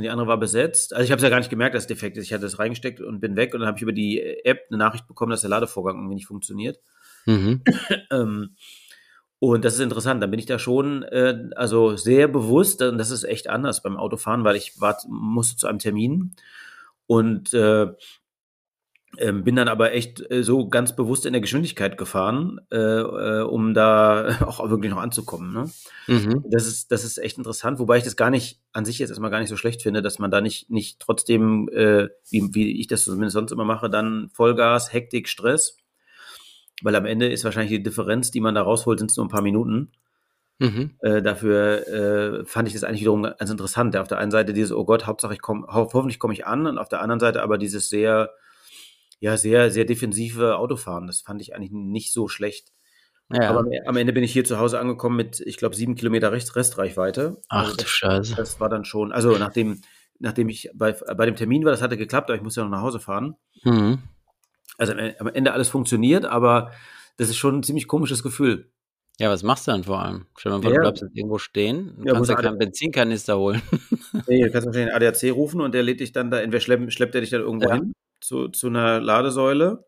die 0.03 0.09
andere 0.09 0.27
war 0.27 0.37
besetzt. 0.37 0.93
Also 0.93 1.05
ich 1.05 1.11
habe 1.11 1.17
es 1.17 1.23
ja 1.23 1.29
gar 1.29 1.39
nicht 1.39 1.49
gemerkt, 1.49 1.75
dass 1.75 1.83
es 1.83 1.87
defekt 1.87 2.17
ist. 2.17 2.25
Ich 2.25 2.33
hatte 2.33 2.43
das 2.43 2.59
reingesteckt 2.59 3.01
und 3.01 3.19
bin 3.19 3.35
weg 3.35 3.53
und 3.53 3.61
dann 3.61 3.67
habe 3.67 3.77
ich 3.77 3.81
über 3.81 3.93
die 3.93 4.21
App 4.43 4.65
eine 4.69 4.77
Nachricht 4.77 5.07
bekommen, 5.07 5.31
dass 5.31 5.41
der 5.41 5.49
Ladevorgang 5.49 5.97
irgendwie 5.97 6.15
nicht 6.15 6.27
funktioniert. 6.27 6.79
Mhm. 7.25 7.61
Ähm, 8.11 8.55
und 9.39 9.65
das 9.65 9.75
ist 9.75 9.79
interessant. 9.81 10.23
Dann 10.23 10.31
bin 10.31 10.39
ich 10.39 10.45
da 10.45 10.57
schon 10.57 11.03
äh, 11.03 11.49
also 11.55 11.95
sehr 11.97 12.27
bewusst, 12.27 12.81
und 12.81 12.97
das 12.97 13.11
ist 13.11 13.23
echt 13.23 13.49
anders 13.49 13.81
beim 13.81 13.97
Autofahren, 13.97 14.43
weil 14.43 14.55
ich 14.55 14.79
war, 14.79 14.97
musste 15.07 15.57
zu 15.57 15.67
einem 15.67 15.79
Termin 15.79 16.35
und 17.07 17.53
äh, 17.53 17.87
Ähm, 19.19 19.43
bin 19.43 19.55
dann 19.55 19.67
aber 19.67 19.93
echt 19.93 20.21
äh, 20.31 20.43
so 20.43 20.67
ganz 20.67 20.95
bewusst 20.95 21.25
in 21.25 21.33
der 21.33 21.41
Geschwindigkeit 21.41 21.97
gefahren, 21.97 22.59
äh, 22.71 22.77
äh, 22.77 23.41
um 23.41 23.73
da 23.73 24.39
auch 24.45 24.69
wirklich 24.69 24.91
noch 24.91 25.01
anzukommen. 25.01 25.53
Ne? 25.53 25.69
Mhm. 26.07 26.43
Das, 26.49 26.67
ist, 26.67 26.91
das 26.91 27.03
ist 27.03 27.17
echt 27.17 27.37
interessant, 27.37 27.79
wobei 27.79 27.97
ich 27.97 28.03
das 28.03 28.15
gar 28.15 28.29
nicht 28.29 28.61
an 28.73 28.85
sich 28.85 28.99
jetzt 28.99 29.09
erstmal 29.09 29.31
gar 29.31 29.39
nicht 29.39 29.49
so 29.49 29.57
schlecht 29.57 29.81
finde, 29.81 30.01
dass 30.01 30.19
man 30.19 30.31
da 30.31 30.41
nicht, 30.41 30.69
nicht 30.69 30.99
trotzdem, 30.99 31.69
äh, 31.69 32.09
wie, 32.29 32.53
wie 32.53 32.79
ich 32.79 32.87
das 32.87 33.05
zumindest 33.05 33.33
sonst 33.33 33.51
immer 33.51 33.65
mache, 33.65 33.89
dann 33.89 34.29
Vollgas, 34.33 34.93
Hektik, 34.93 35.29
Stress. 35.29 35.77
Weil 36.81 36.95
am 36.95 37.05
Ende 37.05 37.31
ist 37.31 37.45
wahrscheinlich 37.45 37.71
die 37.71 37.83
Differenz, 37.83 38.31
die 38.31 38.41
man 38.41 38.55
da 38.55 38.61
rausholt, 38.61 38.99
sind 38.99 39.11
es 39.11 39.17
nur 39.17 39.25
ein 39.25 39.29
paar 39.29 39.41
Minuten. 39.41 39.91
Mhm. 40.59 40.91
Äh, 40.99 41.21
dafür 41.21 41.87
äh, 41.87 42.45
fand 42.45 42.67
ich 42.67 42.73
das 42.73 42.83
eigentlich 42.83 43.01
wiederum 43.01 43.23
ganz 43.23 43.49
interessant. 43.49 43.93
Ja, 43.93 44.01
auf 44.01 44.07
der 44.07 44.19
einen 44.19 44.31
Seite 44.31 44.53
dieses, 44.53 44.71
oh 44.71 44.85
Gott, 44.85 45.05
Hauptsache 45.05 45.33
ich 45.33 45.41
komme, 45.41 45.67
ho 45.67 45.89
hoffentlich 45.93 46.19
komme 46.19 46.33
ich 46.33 46.45
an, 46.45 46.65
und 46.65 46.77
auf 46.77 46.89
der 46.89 47.01
anderen 47.01 47.19
Seite 47.19 47.43
aber 47.43 47.57
dieses 47.57 47.89
sehr, 47.89 48.31
ja, 49.19 49.37
sehr, 49.37 49.71
sehr 49.71 49.85
defensive 49.85 50.57
Autofahren. 50.57 51.07
Das 51.07 51.21
fand 51.21 51.41
ich 51.41 51.55
eigentlich 51.55 51.71
nicht 51.71 52.13
so 52.13 52.27
schlecht. 52.27 52.71
Ja. 53.33 53.49
Aber 53.49 53.65
am 53.85 53.97
Ende 53.97 54.13
bin 54.13 54.23
ich 54.23 54.31
hier 54.31 54.45
zu 54.45 54.59
Hause 54.59 54.79
angekommen 54.79 55.15
mit, 55.15 55.39
ich 55.39 55.57
glaube, 55.57 55.75
sieben 55.75 55.95
Kilometer 55.95 56.31
Rest 56.31 56.55
Restreichweite. 56.55 57.37
Ach 57.49 57.65
also 57.65 57.77
das, 57.77 57.89
Scheiße. 57.89 58.35
Das 58.35 58.59
war 58.59 58.69
dann 58.69 58.85
schon, 58.85 59.11
also 59.11 59.37
nachdem, 59.37 59.81
nachdem 60.19 60.49
ich 60.49 60.69
bei, 60.75 60.91
bei 60.91 61.25
dem 61.25 61.35
Termin 61.35 61.63
war, 61.63 61.71
das 61.71 61.81
hatte 61.81 61.97
geklappt, 61.97 62.29
aber 62.29 62.37
ich 62.37 62.43
musste 62.43 62.61
ja 62.61 62.65
noch 62.65 62.77
nach 62.77 62.83
Hause 62.83 62.99
fahren. 62.99 63.35
Mhm. 63.63 63.99
Also 64.77 64.93
am 64.93 65.27
Ende 65.27 65.53
alles 65.53 65.69
funktioniert, 65.69 66.25
aber 66.25 66.71
das 67.17 67.29
ist 67.29 67.37
schon 67.37 67.57
ein 67.57 67.63
ziemlich 67.63 67.87
komisches 67.87 68.21
Gefühl. 68.21 68.69
Ja, 69.17 69.29
was 69.29 69.43
machst 69.43 69.65
du 69.65 69.71
dann 69.71 69.85
vor 69.85 70.01
allem? 70.01 70.27
Stell 70.37 70.51
dir 70.51 70.57
mal 70.57 70.61
vor, 70.61 70.71
ja. 70.71 70.77
du 70.77 70.81
bleibst 70.81 71.01
jetzt 71.01 71.15
irgendwo 71.15 71.37
stehen, 71.37 71.95
du 71.97 72.07
ja, 72.07 72.13
kannst 72.13 72.29
ja 72.29 72.35
keinen 72.35 72.57
Benzinkanister 72.57 73.37
holen. 73.37 73.61
nee, 74.27 74.43
du 74.43 74.51
kannst 74.51 74.67
wahrscheinlich 74.67 74.93
einen 74.93 75.03
ADAC 75.03 75.31
rufen 75.33 75.61
und 75.61 75.73
der 75.73 75.83
lädt 75.83 76.01
dich 76.01 76.11
dann 76.11 76.29
da, 76.29 76.41
entweder 76.41 76.59
schleppt, 76.59 76.93
schleppt 76.93 77.15
er 77.15 77.21
dich 77.21 77.29
dann 77.29 77.41
irgendwo 77.41 77.69
ja. 77.69 77.75
hin 77.75 77.93
zu, 78.25 78.49
zu 78.49 78.67
einer 78.67 78.99
Ladesäule. 78.99 79.85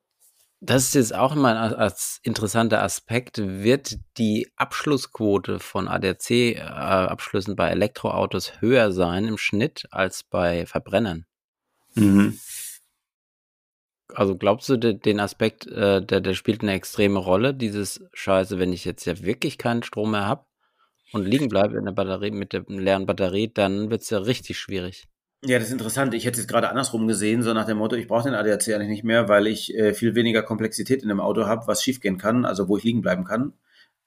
Das 0.59 0.85
ist 0.85 0.95
jetzt 0.95 1.13
auch 1.13 1.35
immer 1.35 1.49
ein 1.49 1.73
als 1.75 2.19
interessanter 2.23 2.81
Aspekt. 2.81 3.37
Wird 3.37 3.97
die 4.17 4.51
Abschlussquote 4.55 5.59
von 5.59 5.87
ADAC-Abschlüssen 5.87 7.51
äh, 7.51 7.55
bei 7.55 7.69
Elektroautos 7.69 8.59
höher 8.59 8.91
sein 8.91 9.25
im 9.25 9.37
Schnitt 9.37 9.87
als 9.91 10.23
bei 10.23 10.65
Verbrennern? 10.65 11.25
Mhm. 11.93 12.39
Also 14.13 14.35
glaubst 14.35 14.69
du, 14.69 14.77
den 14.77 15.19
Aspekt, 15.19 15.67
äh, 15.67 16.03
der, 16.03 16.21
der 16.21 16.33
spielt 16.33 16.61
eine 16.63 16.73
extreme 16.73 17.19
Rolle, 17.19 17.53
dieses 17.53 18.03
Scheiße, 18.13 18.57
wenn 18.57 18.73
ich 18.73 18.83
jetzt 18.83 19.05
ja 19.05 19.21
wirklich 19.21 19.59
keinen 19.59 19.83
Strom 19.83 20.11
mehr 20.11 20.25
habe 20.25 20.45
und 21.11 21.25
liegen 21.25 21.49
bleibe 21.49 21.77
in 21.77 21.85
der 21.85 21.91
Batterie 21.91 22.31
mit 22.31 22.53
der 22.53 22.63
leeren 22.67 23.05
Batterie, 23.05 23.51
dann 23.53 23.91
wird 23.91 24.01
es 24.01 24.09
ja 24.09 24.17
richtig 24.19 24.57
schwierig. 24.57 25.07
Ja, 25.43 25.59
das 25.59 25.67
ist 25.67 25.73
interessant. 25.73 26.13
Ich 26.15 26.25
hätte 26.25 26.39
es 26.39 26.47
gerade 26.47 26.69
andersrum 26.69 27.07
gesehen, 27.07 27.43
so 27.43 27.53
nach 27.53 27.65
dem 27.65 27.77
Motto, 27.77 27.95
ich 27.95 28.07
brauche 28.07 28.23
den 28.23 28.33
ADAC 28.33 28.69
eigentlich 28.69 28.87
nicht 28.87 29.03
mehr, 29.03 29.29
weil 29.29 29.45
ich 29.45 29.73
äh, 29.75 29.93
viel 29.93 30.15
weniger 30.15 30.41
Komplexität 30.41 31.03
in 31.03 31.09
dem 31.09 31.19
Auto 31.19 31.45
habe, 31.45 31.67
was 31.67 31.83
schiefgehen 31.83 32.17
kann, 32.17 32.43
also 32.43 32.67
wo 32.67 32.77
ich 32.77 32.83
liegen 32.83 33.01
bleiben 33.01 33.23
kann. 33.23 33.53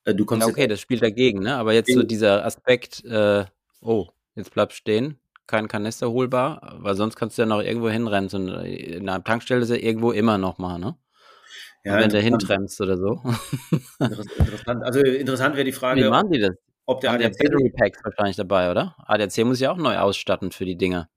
Äh, 0.04 0.14
du 0.14 0.24
kommst 0.24 0.46
ja, 0.46 0.52
okay, 0.52 0.66
das 0.66 0.80
spielt 0.80 1.02
dagegen, 1.02 1.40
ne? 1.40 1.54
Aber 1.54 1.72
jetzt 1.72 1.92
so 1.92 2.02
dieser 2.02 2.44
Aspekt, 2.44 3.04
äh, 3.04 3.44
oh, 3.80 4.08
jetzt 4.34 4.52
bleib 4.52 4.72
stehen, 4.72 5.20
kein 5.46 5.68
Kanister 5.68 6.10
holbar, 6.10 6.78
weil 6.80 6.96
sonst 6.96 7.14
kannst 7.14 7.38
du 7.38 7.42
ja 7.42 7.46
noch 7.46 7.62
irgendwo 7.62 7.88
hinrennen. 7.88 8.28
So 8.28 8.38
in 8.38 9.08
einer 9.08 9.22
Tankstelle 9.22 9.62
ist 9.62 9.70
ja 9.70 9.76
irgendwo 9.76 10.10
immer 10.10 10.36
noch 10.36 10.58
mal, 10.58 10.78
ne? 10.78 10.96
Ja, 11.84 11.98
wenn 11.98 12.10
du 12.10 12.20
hintremmst 12.20 12.80
oder 12.80 12.96
so. 12.96 13.22
Interessant. 14.00 14.82
Also 14.82 15.00
interessant 15.00 15.54
wäre 15.54 15.64
die 15.64 15.72
Frage. 15.80 16.04
Wie 16.04 16.08
machen 16.08 16.30
die 16.30 16.40
das? 16.40 16.56
Ob 16.86 17.00
der 17.00 17.12
ADAC 17.12 17.38
Battery 17.38 17.70
Packs 17.70 18.00
wahrscheinlich 18.02 18.36
dabei, 18.36 18.70
oder? 18.70 18.96
ADAC 19.06 19.44
muss 19.44 19.60
ja 19.60 19.70
auch 19.70 19.76
neu 19.76 19.96
ausstatten 19.96 20.50
für 20.50 20.64
die 20.64 20.76
Dinge. 20.76 21.08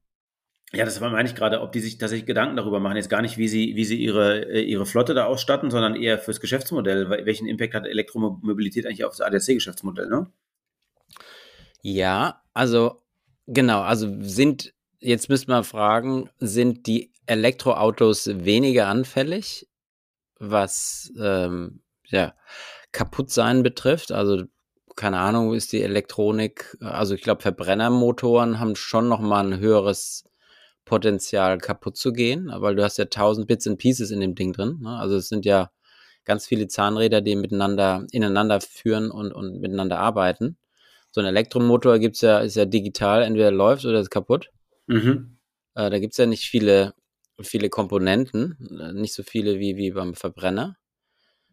Ja, 0.76 0.86
das 0.86 1.00
meine 1.00 1.28
ich 1.28 1.36
gerade, 1.36 1.62
ob 1.62 1.72
die 1.72 1.80
sich 1.80 2.00
tatsächlich 2.00 2.26
Gedanken 2.26 2.56
darüber 2.56 2.80
machen, 2.80 2.98
jetzt 2.98 3.10
gar 3.10 3.22
nicht, 3.22 3.38
wie 3.38 3.48
sie, 3.48 3.76
wie 3.76 3.86
sie 3.86 3.98
ihre, 3.98 4.50
äh, 4.50 4.62
ihre 4.62 4.88
Flotte 4.88 5.14
da 5.14 5.26
ausstatten, 5.26 5.70
sondern 5.70 5.96
eher 5.96 6.18
fürs 6.18 6.40
Geschäftsmodell. 6.40 7.10
Welchen 7.10 7.48
Impact 7.48 7.76
hat 7.76 7.86
Elektromobilität 7.86 8.88
eigentlich 8.88 9.06
auf 9.06 9.16
das 9.16 9.22
ADAC-Geschäftsmodell, 9.22 10.08
ne? 10.08 10.32
Ja, 11.84 12.42
also 12.54 13.04
Genau, 13.48 13.82
also 13.82 14.08
sind, 14.22 14.74
jetzt 15.00 15.30
müssen 15.30 15.50
wir 15.50 15.64
fragen, 15.64 16.30
sind 16.40 16.88
die 16.88 17.12
Elektroautos 17.26 18.30
weniger 18.46 18.88
anfällig, 18.88 19.68
was 20.40 21.12
ähm, 21.20 21.82
ja, 22.06 22.34
sein 23.28 23.64
betrifft? 23.64 24.12
Also 24.12 24.44
keine 24.96 25.20
Ahnung, 25.20 25.54
ist 25.54 25.74
die 25.74 25.82
Elektronik, 25.82 26.78
also 26.80 27.16
ich 27.16 27.22
glaube, 27.22 27.42
Verbrennermotoren 27.42 28.60
haben 28.60 28.76
schon 28.76 29.10
nochmal 29.10 29.46
ein 29.46 29.60
höheres 29.60 30.24
Potenzial 30.86 31.58
kaputt 31.58 31.98
zu 31.98 32.12
gehen, 32.12 32.52
weil 32.54 32.76
du 32.76 32.84
hast 32.84 32.98
ja 32.98 33.06
tausend 33.06 33.48
Bits 33.48 33.68
and 33.68 33.80
Pieces 33.80 34.12
in 34.12 34.20
dem 34.20 34.36
Ding 34.36 34.54
drin. 34.54 34.80
Ne? 34.82 34.98
Also 34.98 35.16
es 35.16 35.30
sind 35.30 35.46
ja 35.46 35.72
ganz 36.26 36.46
viele 36.46 36.68
Zahnräder, 36.68 37.22
die 37.22 37.36
miteinander 37.36 38.06
ineinander 38.12 38.62
führen 38.62 39.12
und, 39.12 39.32
und 39.32 39.60
miteinander 39.60 40.00
arbeiten 40.00 40.58
so 41.14 41.22
ein 41.22 41.28
Elektromotor 41.28 42.00
gibt's 42.00 42.22
ja, 42.22 42.40
ist 42.40 42.56
ja 42.56 42.66
digital, 42.66 43.22
entweder 43.22 43.52
läuft 43.52 43.86
oder 43.86 44.00
ist 44.00 44.10
kaputt. 44.10 44.50
Mhm. 44.88 45.38
Äh, 45.76 45.92
da 45.92 46.00
gibt's 46.00 46.18
ja 46.18 46.26
nicht 46.26 46.46
viele, 46.46 46.96
viele 47.40 47.70
Komponenten, 47.70 48.58
äh, 48.82 48.94
nicht 48.94 49.14
so 49.14 49.22
viele 49.22 49.60
wie, 49.60 49.78
wie 49.78 49.92
beim 49.92 50.16
Verbrenner. 50.16 50.76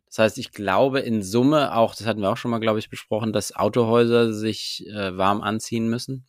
Das 0.07 0.19
heißt, 0.19 0.39
ich 0.39 0.53
glaube 0.53 1.01
in 1.01 1.23
Summe 1.23 1.77
auch, 1.77 1.95
das 1.95 2.07
hatten 2.07 2.23
wir 2.23 2.31
auch 2.31 2.39
schon 2.39 2.51
mal, 2.51 2.59
glaube 2.59 2.79
ich, 2.79 2.89
besprochen, 2.89 3.35
dass 3.35 3.55
Autohäuser 3.55 4.33
sich 4.33 4.87
äh, 4.89 5.17
warm 5.17 5.43
anziehen 5.43 5.91
müssen. 5.91 6.27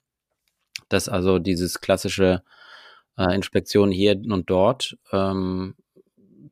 Dass 0.89 1.07
also 1.07 1.39
dieses 1.39 1.79
klassische 1.79 2.43
äh, 3.18 3.34
Inspektion 3.36 3.91
hier 3.91 4.16
und 4.16 4.49
dort 4.49 4.97
ähm, 5.12 5.76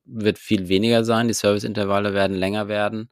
wird 0.05 0.39
viel 0.39 0.67
weniger 0.69 1.03
sein. 1.03 1.27
Die 1.27 1.33
Serviceintervalle 1.33 2.13
werden 2.13 2.35
länger 2.35 2.67
werden 2.67 3.09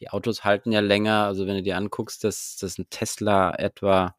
die 0.00 0.10
Autos 0.10 0.44
halten 0.44 0.72
ja 0.72 0.80
länger. 0.80 1.24
Also 1.24 1.46
wenn 1.46 1.56
du 1.56 1.62
dir 1.62 1.76
anguckst, 1.76 2.24
dass, 2.24 2.56
dass 2.56 2.78
ein 2.78 2.88
Tesla 2.90 3.54
etwa 3.54 4.14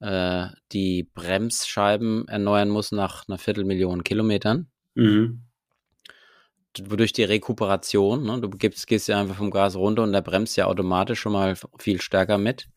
äh, 0.00 0.46
die 0.72 1.04
Bremsscheiben 1.14 2.28
erneuern 2.28 2.68
muss 2.68 2.92
nach 2.92 3.28
einer 3.28 3.38
Viertelmillion 3.38 4.04
Kilometern. 4.04 4.70
Mhm. 4.94 5.44
Durch 6.72 7.12
die 7.12 7.24
Rekuperation, 7.24 8.24
ne? 8.24 8.40
du 8.40 8.48
gibst, 8.48 8.86
gehst 8.86 9.08
ja 9.08 9.20
einfach 9.20 9.36
vom 9.36 9.50
Gas 9.50 9.74
runter 9.74 10.04
und 10.04 10.12
der 10.12 10.20
bremst 10.20 10.56
ja 10.56 10.66
automatisch 10.66 11.18
schon 11.18 11.32
mal 11.32 11.56
viel 11.78 12.00
stärker 12.00 12.38
mit. 12.38 12.68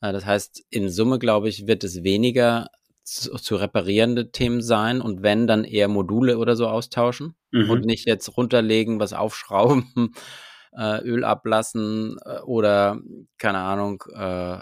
Äh, 0.00 0.12
das 0.12 0.26
heißt, 0.26 0.64
in 0.70 0.90
Summe, 0.90 1.18
glaube 1.18 1.48
ich, 1.48 1.66
wird 1.66 1.84
es 1.84 2.04
weniger 2.04 2.68
zu, 3.10 3.36
zu, 3.36 3.56
reparierende 3.56 4.30
Themen 4.30 4.62
sein 4.62 5.00
und 5.00 5.22
wenn, 5.22 5.46
dann 5.46 5.64
eher 5.64 5.88
Module 5.88 6.38
oder 6.38 6.54
so 6.56 6.68
austauschen 6.68 7.34
mhm. 7.50 7.70
und 7.70 7.84
nicht 7.84 8.06
jetzt 8.06 8.36
runterlegen, 8.36 9.00
was 9.00 9.12
aufschrauben 9.12 10.14
äh, 10.72 11.02
Öl 11.02 11.24
ablassen 11.24 12.18
äh, 12.24 12.38
oder, 12.40 13.00
keine 13.38 13.58
Ahnung, 13.58 14.04
äh, 14.14 14.58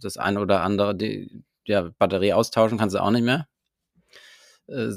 das 0.00 0.16
eine 0.16 0.40
oder 0.40 0.62
andere, 0.62 0.96
die 0.96 1.44
ja, 1.64 1.90
Batterie 1.98 2.32
austauschen 2.32 2.78
kannst 2.78 2.94
du 2.94 3.02
auch 3.02 3.10
nicht 3.10 3.24
mehr. 3.24 3.46
Äh, 4.68 4.92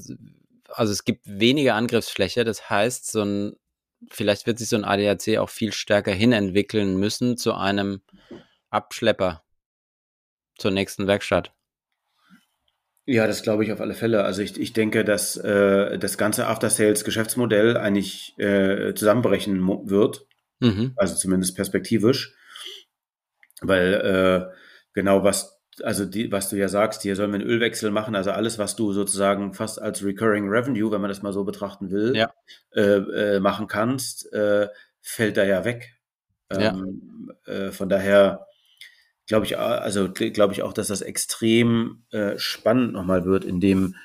also 0.70 0.92
es 0.92 1.04
gibt 1.04 1.22
weniger 1.26 1.76
Angriffsfläche, 1.76 2.44
das 2.44 2.70
heißt, 2.70 3.12
so 3.12 3.24
ein, 3.24 3.56
vielleicht 4.10 4.48
wird 4.48 4.60
sich 4.60 4.70
so 4.70 4.76
ein 4.76 4.86
ADAC 4.86 5.38
auch 5.38 5.50
viel 5.50 5.74
stärker 5.74 6.12
hinentwickeln 6.12 6.98
müssen 6.98 7.38
zu 7.38 7.54
einem 7.54 8.02
Abschlepper 8.70 9.44
zur 10.58 10.72
nächsten 10.72 11.08
Werkstatt. 11.08 11.54
Ja, 13.12 13.26
das 13.26 13.42
glaube 13.42 13.64
ich 13.64 13.72
auf 13.72 13.82
alle 13.82 13.96
Fälle. 13.96 14.24
Also 14.24 14.44
ich, 14.44 14.60
ich 14.60 14.72
denke, 14.72 15.04
dass 15.04 15.36
äh, 15.36 15.98
das 15.98 16.20
ganze 16.20 16.46
After-Sales-Geschäftsmodell 16.46 17.76
eigentlich 17.76 18.38
äh, 18.38 18.94
zusammenbrechen 18.94 19.68
wird. 19.90 20.28
Mhm. 20.60 20.94
Also 20.96 21.16
zumindest 21.16 21.56
perspektivisch. 21.56 22.36
Weil 23.62 23.94
äh, 23.96 24.56
genau 24.94 25.24
was, 25.24 25.60
also 25.82 26.06
die, 26.06 26.32
was 26.32 26.52
du 26.52 26.58
ja 26.58 26.68
sagst, 26.68 27.02
hier 27.02 27.16
sollen 27.16 27.32
wir 27.32 27.40
einen 27.40 27.50
Ölwechsel 27.50 27.90
machen, 27.90 28.14
also 28.14 28.30
alles, 28.30 28.60
was 28.60 28.76
du 28.76 28.94
sozusagen 28.94 29.56
fast 29.56 29.82
als 29.82 30.06
Recurring 30.06 30.48
Revenue, 30.48 30.92
wenn 30.92 31.02
man 31.02 31.10
das 31.10 31.24
mal 31.24 31.34
so 31.34 31.44
betrachten 31.44 31.90
will, 31.90 32.16
ja. 32.16 32.32
äh, 32.76 32.82
äh, 32.82 33.40
machen 33.40 33.66
kannst, 33.66 34.32
äh, 34.34 34.68
fällt 35.02 35.38
da 35.38 35.46
ja 35.46 35.66
weg. 35.66 35.96
Ähm, 36.52 37.32
ja. 37.48 37.54
Äh, 37.54 37.72
von 37.72 37.90
daher 37.90 38.46
glaube 39.30 39.46
ich, 39.46 39.58
also 39.58 40.12
glaube 40.12 40.54
ich 40.54 40.64
auch, 40.64 40.74
dass 40.74 40.88
das 40.88 41.02
extrem 41.02 42.04
äh, 42.12 42.38
spannend 42.38 42.94
nochmal 42.94 43.26
wird 43.26 43.46
in 43.46 43.60
dem, 43.62 43.96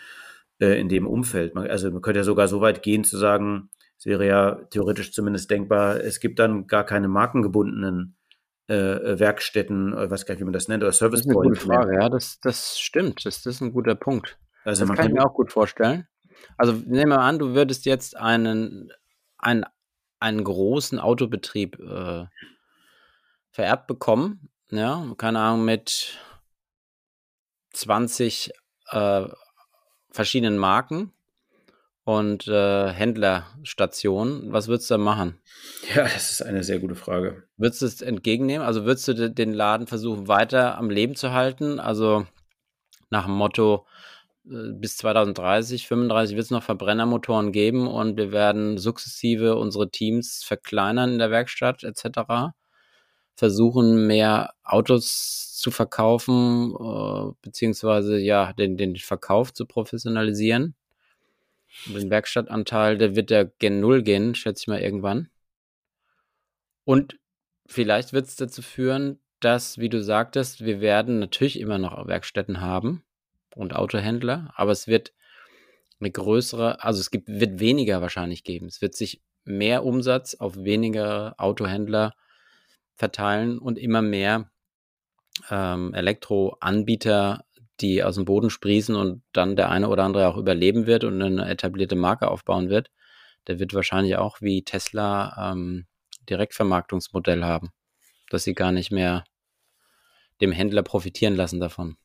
äh, 0.61 0.79
in 0.79 0.89
dem 0.89 1.07
Umfeld. 1.07 1.55
Man, 1.55 1.67
also 1.67 1.91
man 1.91 2.03
könnte 2.03 2.21
ja 2.21 2.25
sogar 2.25 2.47
so 2.47 2.61
weit 2.61 2.83
gehen 2.83 3.05
zu 3.05 3.17
sagen, 3.17 3.71
es 3.99 4.05
wäre 4.05 4.27
ja 4.27 4.57
theoretisch 4.71 5.13
zumindest 5.13 5.51
denkbar, 5.51 5.97
es 5.97 6.21
gibt 6.21 6.39
dann 6.39 6.67
gar 6.67 6.85
keine 6.85 7.09
markengebundenen 7.09 8.17
äh, 8.69 8.75
äh 8.75 9.19
Werkstätten, 9.19 9.95
ich 9.99 10.11
weiß 10.11 10.27
gar 10.27 10.35
nicht, 10.35 10.41
wie 10.41 10.45
man 10.45 10.53
das 10.53 10.69
nennt, 10.69 10.83
oder 10.83 10.93
Service 10.93 11.21
Das 11.23 11.27
ist 11.27 11.37
eine 11.37 11.49
gute 11.49 11.61
Frage, 11.61 11.95
ja, 11.95 12.09
das, 12.11 12.39
das 12.41 12.79
stimmt. 12.79 13.25
Das, 13.25 13.43
das 13.43 13.55
ist 13.55 13.61
ein 13.63 13.73
guter 13.73 13.95
Punkt. 13.95 14.39
Also 14.65 14.83
das 14.83 14.89
man 14.89 14.97
kann 14.97 15.09
ich 15.09 15.15
mir 15.15 15.25
auch 15.25 15.35
gut 15.35 15.51
vorstellen. 15.51 16.07
Also 16.59 16.73
nehmen 16.73 17.13
wir 17.13 17.21
an, 17.21 17.39
du 17.39 17.55
würdest 17.55 17.87
jetzt 17.87 18.15
einen, 18.15 18.93
einen, 19.39 19.65
einen 20.21 20.45
großen 20.45 20.99
Autobetrieb 20.99 21.79
äh, 21.79 22.27
vererbt 23.53 23.87
bekommen, 23.87 24.51
ja, 24.71 25.07
keine 25.17 25.41
Ahnung, 25.41 25.65
mit 25.65 26.19
20 27.73 28.53
äh, 28.91 29.25
verschiedenen 30.11 30.59
Marken 30.59 31.13
und 32.05 32.47
äh, 32.49 32.91
Händlerstationen. 32.91 34.53
Was 34.53 34.69
würdest 34.69 34.91
du 34.91 34.95
da 34.95 34.99
machen? 34.99 35.41
Ja, 35.95 36.05
das 36.05 36.31
ist 36.31 36.43
eine 36.43 36.63
sehr 36.63 36.79
gute 36.79 36.95
Frage. 36.95 37.45
Würdest 37.57 37.83
du 37.83 37.87
es 37.87 38.03
entgegennehmen? 38.03 38.67
Also 38.67 38.85
würdest 38.85 39.09
du 39.09 39.31
den 39.31 39.53
Laden 39.53 39.87
versuchen, 39.87 40.29
weiter 40.29 40.79
am 40.79 40.91
Leben 40.91 41.17
zu 41.17 41.33
halten? 41.33 41.81
Also 41.81 42.27
nach 43.11 43.25
dem 43.25 43.35
Motto, 43.35 43.87
äh, 44.47 44.73
bis 44.73 44.97
2030, 44.99 45.89
35 45.89 46.37
wird 46.37 46.45
es 46.45 46.51
noch 46.51 46.63
Verbrennermotoren 46.63 47.53
geben 47.53 47.87
und 47.89 48.17
wir 48.17 48.33
werden 48.33 48.79
sukzessive 48.79 49.57
unsere 49.57 49.91
Teams 49.91 50.45
verkleinern 50.45 51.13
in 51.13 51.19
der 51.19 51.31
Werkstatt 51.31 51.85
etc. 51.85 52.55
Versuchen 53.37 54.07
mehr 54.07 54.55
Autos 54.63 55.59
zu 55.59 55.71
verkaufen, 55.71 56.75
äh, 56.75 57.33
beziehungsweise 57.43 58.19
ja, 58.19 58.53
den, 58.53 58.77
den 58.77 58.97
Verkauf 58.97 59.53
zu 59.53 59.67
professionalisieren. 59.67 60.75
Den 61.87 62.11
Werkstattanteil, 62.11 62.99
der 62.99 63.17
wird 63.17 63.31
ja 63.31 63.45
gen 63.45 63.81
Null 63.81 64.03
gehen, 64.03 64.35
schätze 64.35 64.63
ich 64.63 64.69
mal 64.69 64.81
irgendwann. 64.81 65.29
Und 66.85 67.19
vielleicht 67.67 68.13
wird 68.13 68.27
es 68.27 68.37
dazu 68.37 68.63
führen, 68.63 69.19
dass, 69.41 69.79
wie 69.79 69.89
du 69.89 70.03
sagtest, 70.03 70.65
wir 70.65 70.81
werden 70.81 71.19
natürlich 71.19 71.59
immer 71.59 71.79
noch 71.79 72.07
Werkstätten 72.07 72.61
haben 72.61 73.03
und 73.57 73.75
Autohändler, 73.75 74.53
aber 74.55 74.73
es 74.73 74.87
wird 74.87 75.13
eine 76.01 76.11
größere, 76.11 76.83
also 76.83 77.01
es 77.01 77.11
gibt, 77.11 77.29
wird 77.29 77.61
weniger 77.61 78.01
wahrscheinlich 78.01 78.45
geben. 78.45 78.67
Es 78.67 78.81
wird 78.81 78.95
sich 78.95 79.23
mehr 79.45 79.85
Umsatz 79.85 80.35
auf 80.35 80.57
weniger 80.57 81.35
Autohändler 81.39 82.15
verteilen 82.95 83.59
und 83.59 83.79
immer 83.79 84.03
mehr 84.03 84.51
ähm, 85.51 85.95
Elektroanbieter 85.95 87.45
die 87.81 88.03
aus 88.03 88.15
dem 88.15 88.25
Boden 88.25 88.51
sprießen 88.51 88.95
und 88.95 89.23
dann 89.33 89.57
der 89.57 89.71
eine 89.71 89.89
oder 89.89 90.05
andere 90.05 90.29
auch 90.29 90.37
überleben 90.37 90.87
wird 90.87 91.05
und 91.05 91.21
eine 91.21 91.49
etablierte 91.49 91.97
Marke 91.97 92.29
aufbauen 92.29 92.69
wird, 92.69 92.91
der 93.47 93.59
wird 93.59 93.75
wahrscheinlich 93.75 94.17
auch 94.17 94.41
wie 94.41 94.63
Tesla 94.63 95.53
ähm, 95.53 95.87
Direktvermarktungsmodell 96.29 97.45
haben, 97.45 97.71
dass 98.31 98.45
sie 98.45 98.55
gar 98.55 98.73
nicht 98.73 98.91
mehr 98.91 99.25
dem 100.41 100.53
Händler 100.53 100.83
profitieren 100.83 101.35
lassen 101.35 101.61
davon. 101.61 101.97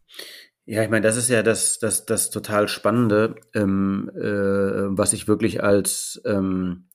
Ja, 0.66 0.84
ich 0.84 0.90
meine, 0.90 1.06
das 1.06 1.18
ist 1.18 1.30
ja 1.30 1.42
das, 1.42 1.80
das, 1.80 2.06
das 2.06 2.30
total 2.30 2.68
Spannende, 2.68 3.36
ähm, 3.56 4.12
äh, 4.16 4.98
was 4.98 5.14
ich 5.14 5.28
wirklich 5.28 5.64
als 5.64 6.22
ähm, 6.26 6.90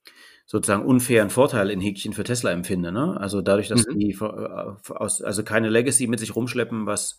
sozusagen 0.47 0.85
unfairen 0.85 1.31
Vorteil 1.31 1.71
in 1.71 1.81
Häkchen 1.81 2.13
für 2.13 2.25
Tesla 2.25 2.51
empfinde. 2.51 2.93
Ne? 2.93 3.19
Also 3.19 3.41
dadurch, 3.41 3.69
dass 3.69 3.87
mhm. 3.87 3.99
die 3.99 4.11
äh, 4.13 4.93
aus, 4.93 5.23
also 5.23 5.43
keine 5.43 5.71
Legacy 5.71 6.07
mit 6.07 6.21
sich 6.21 6.37
rumschleppen, 6.37 6.87
was 6.87 7.19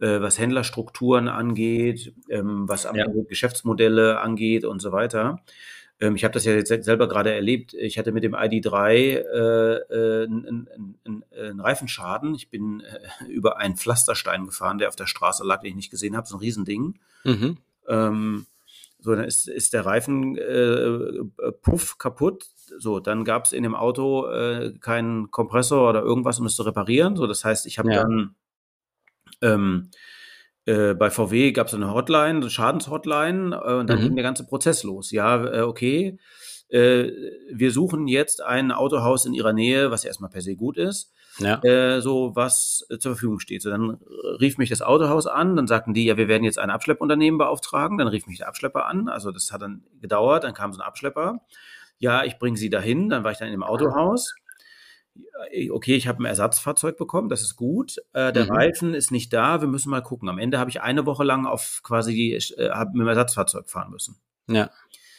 äh, 0.00 0.20
was 0.20 0.38
Händlerstrukturen 0.38 1.28
angeht, 1.28 2.14
ähm, 2.30 2.68
was 2.68 2.84
ja. 2.84 3.06
Geschäftsmodelle 3.28 4.20
angeht 4.20 4.64
und 4.64 4.80
so 4.80 4.92
weiter. 4.92 5.40
Ähm, 6.00 6.16
ich 6.16 6.24
habe 6.24 6.32
das 6.32 6.44
ja 6.44 6.54
jetzt 6.54 6.68
selber 6.84 7.06
gerade 7.06 7.32
erlebt. 7.34 7.74
Ich 7.74 7.98
hatte 7.98 8.12
mit 8.12 8.24
dem 8.24 8.34
ID3 8.34 8.94
äh, 8.94 10.24
einen, 10.24 10.68
einen, 11.04 11.24
einen 11.32 11.60
Reifenschaden. 11.60 12.34
Ich 12.34 12.48
bin 12.48 12.80
äh, 12.80 13.24
über 13.28 13.58
einen 13.58 13.76
Pflasterstein 13.76 14.46
gefahren, 14.46 14.78
der 14.78 14.88
auf 14.88 14.96
der 14.96 15.06
Straße 15.06 15.44
lag, 15.44 15.60
den 15.60 15.70
ich 15.70 15.76
nicht 15.76 15.90
gesehen 15.90 16.16
habe. 16.16 16.26
So 16.26 16.36
ein 16.36 16.40
Riesending. 16.40 16.98
Mhm. 17.24 17.58
Ähm, 17.86 18.46
so, 19.00 19.14
dann 19.14 19.24
ist, 19.24 19.48
ist 19.48 19.72
der 19.72 19.86
Reifen 19.86 20.36
äh, 20.36 21.52
puff 21.62 21.98
kaputt. 21.98 22.46
So, 22.78 23.00
dann 23.00 23.24
gab 23.24 23.44
es 23.44 23.52
in 23.52 23.62
dem 23.62 23.74
Auto 23.74 24.26
äh, 24.26 24.74
keinen 24.80 25.30
Kompressor 25.30 25.88
oder 25.88 26.02
irgendwas, 26.02 26.38
um 26.38 26.46
es 26.46 26.56
zu 26.56 26.62
reparieren. 26.62 27.16
So, 27.16 27.26
das 27.26 27.44
heißt, 27.44 27.66
ich 27.66 27.78
habe 27.78 27.92
ja. 27.92 28.02
dann 28.02 28.34
ähm, 29.42 29.90
äh, 30.66 30.94
bei 30.94 31.10
VW 31.10 31.52
gab 31.52 31.68
es 31.68 31.74
eine 31.74 31.92
Hotline, 31.92 32.40
eine 32.40 32.50
Schadenshotline, 32.50 33.54
äh, 33.54 33.74
und 33.74 33.88
dann 33.88 33.98
mhm. 33.98 34.04
ging 34.04 34.16
der 34.16 34.24
ganze 34.24 34.46
Prozess 34.46 34.82
los. 34.82 35.10
Ja, 35.10 35.44
äh, 35.44 35.62
okay, 35.62 36.18
äh, 36.68 37.10
wir 37.52 37.72
suchen 37.72 38.06
jetzt 38.06 38.42
ein 38.42 38.70
Autohaus 38.70 39.26
in 39.26 39.34
ihrer 39.34 39.52
Nähe, 39.52 39.90
was 39.90 40.04
ja 40.04 40.08
erstmal 40.08 40.30
per 40.30 40.42
se 40.42 40.56
gut 40.56 40.76
ist. 40.76 41.12
Ja. 41.38 41.62
Äh, 41.62 42.00
so 42.00 42.32
was 42.34 42.86
zur 42.98 43.12
Verfügung 43.12 43.40
steht. 43.40 43.62
So, 43.62 43.70
dann 43.70 43.98
rief 44.40 44.58
mich 44.58 44.68
das 44.68 44.82
Autohaus 44.82 45.26
an, 45.26 45.56
dann 45.56 45.66
sagten 45.66 45.94
die, 45.94 46.04
ja, 46.04 46.16
wir 46.16 46.28
werden 46.28 46.44
jetzt 46.44 46.58
ein 46.58 46.70
Abschleppunternehmen 46.70 47.38
beauftragen. 47.38 47.98
Dann 47.98 48.08
rief 48.08 48.26
mich 48.26 48.38
der 48.38 48.48
Abschlepper 48.48 48.86
an. 48.86 49.08
Also 49.08 49.32
das 49.32 49.50
hat 49.52 49.62
dann 49.62 49.84
gedauert, 50.00 50.44
dann 50.44 50.54
kam 50.54 50.72
so 50.72 50.80
ein 50.80 50.86
Abschlepper. 50.86 51.40
Ja, 52.00 52.24
ich 52.24 52.38
bringe 52.38 52.56
sie 52.56 52.70
dahin. 52.70 53.08
Dann 53.08 53.22
war 53.22 53.30
ich 53.30 53.38
dann 53.38 53.48
in 53.48 53.54
dem 53.54 53.62
Autohaus 53.62 54.34
okay, 55.70 55.96
ich 55.96 56.06
habe 56.06 56.22
ein 56.22 56.26
Ersatzfahrzeug 56.26 56.96
bekommen, 56.96 57.28
das 57.28 57.42
ist 57.42 57.56
gut. 57.56 57.96
Äh, 58.12 58.32
der 58.32 58.44
mhm. 58.44 58.50
Reifen 58.50 58.94
ist 58.94 59.10
nicht 59.10 59.32
da, 59.32 59.60
wir 59.60 59.68
müssen 59.68 59.90
mal 59.90 60.02
gucken. 60.02 60.28
Am 60.28 60.38
Ende 60.38 60.58
habe 60.58 60.70
ich 60.70 60.80
eine 60.80 61.06
Woche 61.06 61.24
lang 61.24 61.46
auf 61.46 61.80
quasi 61.82 62.14
die, 62.14 62.32
äh, 62.34 62.70
hab 62.70 62.92
mit 62.92 63.02
dem 63.02 63.08
Ersatzfahrzeug 63.08 63.68
fahren 63.68 63.90
müssen. 63.90 64.16
Ja, 64.48 64.70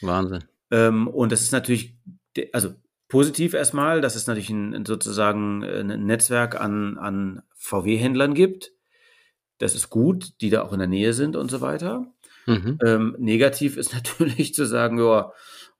Wahnsinn. 0.01 0.43
Ähm, 0.71 1.07
und 1.07 1.31
das 1.31 1.41
ist 1.41 1.51
natürlich, 1.51 1.95
also 2.53 2.73
positiv 3.07 3.53
erstmal, 3.53 4.01
dass 4.01 4.15
es 4.15 4.27
natürlich 4.27 4.49
ein, 4.49 4.85
sozusagen 4.85 5.63
äh, 5.63 5.81
ein 5.81 6.05
Netzwerk 6.05 6.59
an, 6.59 6.97
an 6.97 7.41
VW-Händlern 7.55 8.33
gibt. 8.33 8.71
Das 9.57 9.75
ist 9.75 9.89
gut, 9.89 10.33
die 10.41 10.49
da 10.49 10.63
auch 10.63 10.73
in 10.73 10.79
der 10.79 10.87
Nähe 10.87 11.13
sind 11.13 11.35
und 11.35 11.51
so 11.51 11.61
weiter. 11.61 12.07
Mhm. 12.45 12.79
Ähm, 12.83 13.15
negativ 13.19 13.77
ist 13.77 13.93
natürlich 13.93 14.53
zu 14.53 14.65
sagen, 14.65 14.97
ja, 14.97 15.31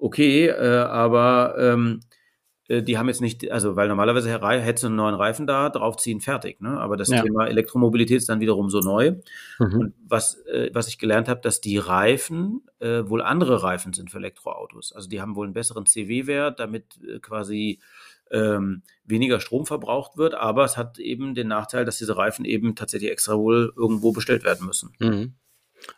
okay, 0.02 0.48
äh, 0.48 0.84
aber 0.84 1.56
ähm, 1.58 2.02
äh, 2.68 2.84
die 2.84 2.98
haben 2.98 3.08
jetzt 3.08 3.22
nicht, 3.22 3.52
also 3.52 3.76
weil 3.76 3.88
normalerweise 3.88 4.32
hättest 4.32 4.84
du 4.84 4.88
einen 4.88 4.96
neuen 4.96 5.16
Reifen 5.16 5.46
da, 5.46 5.70
draufziehen, 5.70 6.22
fertig. 6.22 6.62
Ne? 6.62 6.80
Aber 6.80 6.98
das 6.98 7.10
ja. 7.10 7.22
Thema 7.22 7.48
Elektromobilität 7.48 8.18
ist 8.18 8.30
dann 8.30 8.40
wiederum 8.40 8.70
so 8.70 8.80
neu. 8.80 9.16
Mhm. 9.60 9.80
Und 9.80 9.94
was, 10.08 10.36
äh, 10.48 10.70
was 10.74 10.88
ich 10.88 10.98
gelernt 10.98 11.28
habe, 11.28 11.42
dass 11.42 11.62
die 11.62 11.78
Reifen 11.78 12.62
äh, 12.80 13.04
wohl 13.08 13.22
andere 13.22 13.64
Reifen 13.64 13.94
sind 13.94 14.10
für 14.10 14.18
Elektroautos. 14.18 14.94
Also 14.94 15.10
die 15.10 15.22
haben 15.22 15.36
wohl 15.36 15.46
einen 15.46 15.54
besseren 15.54 15.86
CW-Wert, 15.86 16.60
damit 16.60 17.00
äh, 17.04 17.20
quasi 17.20 17.80
ähm, 18.32 18.84
weniger 19.04 19.42
Strom 19.42 19.66
verbraucht 19.66 20.18
wird, 20.18 20.36
aber 20.36 20.64
es 20.64 20.78
hat 20.78 21.00
eben 21.00 21.36
den 21.36 21.50
Nachteil, 21.50 21.84
dass 21.84 21.98
diese 21.98 22.16
Reifen 22.16 22.46
eben 22.46 22.76
tatsächlich 22.76 23.12
extra 23.12 23.38
wohl 23.38 23.74
irgendwo 23.76 24.14
bestellt 24.14 24.46
werden 24.46 24.66
müssen. 24.66 24.94
Mhm. 25.00 25.34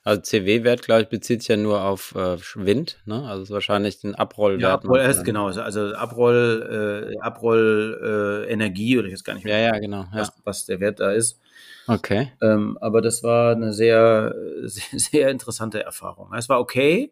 Also 0.03 0.21
CW-Wert, 0.21 0.81
glaube 0.81 1.03
ich, 1.03 1.09
bezieht 1.09 1.41
sich 1.41 1.49
ja 1.49 1.57
nur 1.57 1.83
auf 1.83 2.13
äh, 2.15 2.37
Wind, 2.55 2.99
ne? 3.05 3.25
Also 3.27 3.43
ist 3.43 3.51
wahrscheinlich 3.51 3.99
den 3.99 4.15
Abrollwert. 4.15 4.61
Ja, 4.61 4.73
Abroll, 4.73 4.99
ist, 4.99 5.23
genau, 5.23 5.47
also 5.47 5.93
Abroll, 5.93 7.13
äh, 7.13 7.19
Abroll 7.19 8.45
äh, 8.47 8.51
Energie 8.51 8.97
oder 8.97 9.07
ich 9.07 9.13
weiß 9.13 9.23
gar 9.23 9.33
nicht 9.33 9.45
mehr, 9.45 9.59
ja, 9.59 9.73
ja, 9.73 9.79
genau, 9.79 10.05
was, 10.11 10.27
ja. 10.27 10.33
was 10.43 10.65
der 10.65 10.79
Wert 10.79 10.99
da 10.99 11.11
ist. 11.11 11.39
Okay. 11.87 12.31
Ähm, 12.41 12.77
aber 12.81 13.01
das 13.01 13.23
war 13.23 13.55
eine 13.55 13.73
sehr, 13.73 14.33
sehr, 14.63 14.99
sehr 14.99 15.29
interessante 15.29 15.83
Erfahrung. 15.83 16.33
Es 16.33 16.49
war 16.49 16.59
okay, 16.59 17.11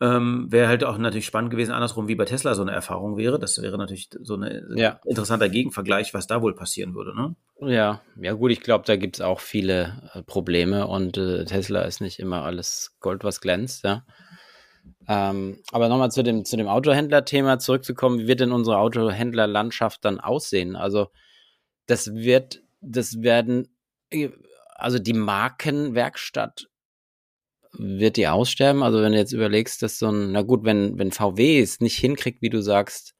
ähm, 0.00 0.46
wäre 0.50 0.68
halt 0.68 0.82
auch 0.82 0.96
natürlich 0.96 1.26
spannend 1.26 1.50
gewesen, 1.50 1.72
andersrum 1.72 2.08
wie 2.08 2.14
bei 2.14 2.24
Tesla 2.24 2.54
so 2.54 2.62
eine 2.62 2.72
Erfahrung 2.72 3.18
wäre. 3.18 3.38
Das 3.38 3.60
wäre 3.60 3.76
natürlich 3.76 4.08
so 4.22 4.36
ein 4.36 4.74
ja. 4.76 4.98
interessanter 5.04 5.50
Gegenvergleich, 5.50 6.14
was 6.14 6.26
da 6.26 6.40
wohl 6.40 6.54
passieren 6.54 6.94
würde. 6.94 7.14
Ne? 7.14 7.36
Ja, 7.70 8.00
ja 8.16 8.32
gut, 8.32 8.50
ich 8.50 8.60
glaube, 8.60 8.84
da 8.86 8.96
gibt 8.96 9.16
es 9.16 9.20
auch 9.20 9.40
viele 9.40 10.10
äh, 10.14 10.22
Probleme 10.22 10.86
und 10.86 11.18
äh, 11.18 11.44
Tesla 11.44 11.82
ist 11.82 12.00
nicht 12.00 12.18
immer 12.18 12.44
alles 12.44 12.96
Gold, 13.00 13.24
was 13.24 13.40
glänzt, 13.40 13.84
ja. 13.84 14.04
Ähm, 15.06 15.58
aber 15.72 15.88
nochmal 15.88 16.10
zu 16.10 16.22
dem, 16.22 16.44
zu 16.44 16.56
dem 16.56 16.68
Autohändler-Thema 16.68 17.58
zurückzukommen, 17.58 18.20
wie 18.20 18.28
wird 18.28 18.40
denn 18.40 18.52
unsere 18.52 18.78
Autohändlerlandschaft 18.78 20.04
dann 20.04 20.20
aussehen? 20.20 20.76
Also 20.76 21.08
das 21.86 22.14
wird, 22.14 22.62
das 22.80 23.20
werden, 23.20 23.68
äh, 24.10 24.30
also 24.76 24.98
die 24.98 25.12
Markenwerkstatt 25.12 26.69
wird 27.72 28.16
die 28.16 28.28
aussterben? 28.28 28.82
Also 28.82 29.00
wenn 29.02 29.12
du 29.12 29.18
jetzt 29.18 29.32
überlegst, 29.32 29.82
dass 29.82 29.98
so 29.98 30.10
ein, 30.10 30.32
na 30.32 30.42
gut, 30.42 30.64
wenn, 30.64 30.98
wenn 30.98 31.12
VW 31.12 31.60
es 31.60 31.80
nicht 31.80 31.98
hinkriegt, 31.98 32.42
wie 32.42 32.50
du 32.50 32.62
sagst, 32.62 33.14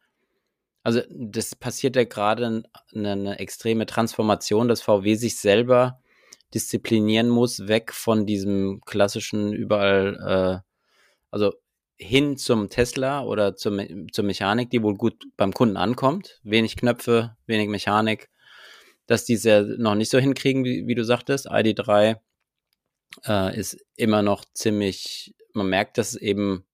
also 0.82 1.01
das 1.11 1.55
passiert 1.55 1.96
ja 1.96 2.05
gerade 2.05 2.64
eine, 2.94 3.12
eine 3.12 3.38
extreme 3.38 3.86
Transformation, 3.86 4.68
dass 4.68 4.82
VW 4.82 5.14
sich 5.14 5.38
selber 5.38 6.01
disziplinieren 6.55 7.28
muss, 7.28 7.68
weg 7.68 7.92
von 7.92 8.26
diesem 8.26 8.80
klassischen 8.86 9.53
überall, 9.53 10.62
äh, 10.62 10.70
also 11.30 11.53
hin 11.96 12.38
zum 12.38 12.70
Tesla 12.70 13.22
oder 13.24 13.57
zum, 13.57 14.09
zur 14.11 14.24
Mechanik, 14.24 14.70
die 14.70 14.82
wohl 14.82 14.94
gut 14.94 15.26
beim 15.36 15.53
Kunden 15.53 15.76
ankommt. 15.76 16.40
Wenig 16.42 16.76
Knöpfe, 16.76 17.36
wenig 17.46 17.68
Mechanik, 17.68 18.30
dass 19.07 19.26
die 19.26 19.34
es 19.34 19.44
ja 19.44 19.62
noch 19.62 19.94
nicht 19.94 20.11
so 20.11 20.18
hinkriegen, 20.18 20.64
wie, 20.64 20.86
wie 20.86 20.94
du 20.94 21.05
sagtest. 21.05 21.51
ID3 21.51 22.16
äh, 23.26 23.58
ist 23.58 23.78
immer 23.96 24.22
noch 24.22 24.44
ziemlich, 24.52 25.34
man 25.54 25.68
merkt, 25.68 25.98
dass 25.98 26.14
eben 26.14 26.64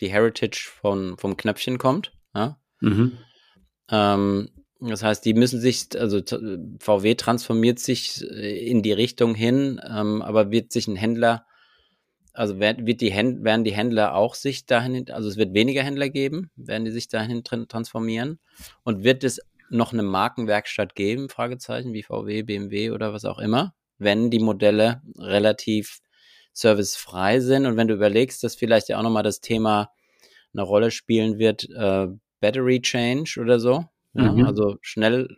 die 0.00 0.10
Heritage 0.10 0.68
von, 0.68 1.16
vom 1.18 1.36
Knöpfchen 1.36 1.78
kommt. 1.78 2.12
Ja? 2.34 2.60
Mhm. 2.80 3.18
Ähm, 3.90 4.50
das 4.80 5.02
heißt, 5.02 5.24
die 5.24 5.34
müssen 5.34 5.60
sich, 5.60 5.88
also 5.96 6.20
VW 6.80 7.14
transformiert 7.14 7.78
sich 7.78 8.22
äh, 8.22 8.66
in 8.66 8.82
die 8.82 8.92
Richtung 8.92 9.34
hin, 9.34 9.80
ähm, 9.88 10.22
aber 10.22 10.50
wird 10.50 10.72
sich 10.72 10.88
ein 10.88 10.96
Händler, 10.96 11.46
also 12.32 12.58
wird, 12.58 12.84
wird 12.84 13.00
die 13.00 13.12
Händ, 13.12 13.44
werden 13.44 13.62
die 13.62 13.74
Händler 13.74 14.14
auch 14.14 14.34
sich 14.34 14.66
dahin, 14.66 15.08
also 15.10 15.28
es 15.28 15.36
wird 15.36 15.54
weniger 15.54 15.82
Händler 15.82 16.08
geben, 16.08 16.50
werden 16.56 16.84
die 16.84 16.90
sich 16.90 17.08
dahin 17.08 17.44
transformieren 17.44 18.40
und 18.82 19.04
wird 19.04 19.22
es 19.22 19.40
noch 19.70 19.92
eine 19.92 20.02
Markenwerkstatt 20.02 20.94
geben, 20.94 21.28
Fragezeichen, 21.28 21.92
wie 21.92 22.02
VW, 22.02 22.42
BMW 22.42 22.90
oder 22.90 23.12
was 23.12 23.24
auch 23.24 23.38
immer, 23.38 23.74
wenn 24.02 24.30
die 24.30 24.38
Modelle 24.38 25.02
relativ 25.18 26.00
servicefrei 26.52 27.40
sind. 27.40 27.66
Und 27.66 27.76
wenn 27.76 27.88
du 27.88 27.94
überlegst, 27.94 28.42
dass 28.44 28.54
vielleicht 28.54 28.88
ja 28.88 28.98
auch 28.98 29.02
nochmal 29.02 29.22
das 29.22 29.40
Thema 29.40 29.90
eine 30.52 30.62
Rolle 30.62 30.90
spielen 30.90 31.38
wird, 31.38 31.68
äh, 31.70 32.08
Battery 32.40 32.80
Change 32.82 33.38
oder 33.40 33.58
so, 33.58 33.84
ja, 34.14 34.32
Mhm. 34.32 34.44
also 34.44 34.76
schnell 34.82 35.28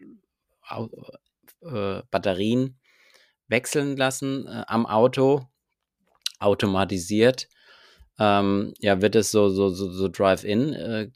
äh, 1.62 2.03
Batterien 2.11 2.79
wechseln 3.49 3.97
lassen 3.97 4.47
äh, 4.47 4.65
am 4.67 4.87
Auto, 4.87 5.47
automatisiert, 6.41 7.49
ähm, 8.19 8.75
ja, 8.81 9.01
wird 9.01 9.17
es 9.17 9.31
so, 9.31 9.49
so, 9.51 9.69
so, 9.71 9.91
so 9.91 10.09
Drive-In 10.09 10.73
äh, 10.73 11.11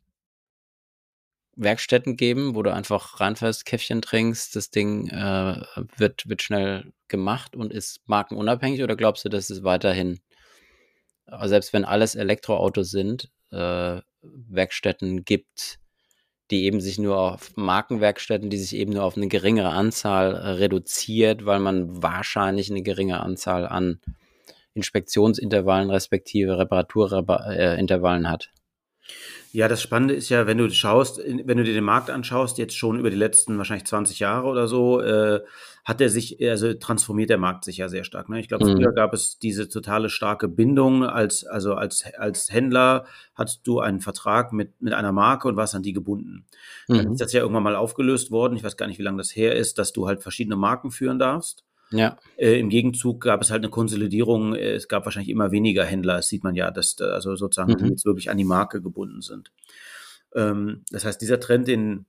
Werkstätten 1.58 2.16
geben, 2.16 2.54
wo 2.54 2.62
du 2.62 2.72
einfach 2.72 3.20
reinfährst, 3.20 3.66
Käffchen 3.66 4.00
trinkst, 4.00 4.54
das 4.54 4.70
Ding 4.70 5.08
äh, 5.08 5.60
wird, 5.96 6.28
wird 6.28 6.42
schnell 6.42 6.92
gemacht 7.08 7.56
und 7.56 7.72
ist 7.72 8.00
markenunabhängig 8.06 8.82
oder 8.82 8.96
glaubst 8.96 9.24
du, 9.24 9.28
dass 9.28 9.50
es 9.50 9.64
weiterhin, 9.64 10.20
äh, 11.26 11.48
selbst 11.48 11.72
wenn 11.72 11.84
alles 11.84 12.14
Elektroautos 12.14 12.90
sind, 12.90 13.30
äh, 13.50 14.00
Werkstätten 14.22 15.24
gibt, 15.24 15.80
die 16.50 16.64
eben 16.64 16.80
sich 16.80 16.98
nur 16.98 17.18
auf 17.18 17.56
Markenwerkstätten, 17.56 18.50
die 18.50 18.58
sich 18.58 18.76
eben 18.76 18.92
nur 18.92 19.02
auf 19.02 19.16
eine 19.16 19.28
geringere 19.28 19.70
Anzahl 19.70 20.34
äh, 20.34 20.48
reduziert, 20.50 21.44
weil 21.44 21.58
man 21.58 22.02
wahrscheinlich 22.02 22.70
eine 22.70 22.82
geringe 22.82 23.20
Anzahl 23.20 23.66
an 23.66 24.00
Inspektionsintervallen 24.74 25.90
respektive 25.90 26.56
Reparaturintervallen 26.56 28.30
hat. 28.30 28.50
Ja, 29.52 29.66
das 29.66 29.80
Spannende 29.80 30.14
ist 30.14 30.28
ja, 30.28 30.46
wenn 30.46 30.58
du 30.58 30.68
schaust, 30.70 31.18
wenn 31.24 31.56
du 31.56 31.64
dir 31.64 31.72
den 31.72 31.84
Markt 31.84 32.10
anschaust, 32.10 32.58
jetzt 32.58 32.76
schon 32.76 32.98
über 32.98 33.08
die 33.08 33.16
letzten 33.16 33.56
wahrscheinlich 33.56 33.86
20 33.86 34.18
Jahre 34.18 34.46
oder 34.46 34.68
so, 34.68 35.00
äh, 35.00 35.40
hat 35.86 36.02
er 36.02 36.10
sich, 36.10 36.36
also 36.46 36.74
transformiert 36.74 37.30
der 37.30 37.38
Markt 37.38 37.64
sich 37.64 37.78
ja 37.78 37.88
sehr 37.88 38.04
stark. 38.04 38.28
Ne? 38.28 38.40
Ich 38.40 38.48
glaube, 38.48 38.66
Mhm. 38.66 38.76
früher 38.76 38.92
gab 38.92 39.14
es 39.14 39.38
diese 39.38 39.68
totale 39.68 40.10
starke 40.10 40.48
Bindung. 40.48 41.02
Als, 41.02 41.46
also 41.46 41.74
als, 41.74 42.04
als 42.18 42.52
Händler 42.52 43.06
hattest 43.34 43.66
du 43.66 43.80
einen 43.80 44.00
Vertrag 44.00 44.52
mit, 44.52 44.82
mit 44.82 44.92
einer 44.92 45.12
Marke 45.12 45.48
und 45.48 45.56
warst 45.56 45.74
an 45.74 45.82
die 45.82 45.94
gebunden. 45.94 46.44
Dann 46.86 47.06
Mhm. 47.06 47.12
ist 47.12 47.20
das 47.22 47.32
ja 47.32 47.40
irgendwann 47.40 47.62
mal 47.62 47.76
aufgelöst 47.76 48.30
worden. 48.30 48.54
Ich 48.54 48.64
weiß 48.64 48.76
gar 48.76 48.86
nicht, 48.86 48.98
wie 48.98 49.02
lange 49.02 49.18
das 49.18 49.34
her 49.34 49.56
ist, 49.56 49.78
dass 49.78 49.92
du 49.94 50.06
halt 50.06 50.22
verschiedene 50.22 50.56
Marken 50.56 50.90
führen 50.90 51.18
darfst. 51.18 51.64
Ja, 51.90 52.18
Äh, 52.36 52.58
Im 52.60 52.68
Gegenzug 52.68 53.20
gab 53.22 53.40
es 53.40 53.50
halt 53.50 53.62
eine 53.62 53.70
Konsolidierung. 53.70 54.54
Äh, 54.54 54.72
Es 54.74 54.88
gab 54.88 55.04
wahrscheinlich 55.06 55.30
immer 55.30 55.50
weniger 55.50 55.84
Händler. 55.84 56.16
Das 56.16 56.28
sieht 56.28 56.44
man 56.44 56.54
ja, 56.54 56.70
dass 56.70 56.96
da- 56.96 57.10
also 57.10 57.34
sozusagen 57.36 57.76
die 57.76 57.84
Mhm. 57.84 57.90
jetzt 57.90 58.04
wirklich 58.04 58.30
an 58.30 58.36
die 58.36 58.44
Marke 58.44 58.82
gebunden 58.82 59.22
sind. 59.22 59.50
Ähm, 60.34 60.82
das 60.90 61.04
heißt, 61.04 61.20
dieser 61.20 61.40
Trend, 61.40 61.66
den, 61.68 62.04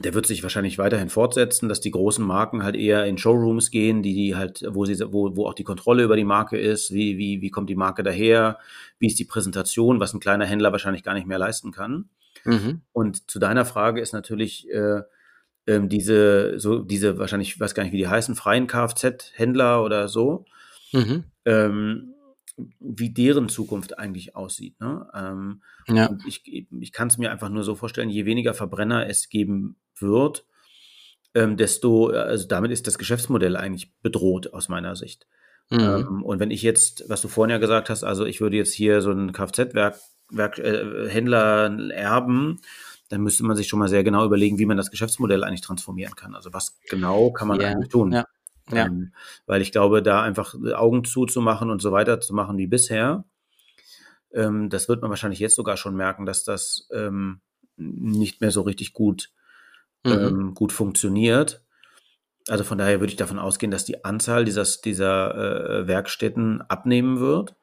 der 0.00 0.14
wird 0.14 0.26
sich 0.26 0.42
wahrscheinlich 0.42 0.78
weiterhin 0.78 1.08
fortsetzen, 1.08 1.68
dass 1.68 1.80
die 1.80 1.92
großen 1.92 2.24
Marken 2.24 2.64
halt 2.64 2.74
eher 2.74 3.04
in 3.06 3.16
Showrooms 3.18 3.70
gehen, 3.70 4.02
die, 4.02 4.14
die 4.14 4.34
halt, 4.34 4.64
wo 4.70 4.84
sie, 4.86 4.98
wo, 5.12 5.36
wo 5.36 5.46
auch 5.46 5.54
die 5.54 5.62
Kontrolle 5.62 6.02
über 6.02 6.16
die 6.16 6.24
Marke 6.24 6.58
ist, 6.58 6.92
wie, 6.92 7.16
wie, 7.16 7.40
wie 7.42 7.50
kommt 7.50 7.70
die 7.70 7.76
Marke 7.76 8.02
daher, 8.02 8.58
wie 8.98 9.06
ist 9.06 9.18
die 9.20 9.24
Präsentation, 9.24 10.00
was 10.00 10.12
ein 10.14 10.20
kleiner 10.20 10.46
Händler 10.46 10.72
wahrscheinlich 10.72 11.04
gar 11.04 11.14
nicht 11.14 11.26
mehr 11.28 11.38
leisten 11.38 11.70
kann. 11.70 12.08
mhm. 12.44 12.80
Und 12.92 13.30
zu 13.30 13.38
deiner 13.38 13.64
Frage 13.64 14.00
ist 14.00 14.12
natürlich 14.14 14.68
äh, 14.70 15.02
ähm, 15.66 15.88
diese, 15.88 16.58
so 16.58 16.80
diese 16.80 17.18
wahrscheinlich, 17.18 17.48
ich 17.50 17.60
weiß 17.60 17.74
gar 17.74 17.82
nicht, 17.84 17.92
wie 17.92 17.98
die 17.98 18.08
heißen, 18.08 18.34
freien 18.36 18.66
Kfz-Händler 18.66 19.82
oder 19.82 20.08
so, 20.08 20.44
Mhm. 20.92 21.24
ähm, 21.44 22.14
wie 22.78 23.10
deren 23.10 23.48
Zukunft 23.48 23.98
eigentlich 23.98 24.36
aussieht. 24.36 24.78
Ne? 24.80 25.08
Ähm, 25.12 25.62
ja, 25.88 26.16
ich, 26.26 26.68
ich 26.70 26.92
kann 26.92 27.08
es 27.08 27.18
mir 27.18 27.32
einfach 27.32 27.48
nur 27.48 27.64
so 27.64 27.74
vorstellen, 27.74 28.10
je 28.10 28.26
weniger 28.26 28.54
Verbrenner 28.54 29.08
es 29.08 29.28
geben 29.28 29.76
wird, 29.98 30.44
ähm, 31.34 31.56
desto, 31.56 32.08
also 32.08 32.46
damit 32.46 32.70
ist 32.70 32.86
das 32.86 32.96
Geschäftsmodell 32.98 33.56
eigentlich 33.56 33.92
bedroht 34.02 34.52
aus 34.52 34.68
meiner 34.68 34.94
Sicht. 34.94 35.26
mhm. 35.70 35.80
Ähm, 35.80 36.22
und 36.22 36.38
wenn 36.38 36.52
ich 36.52 36.62
jetzt, 36.62 37.04
was 37.08 37.22
du 37.22 37.28
vorhin 37.28 37.50
ja 37.50 37.58
gesagt 37.58 37.90
hast, 37.90 38.04
also 38.04 38.24
ich 38.24 38.40
würde 38.40 38.56
jetzt 38.56 38.72
hier 38.72 39.00
so 39.00 39.10
einen 39.10 39.32
Kfz-Werk, 39.32 39.96
Werk, 40.30 40.58
äh, 40.58 41.08
Händler 41.08 41.76
erben, 41.90 42.60
dann 43.14 43.22
müsste 43.22 43.44
man 43.44 43.56
sich 43.56 43.68
schon 43.68 43.78
mal 43.78 43.88
sehr 43.88 44.02
genau 44.02 44.24
überlegen, 44.24 44.58
wie 44.58 44.66
man 44.66 44.76
das 44.76 44.90
Geschäftsmodell 44.90 45.44
eigentlich 45.44 45.60
transformieren 45.60 46.16
kann. 46.16 46.34
Also 46.34 46.52
was 46.52 46.78
genau 46.90 47.30
kann 47.30 47.46
man 47.48 47.60
Ja, 47.60 47.68
eigentlich 47.68 47.88
tun? 47.90 48.12
ja, 48.12 48.26
ja. 48.72 48.86
Ähm, 48.86 49.12
weil 49.46 49.62
ich 49.62 49.70
glaube, 49.70 50.02
da 50.02 50.22
einfach 50.22 50.54
Augen 50.74 51.04
zuzumachen 51.04 51.70
und 51.70 51.80
so 51.80 51.92
weiter 51.92 52.20
zu 52.20 52.34
machen 52.34 52.58
wie 52.58 52.66
bisher, 52.66 53.24
ähm, 54.32 54.68
das 54.68 54.88
wird 54.88 55.00
man 55.00 55.10
wahrscheinlich 55.10 55.38
jetzt 55.38 55.54
sogar 55.54 55.76
schon 55.76 55.94
merken, 55.94 56.26
dass 56.26 56.42
das 56.42 56.88
ähm, 56.92 57.40
nicht 57.76 58.40
mehr 58.40 58.50
so 58.50 58.62
richtig 58.62 58.92
gut, 58.92 59.30
Mhm. 60.04 60.12
ähm, 60.12 60.54
gut 60.54 60.72
funktioniert. 60.72 61.62
Also 62.48 62.64
von 62.64 62.76
daher 62.78 63.00
würde 63.00 63.10
ich 63.12 63.16
davon 63.16 63.38
ausgehen, 63.38 63.70
dass 63.70 63.84
die 63.84 64.04
Anzahl 64.04 64.44
dieses, 64.44 64.80
dieser 64.80 65.34
äh, 65.82 65.86
Werkstätten 65.86 66.62
abnehmen 66.62 67.20
wird. 67.20 67.54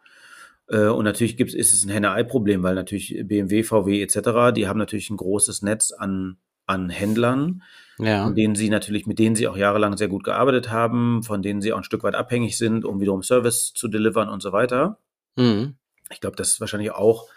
Äh, 0.71 0.87
und 0.87 1.03
natürlich 1.03 1.37
gibt's, 1.37 1.53
ist 1.53 1.73
es 1.73 1.85
ein 1.85 1.89
Henne-Ei-Problem, 1.89 2.63
weil 2.63 2.75
natürlich 2.75 3.21
BMW, 3.23 3.63
VW 3.63 4.01
etc., 4.01 4.53
die 4.55 4.67
haben 4.67 4.79
natürlich 4.79 5.09
ein 5.09 5.17
großes 5.17 5.61
Netz 5.61 5.91
an, 5.91 6.37
an 6.65 6.89
Händlern, 6.89 7.61
ja. 7.99 8.29
denen 8.29 8.55
sie 8.55 8.69
natürlich, 8.69 9.05
mit 9.05 9.19
denen 9.19 9.35
sie 9.35 9.47
auch 9.47 9.57
jahrelang 9.57 9.97
sehr 9.97 10.07
gut 10.07 10.23
gearbeitet 10.23 10.71
haben, 10.71 11.23
von 11.23 11.41
denen 11.41 11.61
sie 11.61 11.73
auch 11.73 11.77
ein 11.77 11.83
Stück 11.83 12.03
weit 12.03 12.15
abhängig 12.15 12.57
sind, 12.57 12.85
um 12.85 13.01
wiederum 13.01 13.21
Service 13.21 13.73
zu 13.73 13.89
delivern 13.89 14.29
und 14.29 14.41
so 14.41 14.53
weiter. 14.53 14.99
Mhm. 15.35 15.75
Ich 16.09 16.21
glaube, 16.21 16.37
das 16.37 16.53
ist 16.53 16.61
wahrscheinlich 16.61 16.91
auch 16.91 17.27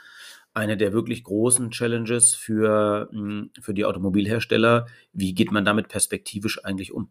eine 0.52 0.76
der 0.76 0.92
wirklich 0.92 1.24
großen 1.24 1.72
Challenges 1.72 2.36
für, 2.36 3.08
mh, 3.10 3.46
für 3.60 3.74
die 3.74 3.84
Automobilhersteller. 3.84 4.86
Wie 5.12 5.34
geht 5.34 5.50
man 5.50 5.64
damit 5.64 5.88
perspektivisch 5.88 6.64
eigentlich 6.64 6.92
um? 6.92 7.10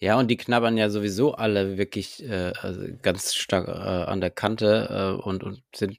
Ja, 0.00 0.18
und 0.18 0.28
die 0.28 0.36
knabbern 0.36 0.76
ja 0.76 0.90
sowieso 0.90 1.34
alle 1.34 1.76
wirklich 1.78 2.22
äh, 2.28 2.52
also 2.60 2.82
ganz 3.02 3.34
stark 3.34 3.68
äh, 3.68 3.70
an 3.72 4.20
der 4.20 4.30
Kante 4.30 5.16
äh, 5.20 5.22
und, 5.22 5.42
und 5.44 5.62
sind 5.74 5.98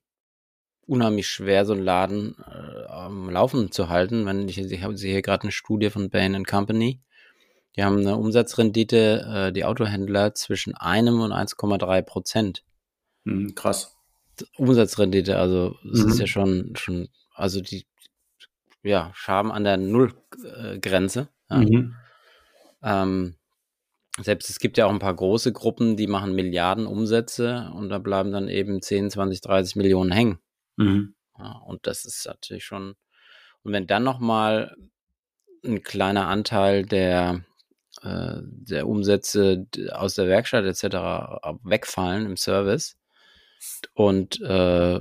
unheimlich 0.87 1.27
schwer, 1.27 1.65
so 1.65 1.73
einen 1.73 1.83
Laden 1.83 2.35
äh, 2.39 2.85
am 2.87 3.29
Laufen 3.29 3.71
zu 3.71 3.89
halten. 3.89 4.25
Wenn 4.25 4.47
ich, 4.49 4.57
ich 4.57 4.83
habe 4.83 4.95
hier 4.95 5.21
gerade 5.21 5.43
eine 5.43 5.51
Studie 5.51 5.89
von 5.89 6.09
Bain 6.09 6.43
Company. 6.45 6.99
Die 7.77 7.83
haben 7.83 7.99
eine 7.99 8.17
Umsatzrendite, 8.17 9.47
äh, 9.47 9.51
die 9.53 9.63
Autohändler 9.63 10.33
zwischen 10.35 10.75
einem 10.75 11.21
und 11.21 11.31
1,3 11.31 12.01
Prozent. 12.01 12.63
Hm, 13.25 13.55
krass. 13.55 13.95
Umsatzrendite, 14.57 15.37
also 15.37 15.75
es 15.93 15.99
Mhm. 16.03 16.09
ist 16.09 16.19
ja 16.19 16.27
schon, 16.27 16.73
schon, 16.75 17.07
also 17.35 17.61
die, 17.61 17.85
ja, 18.83 19.11
schaben 19.13 19.51
an 19.51 19.63
der 19.63 19.77
Nullgrenze. 19.77 21.29
Ja. 21.49 21.57
Mhm. 21.57 21.95
Ähm, 22.83 23.35
selbst 24.19 24.49
es 24.49 24.59
gibt 24.59 24.77
ja 24.77 24.85
auch 24.85 24.91
ein 24.91 24.99
paar 24.99 25.15
große 25.15 25.53
Gruppen, 25.53 25.95
die 25.95 26.07
machen 26.07 26.33
Milliarden 26.33 26.85
Umsätze 26.85 27.71
und 27.73 27.89
da 27.89 27.97
bleiben 27.97 28.31
dann 28.31 28.49
eben 28.49 28.81
10, 28.81 29.09
20, 29.09 29.41
30 29.41 29.75
Millionen 29.75 30.11
hängen. 30.11 30.39
Mhm. 30.75 31.15
Ja, 31.37 31.61
und 31.65 31.87
das 31.87 32.05
ist 32.05 32.25
natürlich 32.25 32.65
schon, 32.65 32.95
und 33.63 33.73
wenn 33.73 33.87
dann 33.87 34.03
nochmal 34.03 34.75
ein 35.63 35.81
kleiner 35.81 36.27
Anteil 36.27 36.83
der, 36.83 37.45
äh, 38.01 38.37
der 38.41 38.87
Umsätze 38.87 39.67
aus 39.91 40.15
der 40.15 40.27
Werkstatt 40.27 40.65
etc. 40.65 41.47
wegfallen 41.63 42.25
im 42.25 42.37
Service 42.37 42.97
und 43.93 44.41
äh, 44.41 44.99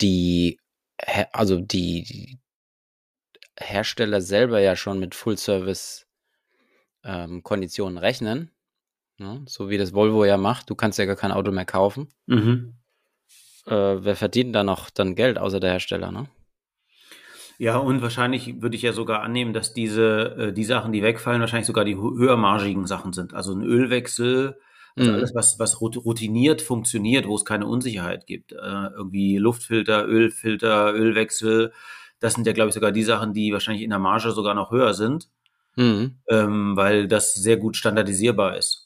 die, 0.00 0.58
also 1.32 1.60
die, 1.60 2.04
die 2.04 2.38
Hersteller 3.58 4.20
selber 4.20 4.60
ja 4.60 4.76
schon 4.76 4.98
mit 4.98 5.14
Full-Service 5.14 6.05
ähm, 7.06 7.42
Konditionen 7.42 7.96
rechnen, 7.98 8.50
ne? 9.18 9.42
so 9.46 9.70
wie 9.70 9.78
das 9.78 9.94
Volvo 9.94 10.24
ja 10.24 10.36
macht. 10.36 10.68
Du 10.68 10.74
kannst 10.74 10.98
ja 10.98 11.04
gar 11.06 11.16
kein 11.16 11.32
Auto 11.32 11.52
mehr 11.52 11.64
kaufen. 11.64 12.08
Mhm. 12.26 12.74
Äh, 13.66 13.70
wer 14.04 14.16
verdient 14.16 14.54
da 14.54 14.62
noch 14.64 14.90
dann 14.90 15.14
Geld 15.14 15.38
außer 15.38 15.60
der 15.60 15.70
Hersteller? 15.72 16.12
Ne? 16.12 16.28
Ja, 17.58 17.78
und 17.78 18.02
wahrscheinlich 18.02 18.60
würde 18.60 18.76
ich 18.76 18.82
ja 18.82 18.92
sogar 18.92 19.22
annehmen, 19.22 19.52
dass 19.54 19.72
diese, 19.72 20.36
äh, 20.36 20.52
die 20.52 20.64
Sachen, 20.64 20.92
die 20.92 21.02
wegfallen, 21.02 21.40
wahrscheinlich 21.40 21.66
sogar 21.66 21.84
die 21.84 21.96
hö- 21.96 22.18
höhermargigen 22.18 22.86
Sachen 22.86 23.12
sind. 23.12 23.32
Also 23.34 23.54
ein 23.54 23.62
Ölwechsel, 23.62 24.58
also 24.94 25.10
Mhm. 25.10 25.16
alles, 25.16 25.34
was, 25.34 25.58
was 25.58 25.80
routiniert 25.80 26.60
funktioniert, 26.62 27.26
wo 27.26 27.34
es 27.34 27.44
keine 27.44 27.66
Unsicherheit 27.66 28.26
gibt. 28.26 28.52
Äh, 28.52 28.56
irgendwie 28.96 29.38
Luftfilter, 29.38 30.06
Ölfilter, 30.06 30.92
Ölwechsel. 30.94 31.72
Das 32.20 32.34
sind 32.34 32.46
ja, 32.46 32.52
glaube 32.52 32.68
ich, 32.68 32.74
sogar 32.74 32.92
die 32.92 33.02
Sachen, 33.02 33.32
die 33.32 33.52
wahrscheinlich 33.52 33.82
in 33.84 33.90
der 33.90 33.98
Marge 33.98 34.30
sogar 34.32 34.54
noch 34.54 34.70
höher 34.70 34.94
sind, 34.94 35.28
Mhm. 35.76 36.18
ähm, 36.28 36.76
weil 36.76 37.08
das 37.08 37.34
sehr 37.34 37.56
gut 37.58 37.76
standardisierbar 37.76 38.56
ist. 38.56 38.84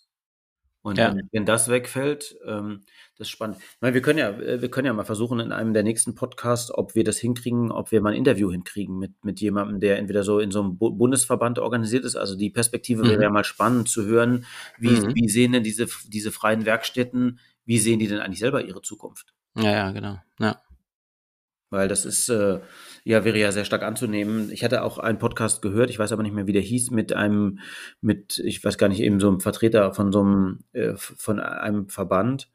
Und 0.82 0.99
Ja. 0.99 1.14
wenn, 1.14 1.28
wenn 1.32 1.47
das 1.47 1.68
wegfällt, 1.68 2.36
ähm, 2.47 2.82
das 3.18 3.26
ist 3.28 3.30
spannend. 3.32 3.59
Ich 3.61 3.80
meine, 3.82 3.95
wir 3.95 4.03
können 4.03 4.18
ja, 4.18 4.30
äh, 4.30 4.62
wir 4.62 4.70
können 4.70 4.86
ja 4.86 4.95
mal 4.95 5.05
versuchen 5.05 5.41
in 5.41 5.53
einem 5.53 5.74
der 5.74 5.82
nächsten 5.82 6.14
Podcasts, 6.14 6.72
ob 6.72 6.95
wir 6.95 7.05
das 7.05 7.18
hinkriegen, 7.18 7.70
ob 7.70 7.93
wir 7.93 8.01
mal 8.01 8.12
ein 8.12 8.16
Interview 8.18 8.51
hinkriegen 8.51 8.99
mit, 8.99 9.12
mit 9.24 9.41
jemandem, 9.43 9.80
der 9.80 9.99
entweder 9.99 10.22
so 10.24 10.38
in 10.41 10.51
so 10.51 10.61
einem 10.62 10.78
Bu 10.78 10.91
Bundesverband 10.93 11.59
organisiert 11.59 12.05
ist. 12.07 12.16
Also 12.16 12.36
die 12.36 12.51
Perspektive 12.51 13.07
wäre 13.09 13.18
Mhm. 13.18 13.22
ja 13.24 13.30
mal 13.30 13.45
spannend 13.45 13.88
zu 13.91 14.07
hören, 14.07 14.47
wie, 14.78 15.03
Mhm. 15.03 15.14
wie 15.14 15.28
sehen 15.28 15.53
denn 15.53 15.64
diese, 15.64 15.86
diese 16.09 16.32
freien 16.32 16.64
Werkstätten, 16.66 17.41
wie 17.66 17.78
sehen 17.78 17.99
die 17.99 18.09
denn 18.09 18.20
eigentlich 18.20 18.41
selber 18.41 18.64
ihre 18.64 18.82
Zukunft? 18.82 19.34
Ja, 19.57 19.70
ja, 19.72 19.91
genau. 19.93 20.18
Ja. 20.41 20.62
Weil 21.71 21.87
das 21.89 22.05
ist, 22.05 22.29
äh, 22.29 22.61
ja, 23.05 23.25
wäre 23.25 23.39
ja 23.39 23.53
sehr 23.53 23.64
stark 23.64 23.83
anzunehmen. 23.83 24.51
Ich 24.51 24.64
hatte 24.64 24.83
auch 24.83 24.99
einen 24.99 25.18
Podcast 25.18 25.62
gehört, 25.62 25.89
ich 25.91 25.99
weiß 25.99 26.12
aber 26.12 26.23
nicht 26.23 26.35
mehr, 26.35 26.47
wie 26.49 26.53
der 26.53 26.62
hieß, 26.62 26.91
mit 26.91 27.12
einem, 27.12 27.61
mit, 28.01 28.39
ich 28.39 28.62
weiß 28.62 28.77
gar 28.77 28.89
nicht, 28.89 29.01
eben 29.01 29.21
so 29.21 29.29
einem 29.29 29.41
Vertreter 29.41 29.95
von 29.95 30.12
so 30.12 30.21
einem, 30.21 30.59
äh, 30.73 30.95
von 30.97 31.39
einem 31.39 31.89
Verband. 31.89 32.49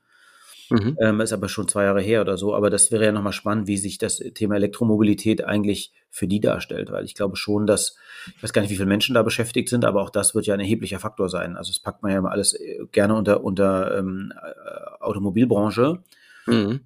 Mhm. 0.69 0.97
Ähm, 0.99 1.21
ist 1.21 1.33
aber 1.33 1.47
schon 1.47 1.67
zwei 1.67 1.83
Jahre 1.83 2.01
her 2.01 2.21
oder 2.21 2.37
so. 2.37 2.55
Aber 2.55 2.69
das 2.69 2.91
wäre 2.91 3.05
ja 3.05 3.11
nochmal 3.11 3.33
spannend, 3.33 3.67
wie 3.67 3.77
sich 3.77 3.97
das 3.97 4.17
Thema 4.17 4.55
Elektromobilität 4.55 5.43
eigentlich 5.43 5.93
für 6.09 6.27
die 6.27 6.39
darstellt, 6.39 6.91
weil 6.91 7.05
ich 7.05 7.13
glaube 7.13 7.35
schon, 7.35 7.67
dass, 7.67 7.97
ich 8.35 8.41
weiß 8.41 8.51
gar 8.51 8.61
nicht, 8.61 8.71
wie 8.71 8.75
viele 8.75 8.87
Menschen 8.87 9.13
da 9.13 9.21
beschäftigt 9.21 9.69
sind, 9.69 9.85
aber 9.85 10.01
auch 10.01 10.09
das 10.09 10.33
wird 10.33 10.47
ja 10.47 10.53
ein 10.53 10.59
erheblicher 10.59 10.99
Faktor 10.99 11.29
sein. 11.29 11.55
Also 11.55 11.71
das 11.71 11.79
packt 11.79 12.01
man 12.01 12.11
ja 12.11 12.21
mal 12.21 12.31
alles 12.31 12.53
äh, 12.53 12.79
gerne 12.91 13.15
unter, 13.15 13.43
unter 13.43 13.97
ähm, 13.97 14.33
äh, 14.35 15.03
Automobilbranche. 15.03 15.99
Mhm. 16.47 16.81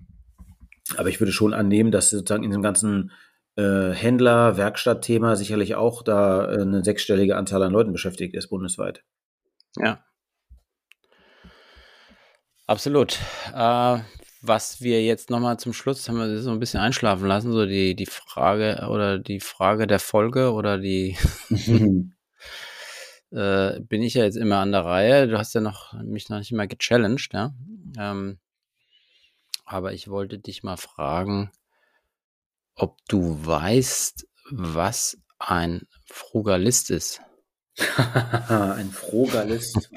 Aber 0.98 1.10
ich 1.10 1.20
würde 1.20 1.32
schon 1.32 1.54
annehmen, 1.54 1.92
dass 1.92 2.10
sozusagen 2.10 2.44
in 2.44 2.52
dem 2.52 2.62
ganzen 2.62 3.12
äh, 3.56 3.92
Händler, 3.92 4.58
Werkstattthema 4.58 5.36
sicherlich 5.36 5.76
auch 5.76 6.02
da 6.02 6.52
äh, 6.52 6.62
eine 6.62 6.84
sechsstellige 6.84 7.36
Anzahl 7.36 7.64
an 7.64 7.72
Leuten 7.72 7.92
beschäftigt 7.92 8.36
ist 8.36 8.50
bundesweit. 8.50 9.04
Ja, 9.76 10.04
Absolut. 12.70 13.18
Äh, 13.52 13.98
was 14.44 14.80
wir 14.80 15.04
jetzt 15.04 15.32
nochmal 15.32 15.58
zum 15.58 15.74
Schluss 15.74 16.08
haben 16.08 16.20
wir 16.20 16.40
so 16.40 16.52
ein 16.52 16.60
bisschen 16.60 16.80
einschlafen 16.80 17.28
lassen, 17.28 17.52
so 17.52 17.66
die, 17.66 17.96
die 17.96 18.06
Frage 18.06 18.88
oder 18.92 19.18
die 19.18 19.40
Frage 19.40 19.88
der 19.88 19.98
Folge 19.98 20.54
oder 20.54 20.78
die 20.78 21.18
äh, 23.32 23.80
bin 23.80 24.04
ich 24.04 24.14
ja 24.14 24.24
jetzt 24.24 24.38
immer 24.38 24.58
an 24.58 24.72
der 24.72 24.86
Reihe. 24.86 25.28
Du 25.28 25.40
hast 25.40 25.56
ja 25.56 25.62
noch 25.62 25.94
mich 25.94 26.30
noch 26.30 26.38
nicht 26.38 26.52
immer 26.52 26.68
gechallenged, 26.68 27.34
ja. 27.34 27.56
Ähm, 27.98 28.38
aber 29.70 29.94
ich 29.94 30.08
wollte 30.08 30.40
dich 30.40 30.64
mal 30.64 30.78
fragen, 30.78 31.52
ob 32.74 32.98
du 33.08 33.46
weißt, 33.46 34.26
was 34.50 35.20
ein 35.38 35.88
Frugalist 36.06 36.90
ist. 36.90 37.22
ein 37.78 38.90
Frugalist. 38.90 39.92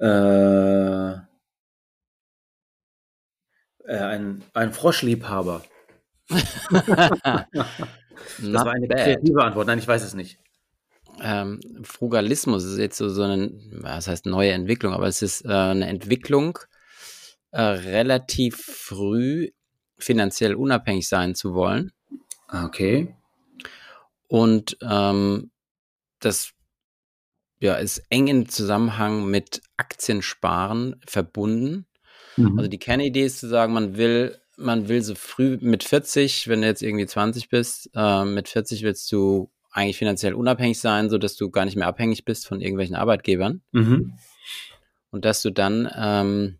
Äh, 0.00 1.12
äh, 1.12 1.20
ein, 3.86 4.42
ein 4.52 4.72
Froschliebhaber. 4.72 5.62
das 6.28 6.70
war 6.70 7.46
eine 8.72 8.88
bad. 8.88 8.98
kreative 8.98 9.44
Antwort. 9.44 9.68
Nein, 9.68 9.78
ich 9.78 9.86
weiß 9.86 10.02
es 10.02 10.14
nicht. 10.14 10.40
Ähm, 11.20 11.60
Frugalismus 11.84 12.64
ist 12.64 12.78
jetzt 12.78 12.96
so, 12.96 13.08
so 13.08 13.22
eine, 13.22 13.52
was 13.70 14.08
heißt 14.08 14.26
neue 14.26 14.50
Entwicklung, 14.52 14.92
aber 14.92 15.06
es 15.06 15.22
ist 15.22 15.44
äh, 15.44 15.48
eine 15.48 15.86
Entwicklung, 15.86 16.58
äh, 17.58 17.62
relativ 17.62 18.56
früh 18.56 19.48
finanziell 19.98 20.54
unabhängig 20.54 21.08
sein 21.08 21.34
zu 21.34 21.54
wollen. 21.54 21.90
Okay. 22.46 23.16
Und 24.28 24.78
ähm, 24.80 25.50
das 26.20 26.52
ja, 27.58 27.74
ist 27.74 28.04
eng 28.10 28.28
im 28.28 28.48
Zusammenhang 28.48 29.28
mit 29.28 29.60
Aktiensparen 29.76 31.00
verbunden. 31.04 31.86
Mhm. 32.36 32.58
Also 32.58 32.70
die 32.70 32.78
Kernidee 32.78 33.24
ist 33.24 33.40
zu 33.40 33.48
sagen, 33.48 33.72
man 33.72 33.96
will, 33.96 34.38
man 34.56 34.86
will 34.86 35.02
so 35.02 35.16
früh 35.16 35.58
mit 35.60 35.82
40, 35.82 36.46
wenn 36.46 36.60
du 36.60 36.68
jetzt 36.68 36.82
irgendwie 36.82 37.06
20 37.06 37.48
bist, 37.48 37.90
äh, 37.96 38.24
mit 38.24 38.48
40 38.48 38.84
willst 38.84 39.10
du 39.10 39.50
eigentlich 39.72 39.98
finanziell 39.98 40.34
unabhängig 40.34 40.78
sein, 40.78 41.10
so 41.10 41.18
dass 41.18 41.34
du 41.34 41.50
gar 41.50 41.64
nicht 41.64 41.76
mehr 41.76 41.88
abhängig 41.88 42.24
bist 42.24 42.46
von 42.46 42.60
irgendwelchen 42.60 42.94
Arbeitgebern. 42.94 43.62
Mhm. 43.72 44.12
Und 45.10 45.24
dass 45.24 45.42
du 45.42 45.50
dann 45.50 45.90
ähm, 45.96 46.58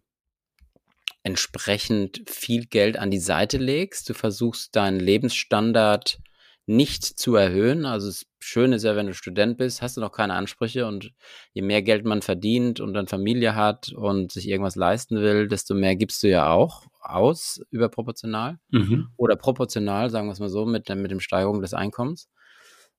entsprechend 1.28 2.22
viel 2.26 2.64
Geld 2.64 2.98
an 2.98 3.10
die 3.10 3.18
Seite 3.18 3.58
legst. 3.58 4.08
Du 4.08 4.14
versuchst 4.14 4.74
deinen 4.74 4.98
Lebensstandard 4.98 6.18
nicht 6.64 7.04
zu 7.04 7.34
erhöhen. 7.34 7.84
Also 7.84 8.06
das 8.06 8.24
Schöne 8.38 8.76
ist 8.76 8.82
ja, 8.82 8.96
wenn 8.96 9.08
du 9.08 9.12
Student 9.12 9.58
bist, 9.58 9.82
hast 9.82 9.98
du 9.98 10.00
noch 10.00 10.12
keine 10.12 10.32
Ansprüche 10.32 10.86
und 10.86 11.12
je 11.52 11.60
mehr 11.60 11.82
Geld 11.82 12.06
man 12.06 12.22
verdient 12.22 12.80
und 12.80 12.94
dann 12.94 13.08
Familie 13.08 13.54
hat 13.54 13.92
und 13.92 14.32
sich 14.32 14.48
irgendwas 14.48 14.74
leisten 14.74 15.20
will, 15.20 15.48
desto 15.48 15.74
mehr 15.74 15.96
gibst 15.96 16.22
du 16.22 16.28
ja 16.28 16.50
auch 16.50 16.86
aus 17.02 17.60
überproportional 17.70 18.58
mhm. 18.70 19.08
oder 19.18 19.36
proportional, 19.36 20.08
sagen 20.08 20.28
wir 20.28 20.32
es 20.32 20.40
mal 20.40 20.48
so, 20.48 20.64
mit, 20.64 20.88
mit 20.88 21.10
dem 21.10 21.20
Steigerung 21.20 21.60
des 21.60 21.74
Einkommens. 21.74 22.30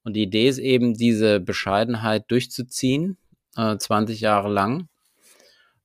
Und 0.03 0.13
die 0.13 0.23
Idee 0.23 0.47
ist 0.47 0.59
eben, 0.59 0.93
diese 0.93 1.39
Bescheidenheit 1.39 2.25
durchzuziehen, 2.29 3.17
äh, 3.55 3.75
20 3.75 4.21
Jahre 4.21 4.49
lang. 4.49 4.87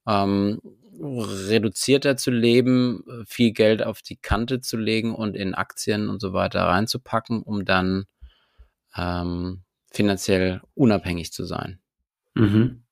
Ähm, 0.07 0.61
reduzierter 1.01 2.17
zu 2.17 2.31
leben, 2.31 3.05
viel 3.27 3.53
Geld 3.53 3.83
auf 3.85 4.03
die 4.03 4.17
Kante 4.17 4.61
zu 4.61 4.77
legen 4.77 5.15
und 5.15 5.37
in 5.37 5.55
Aktien 5.55 6.09
und 6.09 6.21
so 6.21 6.33
weiter 6.33 6.63
reinzupacken, 6.63 7.43
um 7.43 7.65
dann 7.65 8.05
ähm, 8.97 9.63
finanziell 9.91 10.61
unabhängig 10.75 11.33
zu 11.33 11.45
sein. 11.45 11.81
Mhm. 12.35 12.85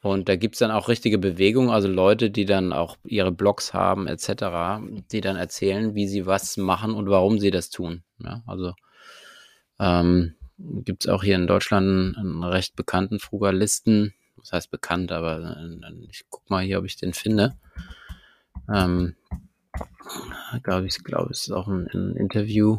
Und 0.00 0.28
da 0.28 0.36
gibt 0.36 0.54
es 0.54 0.60
dann 0.60 0.70
auch 0.70 0.88
richtige 0.88 1.18
Bewegungen, 1.18 1.70
also 1.70 1.88
Leute, 1.88 2.30
die 2.30 2.44
dann 2.44 2.72
auch 2.72 2.96
ihre 3.04 3.32
Blogs 3.32 3.74
haben, 3.74 4.06
etc., 4.06 4.80
die 5.10 5.20
dann 5.20 5.36
erzählen, 5.36 5.94
wie 5.94 6.06
sie 6.06 6.24
was 6.24 6.56
machen 6.56 6.94
und 6.94 7.10
warum 7.10 7.40
sie 7.40 7.50
das 7.50 7.70
tun. 7.70 8.04
Ja, 8.18 8.42
also 8.46 8.74
ähm, 9.80 10.34
gibt 10.56 11.04
es 11.04 11.10
auch 11.10 11.24
hier 11.24 11.34
in 11.34 11.48
Deutschland 11.48 12.16
einen 12.16 12.44
recht 12.44 12.76
bekannten 12.76 13.18
Frugalisten, 13.18 14.14
das 14.48 14.56
heißt 14.56 14.70
bekannt, 14.70 15.12
aber 15.12 15.58
äh, 15.58 16.06
ich 16.10 16.24
guck 16.30 16.48
mal 16.48 16.64
hier, 16.64 16.78
ob 16.78 16.86
ich 16.86 16.96
den 16.96 17.12
finde. 17.12 17.54
Ähm, 18.72 19.14
glaube 20.62 20.86
ich, 20.86 21.04
glaube 21.04 21.30
es 21.32 21.42
ist 21.42 21.52
auch 21.52 21.68
ein, 21.68 21.86
ein 21.92 22.16
Interview. 22.16 22.78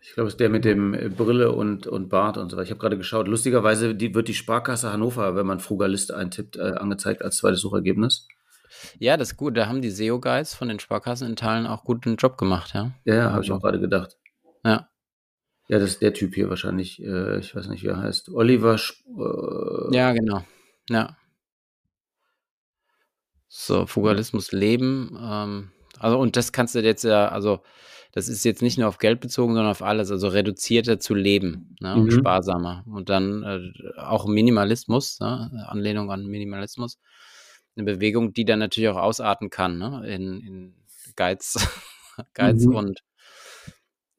Ich 0.00 0.12
glaube, 0.12 0.28
es 0.28 0.34
ist 0.34 0.40
der 0.40 0.50
mit 0.50 0.64
dem 0.64 0.94
äh, 0.94 1.08
Brille 1.08 1.50
und, 1.50 1.88
und 1.88 2.10
Bart 2.10 2.38
und 2.38 2.48
so 2.50 2.56
weiter. 2.56 2.64
Ich 2.64 2.70
habe 2.70 2.80
gerade 2.80 2.96
geschaut. 2.96 3.26
Lustigerweise 3.26 3.94
die, 3.96 4.14
wird 4.14 4.28
die 4.28 4.34
Sparkasse 4.34 4.92
Hannover, 4.92 5.34
wenn 5.34 5.46
man 5.46 5.58
Frugalist 5.58 6.12
eintippt, 6.12 6.56
äh, 6.56 6.74
angezeigt 6.74 7.22
als 7.22 7.38
zweites 7.38 7.60
Suchergebnis. 7.60 8.28
Ja, 8.98 9.16
das 9.16 9.32
ist 9.32 9.36
gut. 9.36 9.56
Da 9.56 9.66
haben 9.66 9.82
die 9.82 9.90
SEO-Guys 9.90 10.54
von 10.54 10.68
den 10.68 10.78
Sparkassen 10.78 11.28
in 11.28 11.36
Teilen 11.36 11.66
auch 11.66 11.82
guten 11.82 12.16
Job 12.16 12.38
gemacht, 12.38 12.72
ja. 12.74 12.92
Ja, 13.04 13.32
habe 13.32 13.42
ich 13.42 13.50
auch 13.50 13.60
gerade 13.60 13.80
gedacht. 13.80 14.16
Ja. 14.64 14.88
Ja, 15.66 15.78
das 15.78 15.90
ist 15.90 16.02
der 16.02 16.12
Typ 16.12 16.34
hier 16.34 16.50
wahrscheinlich. 16.50 17.02
Äh, 17.02 17.38
ich 17.38 17.56
weiß 17.56 17.68
nicht, 17.68 17.82
wie 17.82 17.88
er 17.88 17.98
heißt. 17.98 18.28
Oliver. 18.28 18.74
Äh, 18.76 19.96
ja, 19.96 20.12
genau. 20.12 20.44
Ja. 20.90 21.16
So, 23.48 23.86
Fugalismus 23.86 24.52
leben. 24.52 25.16
Ähm, 25.20 25.70
also, 25.98 26.18
und 26.18 26.36
das 26.36 26.52
kannst 26.52 26.74
du 26.74 26.80
jetzt 26.80 27.04
ja, 27.04 27.28
also, 27.28 27.62
das 28.12 28.28
ist 28.28 28.44
jetzt 28.44 28.62
nicht 28.62 28.78
nur 28.78 28.88
auf 28.88 28.98
Geld 28.98 29.20
bezogen, 29.20 29.54
sondern 29.54 29.70
auf 29.70 29.82
alles, 29.82 30.10
also 30.10 30.28
reduzierter 30.28 31.00
zu 31.00 31.14
leben 31.14 31.76
ne, 31.80 31.94
und 31.94 32.06
mhm. 32.06 32.10
sparsamer. 32.10 32.84
Und 32.86 33.08
dann 33.08 33.42
äh, 33.42 34.00
auch 34.00 34.26
Minimalismus, 34.26 35.20
ne, 35.20 35.66
Anlehnung 35.68 36.10
an 36.10 36.26
Minimalismus. 36.26 36.98
Eine 37.76 37.84
Bewegung, 37.84 38.32
die 38.32 38.44
dann 38.44 38.60
natürlich 38.60 38.88
auch 38.90 39.02
ausarten 39.02 39.50
kann, 39.50 39.78
ne, 39.78 40.06
in, 40.06 40.40
in 40.40 40.74
Geiz, 41.16 41.54
Geiz 42.34 42.64
mhm. 42.64 42.74
und 42.74 43.00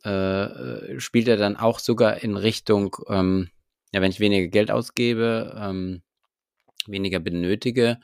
äh, 0.06 0.10
äh, 0.44 1.00
spielt 1.00 1.28
er 1.28 1.38
dann 1.38 1.58
auch 1.58 1.80
sogar 1.80 2.24
in 2.24 2.38
Richtung, 2.38 2.96
ähm, 3.08 3.50
ja, 3.92 4.02
wenn 4.02 4.12
ich 4.12 4.20
weniger 4.20 4.48
Geld 4.50 4.72
ausgebe, 4.72 5.56
ähm, 5.60 6.04
weniger 6.88 7.20
benötige, 7.20 8.00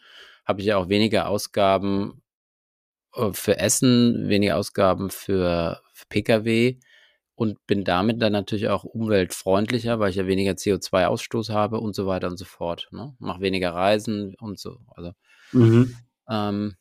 habe 0.45 0.61
ich 0.61 0.67
ja 0.67 0.77
auch 0.77 0.89
weniger 0.89 1.27
Ausgaben 1.27 2.21
äh, 3.15 3.31
für 3.33 3.57
Essen, 3.57 4.29
weniger 4.29 4.57
Ausgaben 4.57 5.09
für, 5.09 5.81
für 5.93 6.05
Pkw 6.07 6.77
und 7.35 7.65
bin 7.65 7.83
damit 7.83 8.21
dann 8.21 8.33
natürlich 8.33 8.69
auch 8.69 8.83
umweltfreundlicher, 8.83 9.99
weil 9.99 10.11
ich 10.11 10.17
ja 10.17 10.27
weniger 10.27 10.51
CO2-Ausstoß 10.53 11.51
habe 11.51 11.79
und 11.79 11.95
so 11.95 12.05
weiter 12.05 12.27
und 12.27 12.37
so 12.37 12.45
fort. 12.45 12.87
Ne? 12.91 13.15
Mach 13.19 13.39
weniger 13.39 13.73
Reisen 13.73 14.35
und 14.35 14.59
so. 14.59 14.77
Also 14.95 15.13
mhm. 15.51 15.95
ähm, 16.29 16.75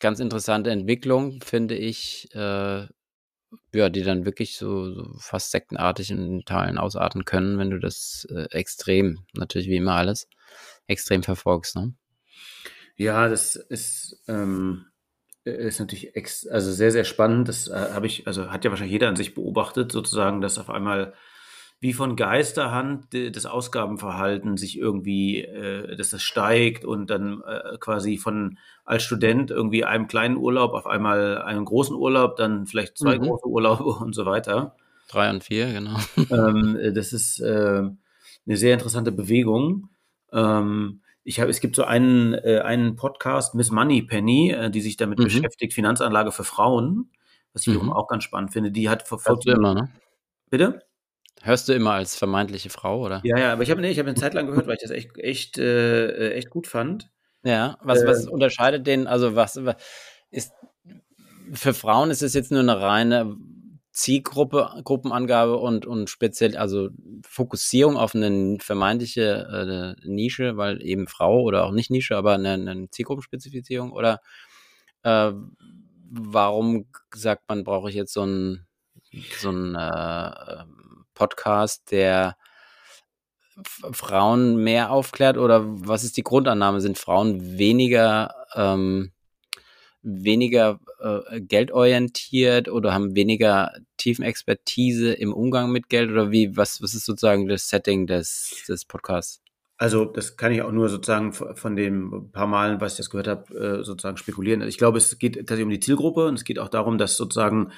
ganz 0.00 0.18
interessante 0.18 0.70
Entwicklung, 0.70 1.40
finde 1.42 1.74
ich, 1.74 2.28
äh, 2.34 2.86
ja, 3.74 3.88
die 3.90 4.02
dann 4.02 4.24
wirklich 4.24 4.56
so, 4.56 4.92
so, 4.92 5.14
fast 5.18 5.50
sektenartig 5.50 6.10
in 6.10 6.42
Teilen 6.44 6.78
ausarten 6.78 7.24
können, 7.24 7.58
wenn 7.58 7.70
du 7.70 7.78
das 7.78 8.26
äh, 8.30 8.46
extrem, 8.50 9.18
natürlich 9.34 9.68
wie 9.68 9.76
immer 9.76 9.94
alles, 9.94 10.26
extrem 10.92 11.22
verfolgst. 11.22 11.76
Ne? 11.76 11.94
Ja, 12.96 13.28
das 13.28 13.56
ist, 13.56 14.22
ähm, 14.28 14.86
ist 15.44 15.80
natürlich 15.80 16.14
ex 16.14 16.46
also 16.46 16.70
sehr, 16.70 16.92
sehr 16.92 17.04
spannend. 17.04 17.48
Das 17.48 17.68
äh, 17.68 17.72
habe 17.74 18.06
ich, 18.06 18.26
also 18.26 18.50
hat 18.50 18.64
ja 18.64 18.70
wahrscheinlich 18.70 18.92
jeder 18.92 19.08
an 19.08 19.16
sich 19.16 19.34
beobachtet, 19.34 19.90
sozusagen, 19.90 20.40
dass 20.40 20.58
auf 20.58 20.70
einmal 20.70 21.14
wie 21.82 21.92
von 21.92 22.14
Geisterhand 22.14 23.08
das 23.12 23.44
Ausgabenverhalten 23.44 24.56
sich 24.56 24.78
irgendwie, 24.78 25.40
äh, 25.40 25.96
dass 25.96 26.10
das 26.10 26.22
steigt 26.22 26.84
und 26.84 27.10
dann 27.10 27.42
äh, 27.44 27.76
quasi 27.80 28.18
von 28.18 28.56
als 28.84 29.02
Student 29.02 29.50
irgendwie 29.50 29.84
einem 29.84 30.06
kleinen 30.06 30.36
Urlaub 30.36 30.74
auf 30.74 30.86
einmal 30.86 31.42
einen 31.42 31.64
großen 31.64 31.96
Urlaub, 31.96 32.36
dann 32.36 32.66
vielleicht 32.66 32.98
zwei 32.98 33.18
mhm. 33.18 33.22
große 33.22 33.48
Urlaube 33.48 33.84
und 34.00 34.14
so 34.14 34.26
weiter. 34.26 34.76
Drei 35.08 35.28
und 35.28 35.42
vier, 35.42 35.72
genau. 35.72 35.98
Ähm, 36.30 36.78
das 36.94 37.12
ist 37.12 37.40
äh, 37.40 37.82
eine 38.46 38.56
sehr 38.56 38.74
interessante 38.74 39.10
Bewegung. 39.10 39.88
Ähm, 40.32 41.02
ich 41.24 41.40
habe, 41.40 41.50
es 41.50 41.60
gibt 41.60 41.76
so 41.76 41.84
einen, 41.84 42.34
äh, 42.34 42.60
einen 42.64 42.96
Podcast, 42.96 43.54
Miss 43.54 43.70
Money 43.70 44.02
Penny, 44.02 44.50
äh, 44.50 44.70
die 44.70 44.80
sich 44.80 44.96
damit 44.96 45.18
mhm. 45.18 45.24
beschäftigt, 45.24 45.72
Finanzanlage 45.72 46.32
für 46.32 46.44
Frauen, 46.44 47.10
was 47.52 47.66
ich 47.66 47.80
mhm. 47.80 47.92
auch 47.92 48.08
ganz 48.08 48.24
spannend 48.24 48.52
finde. 48.52 48.72
Die 48.72 48.88
hat 48.88 49.06
verfolgt. 49.06 49.46
Hörst 49.46 49.56
du 49.56 49.60
immer, 49.60 49.74
ne? 49.74 49.90
Bitte? 50.50 50.82
Hörst 51.42 51.68
du 51.68 51.72
immer 51.72 51.92
als 51.92 52.16
vermeintliche 52.16 52.70
Frau, 52.70 53.04
oder? 53.04 53.20
Ja, 53.24 53.38
ja, 53.38 53.52
aber 53.52 53.62
ich 53.62 53.70
habe 53.70 53.80
nee, 53.80 53.90
ich 53.90 53.98
hab 53.98 54.06
eine 54.06 54.14
Zeit 54.14 54.34
lang 54.34 54.46
gehört, 54.46 54.66
weil 54.66 54.74
ich 54.74 54.82
das 54.82 54.90
echt, 54.90 55.18
echt, 55.18 55.58
äh, 55.58 56.32
echt 56.32 56.50
gut 56.50 56.66
fand. 56.66 57.10
Ja, 57.44 57.78
was, 57.82 58.06
was 58.06 58.26
äh, 58.26 58.30
unterscheidet 58.30 58.86
den, 58.86 59.06
also 59.08 59.34
was 59.34 59.60
ist 60.30 60.52
für 61.52 61.74
Frauen 61.74 62.10
ist 62.10 62.22
es 62.22 62.34
jetzt 62.34 62.50
nur 62.50 62.60
eine 62.60 62.80
reine 62.80 63.36
Zielgruppe, 63.92 64.70
Gruppenangabe 64.84 65.58
und, 65.58 65.86
und 65.86 66.08
speziell, 66.08 66.56
also 66.56 66.88
Fokussierung 67.22 67.96
auf 67.96 68.14
eine 68.14 68.56
vermeintliche 68.58 69.96
äh, 70.02 70.08
Nische, 70.08 70.56
weil 70.56 70.82
eben 70.82 71.06
Frau 71.06 71.42
oder 71.42 71.64
auch 71.64 71.72
nicht 71.72 71.90
Nische, 71.90 72.16
aber 72.16 72.32
eine, 72.34 72.54
eine 72.54 72.88
Zielgruppenspezifizierung 72.90 73.92
oder 73.92 74.20
äh, 75.02 75.32
warum 76.10 76.86
sagt 77.14 77.48
man, 77.48 77.64
brauche 77.64 77.90
ich 77.90 77.94
jetzt 77.94 78.14
so 78.14 78.22
einen 78.22 78.66
so 79.38 79.50
einen 79.50 79.74
äh, 79.74 80.64
Podcast, 81.14 81.90
der 81.90 82.36
Frauen 83.92 84.56
mehr 84.56 84.90
aufklärt 84.90 85.36
oder 85.36 85.62
was 85.64 86.04
ist 86.04 86.16
die 86.16 86.22
Grundannahme? 86.22 86.80
Sind 86.80 86.98
Frauen 86.98 87.58
weniger 87.58 88.34
ähm, 88.54 89.12
weniger 90.02 90.80
äh, 91.00 91.40
geldorientiert 91.40 92.68
oder 92.68 92.92
haben 92.92 93.14
weniger 93.14 93.72
tiefen 93.96 94.24
Expertise 94.24 95.12
im 95.12 95.32
Umgang 95.32 95.70
mit 95.70 95.88
Geld 95.88 96.10
oder 96.10 96.30
wie, 96.30 96.56
was, 96.56 96.82
was 96.82 96.94
ist 96.94 97.04
sozusagen 97.04 97.46
das 97.48 97.68
Setting 97.68 98.06
des, 98.06 98.64
des 98.68 98.84
Podcasts? 98.84 99.40
Also 99.78 100.04
das 100.04 100.36
kann 100.36 100.52
ich 100.52 100.62
auch 100.62 100.70
nur 100.70 100.88
sozusagen 100.88 101.32
von 101.32 101.74
den 101.74 102.30
paar 102.30 102.46
Malen, 102.46 102.80
was 102.80 102.92
ich 102.92 102.98
das 102.98 103.10
gehört 103.10 103.26
habe, 103.26 103.80
äh, 103.80 103.84
sozusagen 103.84 104.16
spekulieren. 104.16 104.62
Ich 104.62 104.78
glaube, 104.78 104.98
es 104.98 105.18
geht 105.18 105.34
tatsächlich 105.34 105.64
um 105.64 105.70
die 105.70 105.80
Zielgruppe 105.80 106.26
und 106.26 106.34
es 106.34 106.44
geht 106.44 106.60
auch 106.60 106.68
darum, 106.68 106.98
dass 106.98 107.16
sozusagen 107.16 107.72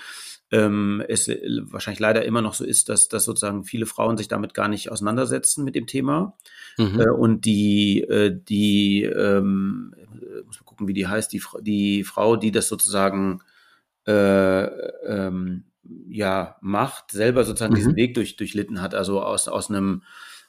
ähm, 0.51 1.03
es 1.09 1.29
wahrscheinlich 1.29 2.01
leider 2.01 2.25
immer 2.25 2.43
noch 2.43 2.55
so 2.55 2.65
ist, 2.65 2.89
dass, 2.89 3.09
dass 3.09 3.25
sozusagen 3.25 3.65
viele 3.65 3.87
Frauen 3.87 4.17
sich 4.17 4.29
damit 4.29 4.53
gar 4.53 4.69
nicht 4.69 4.91
auseinandersetzen 4.93 5.65
mit 5.65 5.75
dem 5.75 5.87
Thema. 5.87 6.37
Mhm. 6.77 7.01
Äh, 7.01 7.11
und 7.11 7.45
die, 7.47 8.03
äh, 8.03 8.39
die 8.39 9.05
ähm, 9.05 9.95
muss 10.45 10.61
man 10.61 10.64
gucken, 10.75 10.89
wie 10.89 10.95
die 10.95 11.07
heißt, 11.07 11.33
die, 11.33 11.43
die 11.61 12.05
Frau, 12.05 12.37
die 12.37 12.51
das 12.51 12.69
sozusagen 12.69 13.41
äh, 14.07 14.65
ähm, 14.65 15.65
ja 16.09 16.57
macht, 16.61 17.13
selber 17.13 17.45
sozusagen 17.45 17.73
mhm. 17.73 17.77
diesen 17.79 17.97
Weg 17.97 18.15
durch, 18.15 18.37
durchlitten 18.37 18.81
hat, 18.81 18.95
also 18.95 19.23
aus, 19.23 19.49
aus 19.49 19.71
einem 19.71 20.03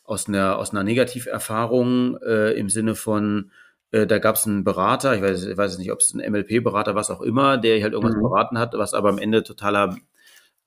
aus 0.05 0.27
einer, 0.27 0.57
aus 0.57 0.71
einer 0.71 0.83
Negativerfahrung 0.83 2.17
äh, 2.21 2.51
im 2.51 2.69
Sinne 2.69 2.95
von, 2.95 3.51
äh, 3.91 4.05
da 4.05 4.19
gab 4.19 4.35
es 4.35 4.45
einen 4.45 4.63
Berater, 4.63 5.15
ich 5.15 5.21
weiß, 5.21 5.45
ich 5.45 5.57
weiß 5.57 5.77
nicht, 5.79 5.91
ob 5.91 5.99
es 5.99 6.13
ein 6.13 6.31
MLP-Berater, 6.31 6.95
was 6.95 7.09
auch 7.09 7.21
immer, 7.21 7.57
der 7.57 7.81
halt 7.81 7.93
irgendwas 7.93 8.15
mhm. 8.15 8.21
beraten 8.21 8.59
hat, 8.59 8.73
was 8.75 8.93
aber 8.93 9.09
am 9.09 9.17
Ende 9.17 9.43
totaler 9.43 9.97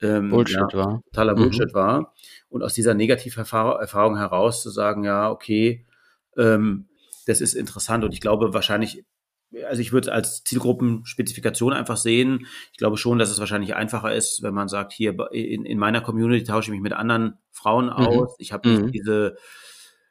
ähm, 0.02 0.30
Bullshit 0.30 0.72
ja, 0.72 0.78
war. 0.78 1.02
Totaler 1.12 1.36
mhm. 1.36 1.42
Bullshit 1.42 1.72
war. 1.72 2.14
Und 2.48 2.62
aus 2.62 2.74
dieser 2.74 2.94
Negativerfahrung 2.94 4.16
heraus 4.16 4.62
zu 4.62 4.70
sagen, 4.70 5.04
ja, 5.04 5.30
okay, 5.30 5.86
ähm, 6.36 6.88
das 7.26 7.40
ist 7.40 7.54
interessant 7.54 8.04
und 8.04 8.12
ich 8.12 8.20
glaube 8.20 8.54
wahrscheinlich, 8.54 9.04
also 9.66 9.80
ich 9.80 9.92
würde 9.92 10.08
es 10.08 10.14
als 10.14 10.44
Zielgruppenspezifikation 10.44 11.72
einfach 11.72 11.96
sehen. 11.96 12.46
Ich 12.72 12.78
glaube 12.78 12.96
schon, 12.96 13.18
dass 13.18 13.30
es 13.30 13.38
wahrscheinlich 13.38 13.74
einfacher 13.74 14.14
ist, 14.14 14.42
wenn 14.42 14.54
man 14.54 14.68
sagt, 14.68 14.92
hier 14.92 15.16
in, 15.32 15.64
in 15.64 15.78
meiner 15.78 16.00
Community 16.00 16.44
tausche 16.44 16.70
ich 16.70 16.72
mich 16.72 16.82
mit 16.82 16.92
anderen 16.92 17.38
Frauen 17.50 17.86
mhm. 17.86 17.92
aus. 17.92 18.36
Ich 18.38 18.52
habe 18.52 18.68
mhm. 18.68 18.92
diese, 18.92 19.36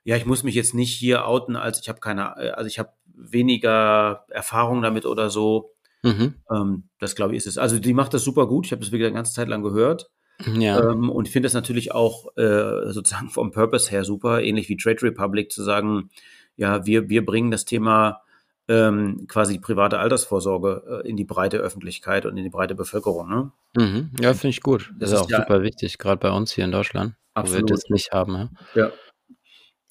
ja, 0.03 0.15
ich 0.15 0.25
muss 0.25 0.43
mich 0.43 0.55
jetzt 0.55 0.73
nicht 0.73 0.93
hier 0.93 1.27
outen, 1.27 1.55
als 1.55 1.79
ich 1.79 1.89
habe 1.89 1.99
keine, 1.99 2.35
also 2.57 2.67
ich 2.67 2.79
habe 2.79 2.89
weniger 3.05 4.25
Erfahrung 4.29 4.81
damit 4.81 5.05
oder 5.05 5.29
so. 5.29 5.73
Mhm. 6.03 6.35
Ähm, 6.51 6.83
das 6.99 7.15
glaube 7.15 7.33
ich 7.33 7.37
ist 7.37 7.47
es. 7.47 7.57
Also 7.57 7.79
die 7.79 7.93
macht 7.93 8.13
das 8.13 8.23
super 8.23 8.47
gut. 8.47 8.65
Ich 8.65 8.71
habe 8.71 8.81
das 8.81 8.91
wieder 8.91 9.07
eine 9.07 9.15
ganze 9.15 9.33
Zeit 9.33 9.47
lang 9.47 9.63
gehört. 9.63 10.09
Ja. 10.45 10.91
Ähm, 10.91 11.09
und 11.09 11.27
finde 11.27 11.47
das 11.47 11.53
natürlich 11.53 11.91
auch 11.91 12.35
äh, 12.37 12.91
sozusagen 12.91 13.29
vom 13.29 13.51
Purpose 13.51 13.89
her 13.89 14.03
super, 14.03 14.41
ähnlich 14.41 14.69
wie 14.69 14.77
Trade 14.77 15.01
Republic 15.01 15.51
zu 15.51 15.63
sagen, 15.63 16.09
ja, 16.55 16.85
wir, 16.85 17.09
wir 17.09 17.25
bringen 17.25 17.51
das 17.51 17.65
Thema 17.65 18.21
ähm, 18.67 19.25
quasi 19.27 19.59
private 19.59 19.99
Altersvorsorge 19.99 21.01
äh, 21.03 21.09
in 21.09 21.15
die 21.15 21.23
breite 21.23 21.57
Öffentlichkeit 21.57 22.25
und 22.25 22.37
in 22.37 22.43
die 22.43 22.49
breite 22.49 22.75
Bevölkerung. 22.75 23.29
Ne? 23.29 23.51
Mhm. 23.77 24.11
Ja, 24.19 24.33
finde 24.33 24.49
ich 24.49 24.61
gut. 24.61 24.91
Das, 24.97 25.11
das 25.11 25.21
ist, 25.21 25.25
auch 25.25 25.29
ja, 25.29 25.37
super 25.39 25.63
wichtig, 25.63 25.97
gerade 25.97 26.19
bei 26.19 26.31
uns 26.31 26.51
hier 26.51 26.65
in 26.65 26.71
Deutschland, 26.71 27.15
absolut. 27.33 27.63
wo 27.63 27.67
wir 27.67 27.75
das 27.75 27.89
nicht 27.89 28.11
haben. 28.11 28.49
Ja. 28.75 28.91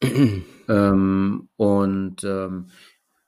ja. 0.02 0.08
ähm, 0.68 1.48
und 1.56 2.24
ähm, 2.24 2.70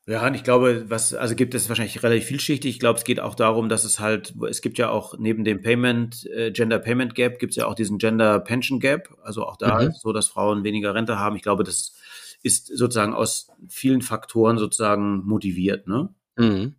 ja, 0.08 0.26
und 0.26 0.32
ich 0.32 0.42
glaube, 0.42 0.86
was, 0.88 1.12
also 1.12 1.34
gibt 1.34 1.54
es 1.54 1.68
wahrscheinlich 1.68 2.02
relativ 2.02 2.24
vielschichtig. 2.24 2.70
Ich 2.70 2.80
glaube, 2.80 2.98
es 2.98 3.04
geht 3.04 3.20
auch 3.20 3.34
darum, 3.34 3.68
dass 3.68 3.84
es 3.84 4.00
halt, 4.00 4.34
es 4.48 4.62
gibt 4.62 4.78
ja 4.78 4.88
auch 4.88 5.18
neben 5.18 5.44
dem 5.44 5.60
Payment, 5.60 6.24
äh, 6.34 6.50
Gender 6.50 6.78
Payment 6.78 7.14
Gap, 7.14 7.38
gibt 7.38 7.50
es 7.50 7.56
ja 7.56 7.66
auch 7.66 7.74
diesen 7.74 7.98
Gender 7.98 8.40
Pension 8.40 8.80
Gap. 8.80 9.14
Also 9.22 9.44
auch 9.44 9.58
da 9.58 9.82
mhm. 9.82 9.88
ist 9.88 10.00
so, 10.00 10.14
dass 10.14 10.28
Frauen 10.28 10.64
weniger 10.64 10.94
Rente 10.94 11.18
haben. 11.18 11.36
Ich 11.36 11.42
glaube, 11.42 11.62
das 11.62 11.94
ist 12.42 12.66
sozusagen 12.66 13.14
aus 13.14 13.50
vielen 13.68 14.02
Faktoren 14.02 14.58
sozusagen 14.58 15.26
motiviert, 15.26 15.86
ne? 15.86 16.14
Mhm. 16.36 16.74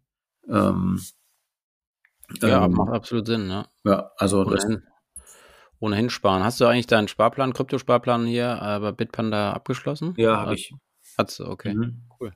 Ähm, 0.47 1.01
ja, 2.41 2.65
ähm, 2.65 2.71
macht 2.73 2.93
absolut 2.93 3.27
Sinn, 3.27 3.47
ne? 3.47 3.67
Ja, 3.83 4.11
also 4.17 4.41
ohnehin, 4.41 4.83
ohnehin 5.79 6.09
sparen. 6.09 6.43
Hast 6.43 6.61
du 6.61 6.65
eigentlich 6.65 6.87
deinen 6.87 7.07
Sparplan, 7.07 7.53
Kryptosparplan 7.53 8.25
hier 8.25 8.59
äh, 8.61 8.79
bei 8.79 8.91
Bitpanda 8.91 9.53
abgeschlossen? 9.53 10.13
Ja, 10.17 10.37
habe 10.37 10.55
ich. 10.55 10.73
Hat's, 11.17 11.39
okay, 11.41 11.73
mhm. 11.73 12.03
cool. 12.19 12.33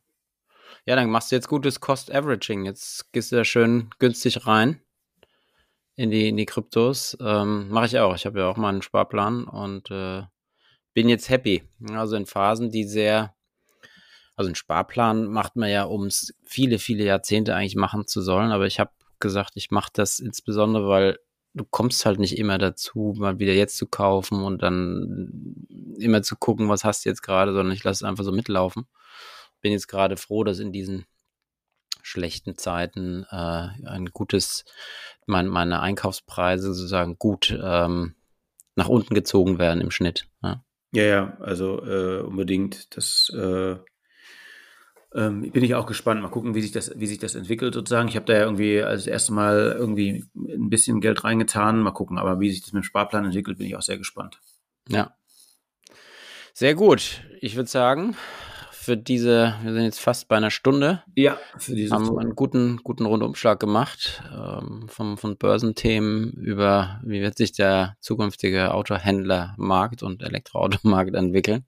Ja, 0.86 0.96
dann 0.96 1.10
machst 1.10 1.32
du 1.32 1.36
jetzt 1.36 1.48
gutes 1.48 1.80
Cost 1.80 2.14
Averaging. 2.14 2.66
Jetzt 2.66 3.12
gehst 3.14 3.32
du 3.32 3.38
da 3.38 3.46
schön 3.46 3.90
günstig 4.00 4.46
rein 4.46 4.82
in 5.96 6.12
die, 6.12 6.28
in 6.30 6.38
die 6.38 6.46
Kryptos. 6.46 7.18
Ähm, 7.22 7.70
Mache 7.70 7.86
ich 7.86 8.00
auch. 8.00 8.16
Ich 8.16 8.26
habe 8.26 8.40
ja 8.40 8.50
auch 8.50 8.58
mal 8.58 8.70
einen 8.70 8.82
Sparplan 8.82 9.46
und 9.46 9.90
äh, 9.92 10.24
bin 10.94 11.10
jetzt 11.10 11.30
happy. 11.30 11.64
Also 11.92 12.16
in 12.16 12.26
Phasen, 12.26 12.72
die 12.72 12.86
sehr, 12.86 13.36
also 14.36 14.48
einen 14.48 14.56
Sparplan 14.56 15.28
macht 15.28 15.56
man 15.56 15.70
ja, 15.70 15.84
um 15.84 16.06
es 16.06 16.34
viele, 16.44 16.80
viele 16.80 17.04
Jahrzehnte 17.04 17.56
eigentlich 17.56 17.76
machen 17.76 18.08
zu 18.08 18.22
sollen. 18.22 18.52
Aber 18.52 18.68
ich 18.68 18.80
habe 18.80 18.92
gesagt, 19.20 19.54
ich 19.56 19.72
mache 19.72 19.92
das 19.94 20.20
insbesondere, 20.20 20.88
weil 20.88 21.20
du 21.54 21.66
kommst 21.66 22.06
halt 22.06 22.20
nicht 22.20 22.38
immer 22.38 22.58
dazu, 22.58 23.14
mal 23.18 23.40
wieder 23.40 23.54
jetzt 23.54 23.78
zu 23.78 23.88
kaufen 23.88 24.44
und 24.44 24.64
dann 24.64 25.68
immer 26.00 26.24
zu 26.24 26.36
gucken, 26.36 26.70
was 26.70 26.84
hast 26.84 27.06
du 27.06 27.10
jetzt 27.10 27.22
gerade, 27.22 27.54
sondern 27.54 27.76
ich 27.76 27.84
lasse 27.84 28.04
es 28.04 28.10
einfach 28.10 28.24
so 28.24 28.32
mitlaufen 28.32 28.88
bin 29.64 29.72
jetzt 29.72 29.88
gerade 29.88 30.18
froh, 30.18 30.44
dass 30.44 30.60
in 30.60 30.72
diesen 30.72 31.06
schlechten 32.04 32.58
Zeiten 32.58 33.26
äh, 33.32 33.70
ein 33.88 34.08
gutes, 34.14 34.66
mein, 35.26 35.48
meine 35.48 35.80
Einkaufspreise 35.80 36.74
sozusagen 36.74 37.18
gut 37.18 37.58
ähm, 37.60 38.14
nach 38.76 38.90
unten 38.90 39.16
gezogen 39.16 39.58
werden 39.58 39.82
im 39.82 39.90
Schnitt. 39.90 40.28
Ja, 40.44 40.64
ja, 40.94 41.04
ja 41.04 41.38
also 41.40 41.84
äh, 41.86 42.22
unbedingt. 42.22 42.96
Das 42.96 43.32
äh, 43.36 43.76
ähm, 45.16 45.52
bin 45.52 45.64
ich 45.64 45.76
auch 45.76 45.86
gespannt. 45.86 46.22
Mal 46.22 46.30
gucken, 46.30 46.56
wie 46.56 46.62
sich 46.62 46.72
das, 46.72 46.92
wie 46.96 47.08
sich 47.08 47.20
das 47.20 47.36
entwickelt 47.36 47.74
sozusagen. 47.74 48.08
Ich 48.08 48.16
habe 48.16 48.26
da 48.26 48.34
ja 48.34 48.44
irgendwie 48.44 48.82
als 48.82 49.08
erste 49.08 49.34
Mal 49.34 49.76
irgendwie 49.78 50.26
ein 50.36 50.70
bisschen 50.70 51.02
Geld 51.02 51.24
reingetan. 51.24 51.82
Mal 51.82 51.92
gucken, 51.92 52.18
aber 52.18 52.40
wie 52.40 52.50
sich 52.50 52.62
das 52.62 52.74
mit 52.74 52.84
dem 52.84 52.86
Sparplan 52.86 53.26
entwickelt, 53.26 53.58
bin 53.58 53.68
ich 53.68 53.76
auch 53.76 53.82
sehr 53.82 53.98
gespannt. 53.98 54.40
Ja. 54.88 55.16
Sehr 56.54 56.76
gut. 56.76 57.22
Ich 57.42 57.56
würde 57.56 57.70
sagen, 57.70 58.16
für 58.84 58.98
diese, 58.98 59.56
wir 59.64 59.74
sind 59.74 59.84
jetzt 59.84 60.02
fast 60.02 60.28
bei 60.28 60.36
einer 60.36 60.52
Stunde. 60.52 61.04
Ja, 61.16 61.38
für 61.58 61.74
diese 61.74 61.96
Haben 61.96 62.20
einen 62.20 62.36
guten, 62.36 62.78
guten 62.84 63.06
Rundumschlag 63.06 63.60
gemacht, 63.60 64.22
ähm, 64.34 64.90
vom, 64.90 65.18
von 65.18 65.38
Börsenthemen 65.38 66.34
über, 66.34 67.00
wie 67.04 67.22
wird 67.22 67.38
sich 67.38 67.54
der 67.54 67.96
zukünftige 68.02 68.74
Autohändlermarkt 68.74 70.04
und 70.04 70.22
Elektroautomarkt 70.22 71.16
entwickeln. 71.16 71.66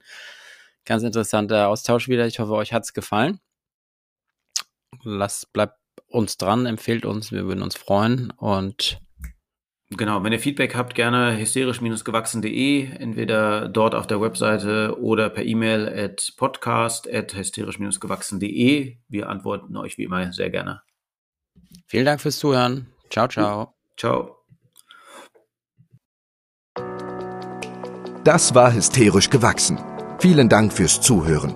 Ganz 0.84 1.04
interessanter 1.04 1.70
Austausch 1.70 2.10
wieder. 2.10 2.28
Ich 2.28 2.40
hoffe, 2.40 2.52
euch 2.52 2.74
hat 2.74 2.84
es 2.84 2.94
gefallen. 2.94 3.40
Lasst, 5.04 5.54
bleibt 5.54 5.80
uns 6.08 6.38
dran, 6.38 6.66
empfehlt 6.66 7.06
uns, 7.06 7.32
wir 7.32 7.46
würden 7.46 7.64
uns 7.64 7.76
freuen 7.76 8.32
und 8.32 9.00
Genau, 9.98 10.24
wenn 10.24 10.34
ihr 10.34 10.40
Feedback 10.40 10.76
habt, 10.76 10.94
gerne 10.94 11.38
hysterisch-gewachsen.de, 11.38 12.90
entweder 13.00 13.70
dort 13.70 13.96
auf 13.96 14.08
der 14.08 14.20
Webseite 14.20 15.00
oder 15.00 15.30
per 15.30 15.46
E-Mail 15.46 15.88
at 15.88 16.34
podcast 16.36 17.12
at 17.12 17.34
hysterisch-gewachsen.de. 17.34 18.98
Wir 19.08 19.30
antworten 19.30 19.78
euch 19.78 19.98
wie 19.98 20.04
immer 20.04 20.34
sehr 20.34 20.50
gerne. 20.50 20.82
Vielen 21.88 22.06
Dank 22.06 22.20
fürs 22.20 22.40
Zuhören. 22.40 22.88
Ciao, 23.10 23.28
ciao. 23.28 23.74
Ciao. 23.98 24.36
Das 28.24 28.56
war 28.56 28.74
hysterisch 28.74 29.30
gewachsen. 29.30 29.80
Vielen 30.20 30.50
Dank 30.50 30.74
fürs 30.74 31.00
Zuhören. 31.00 31.56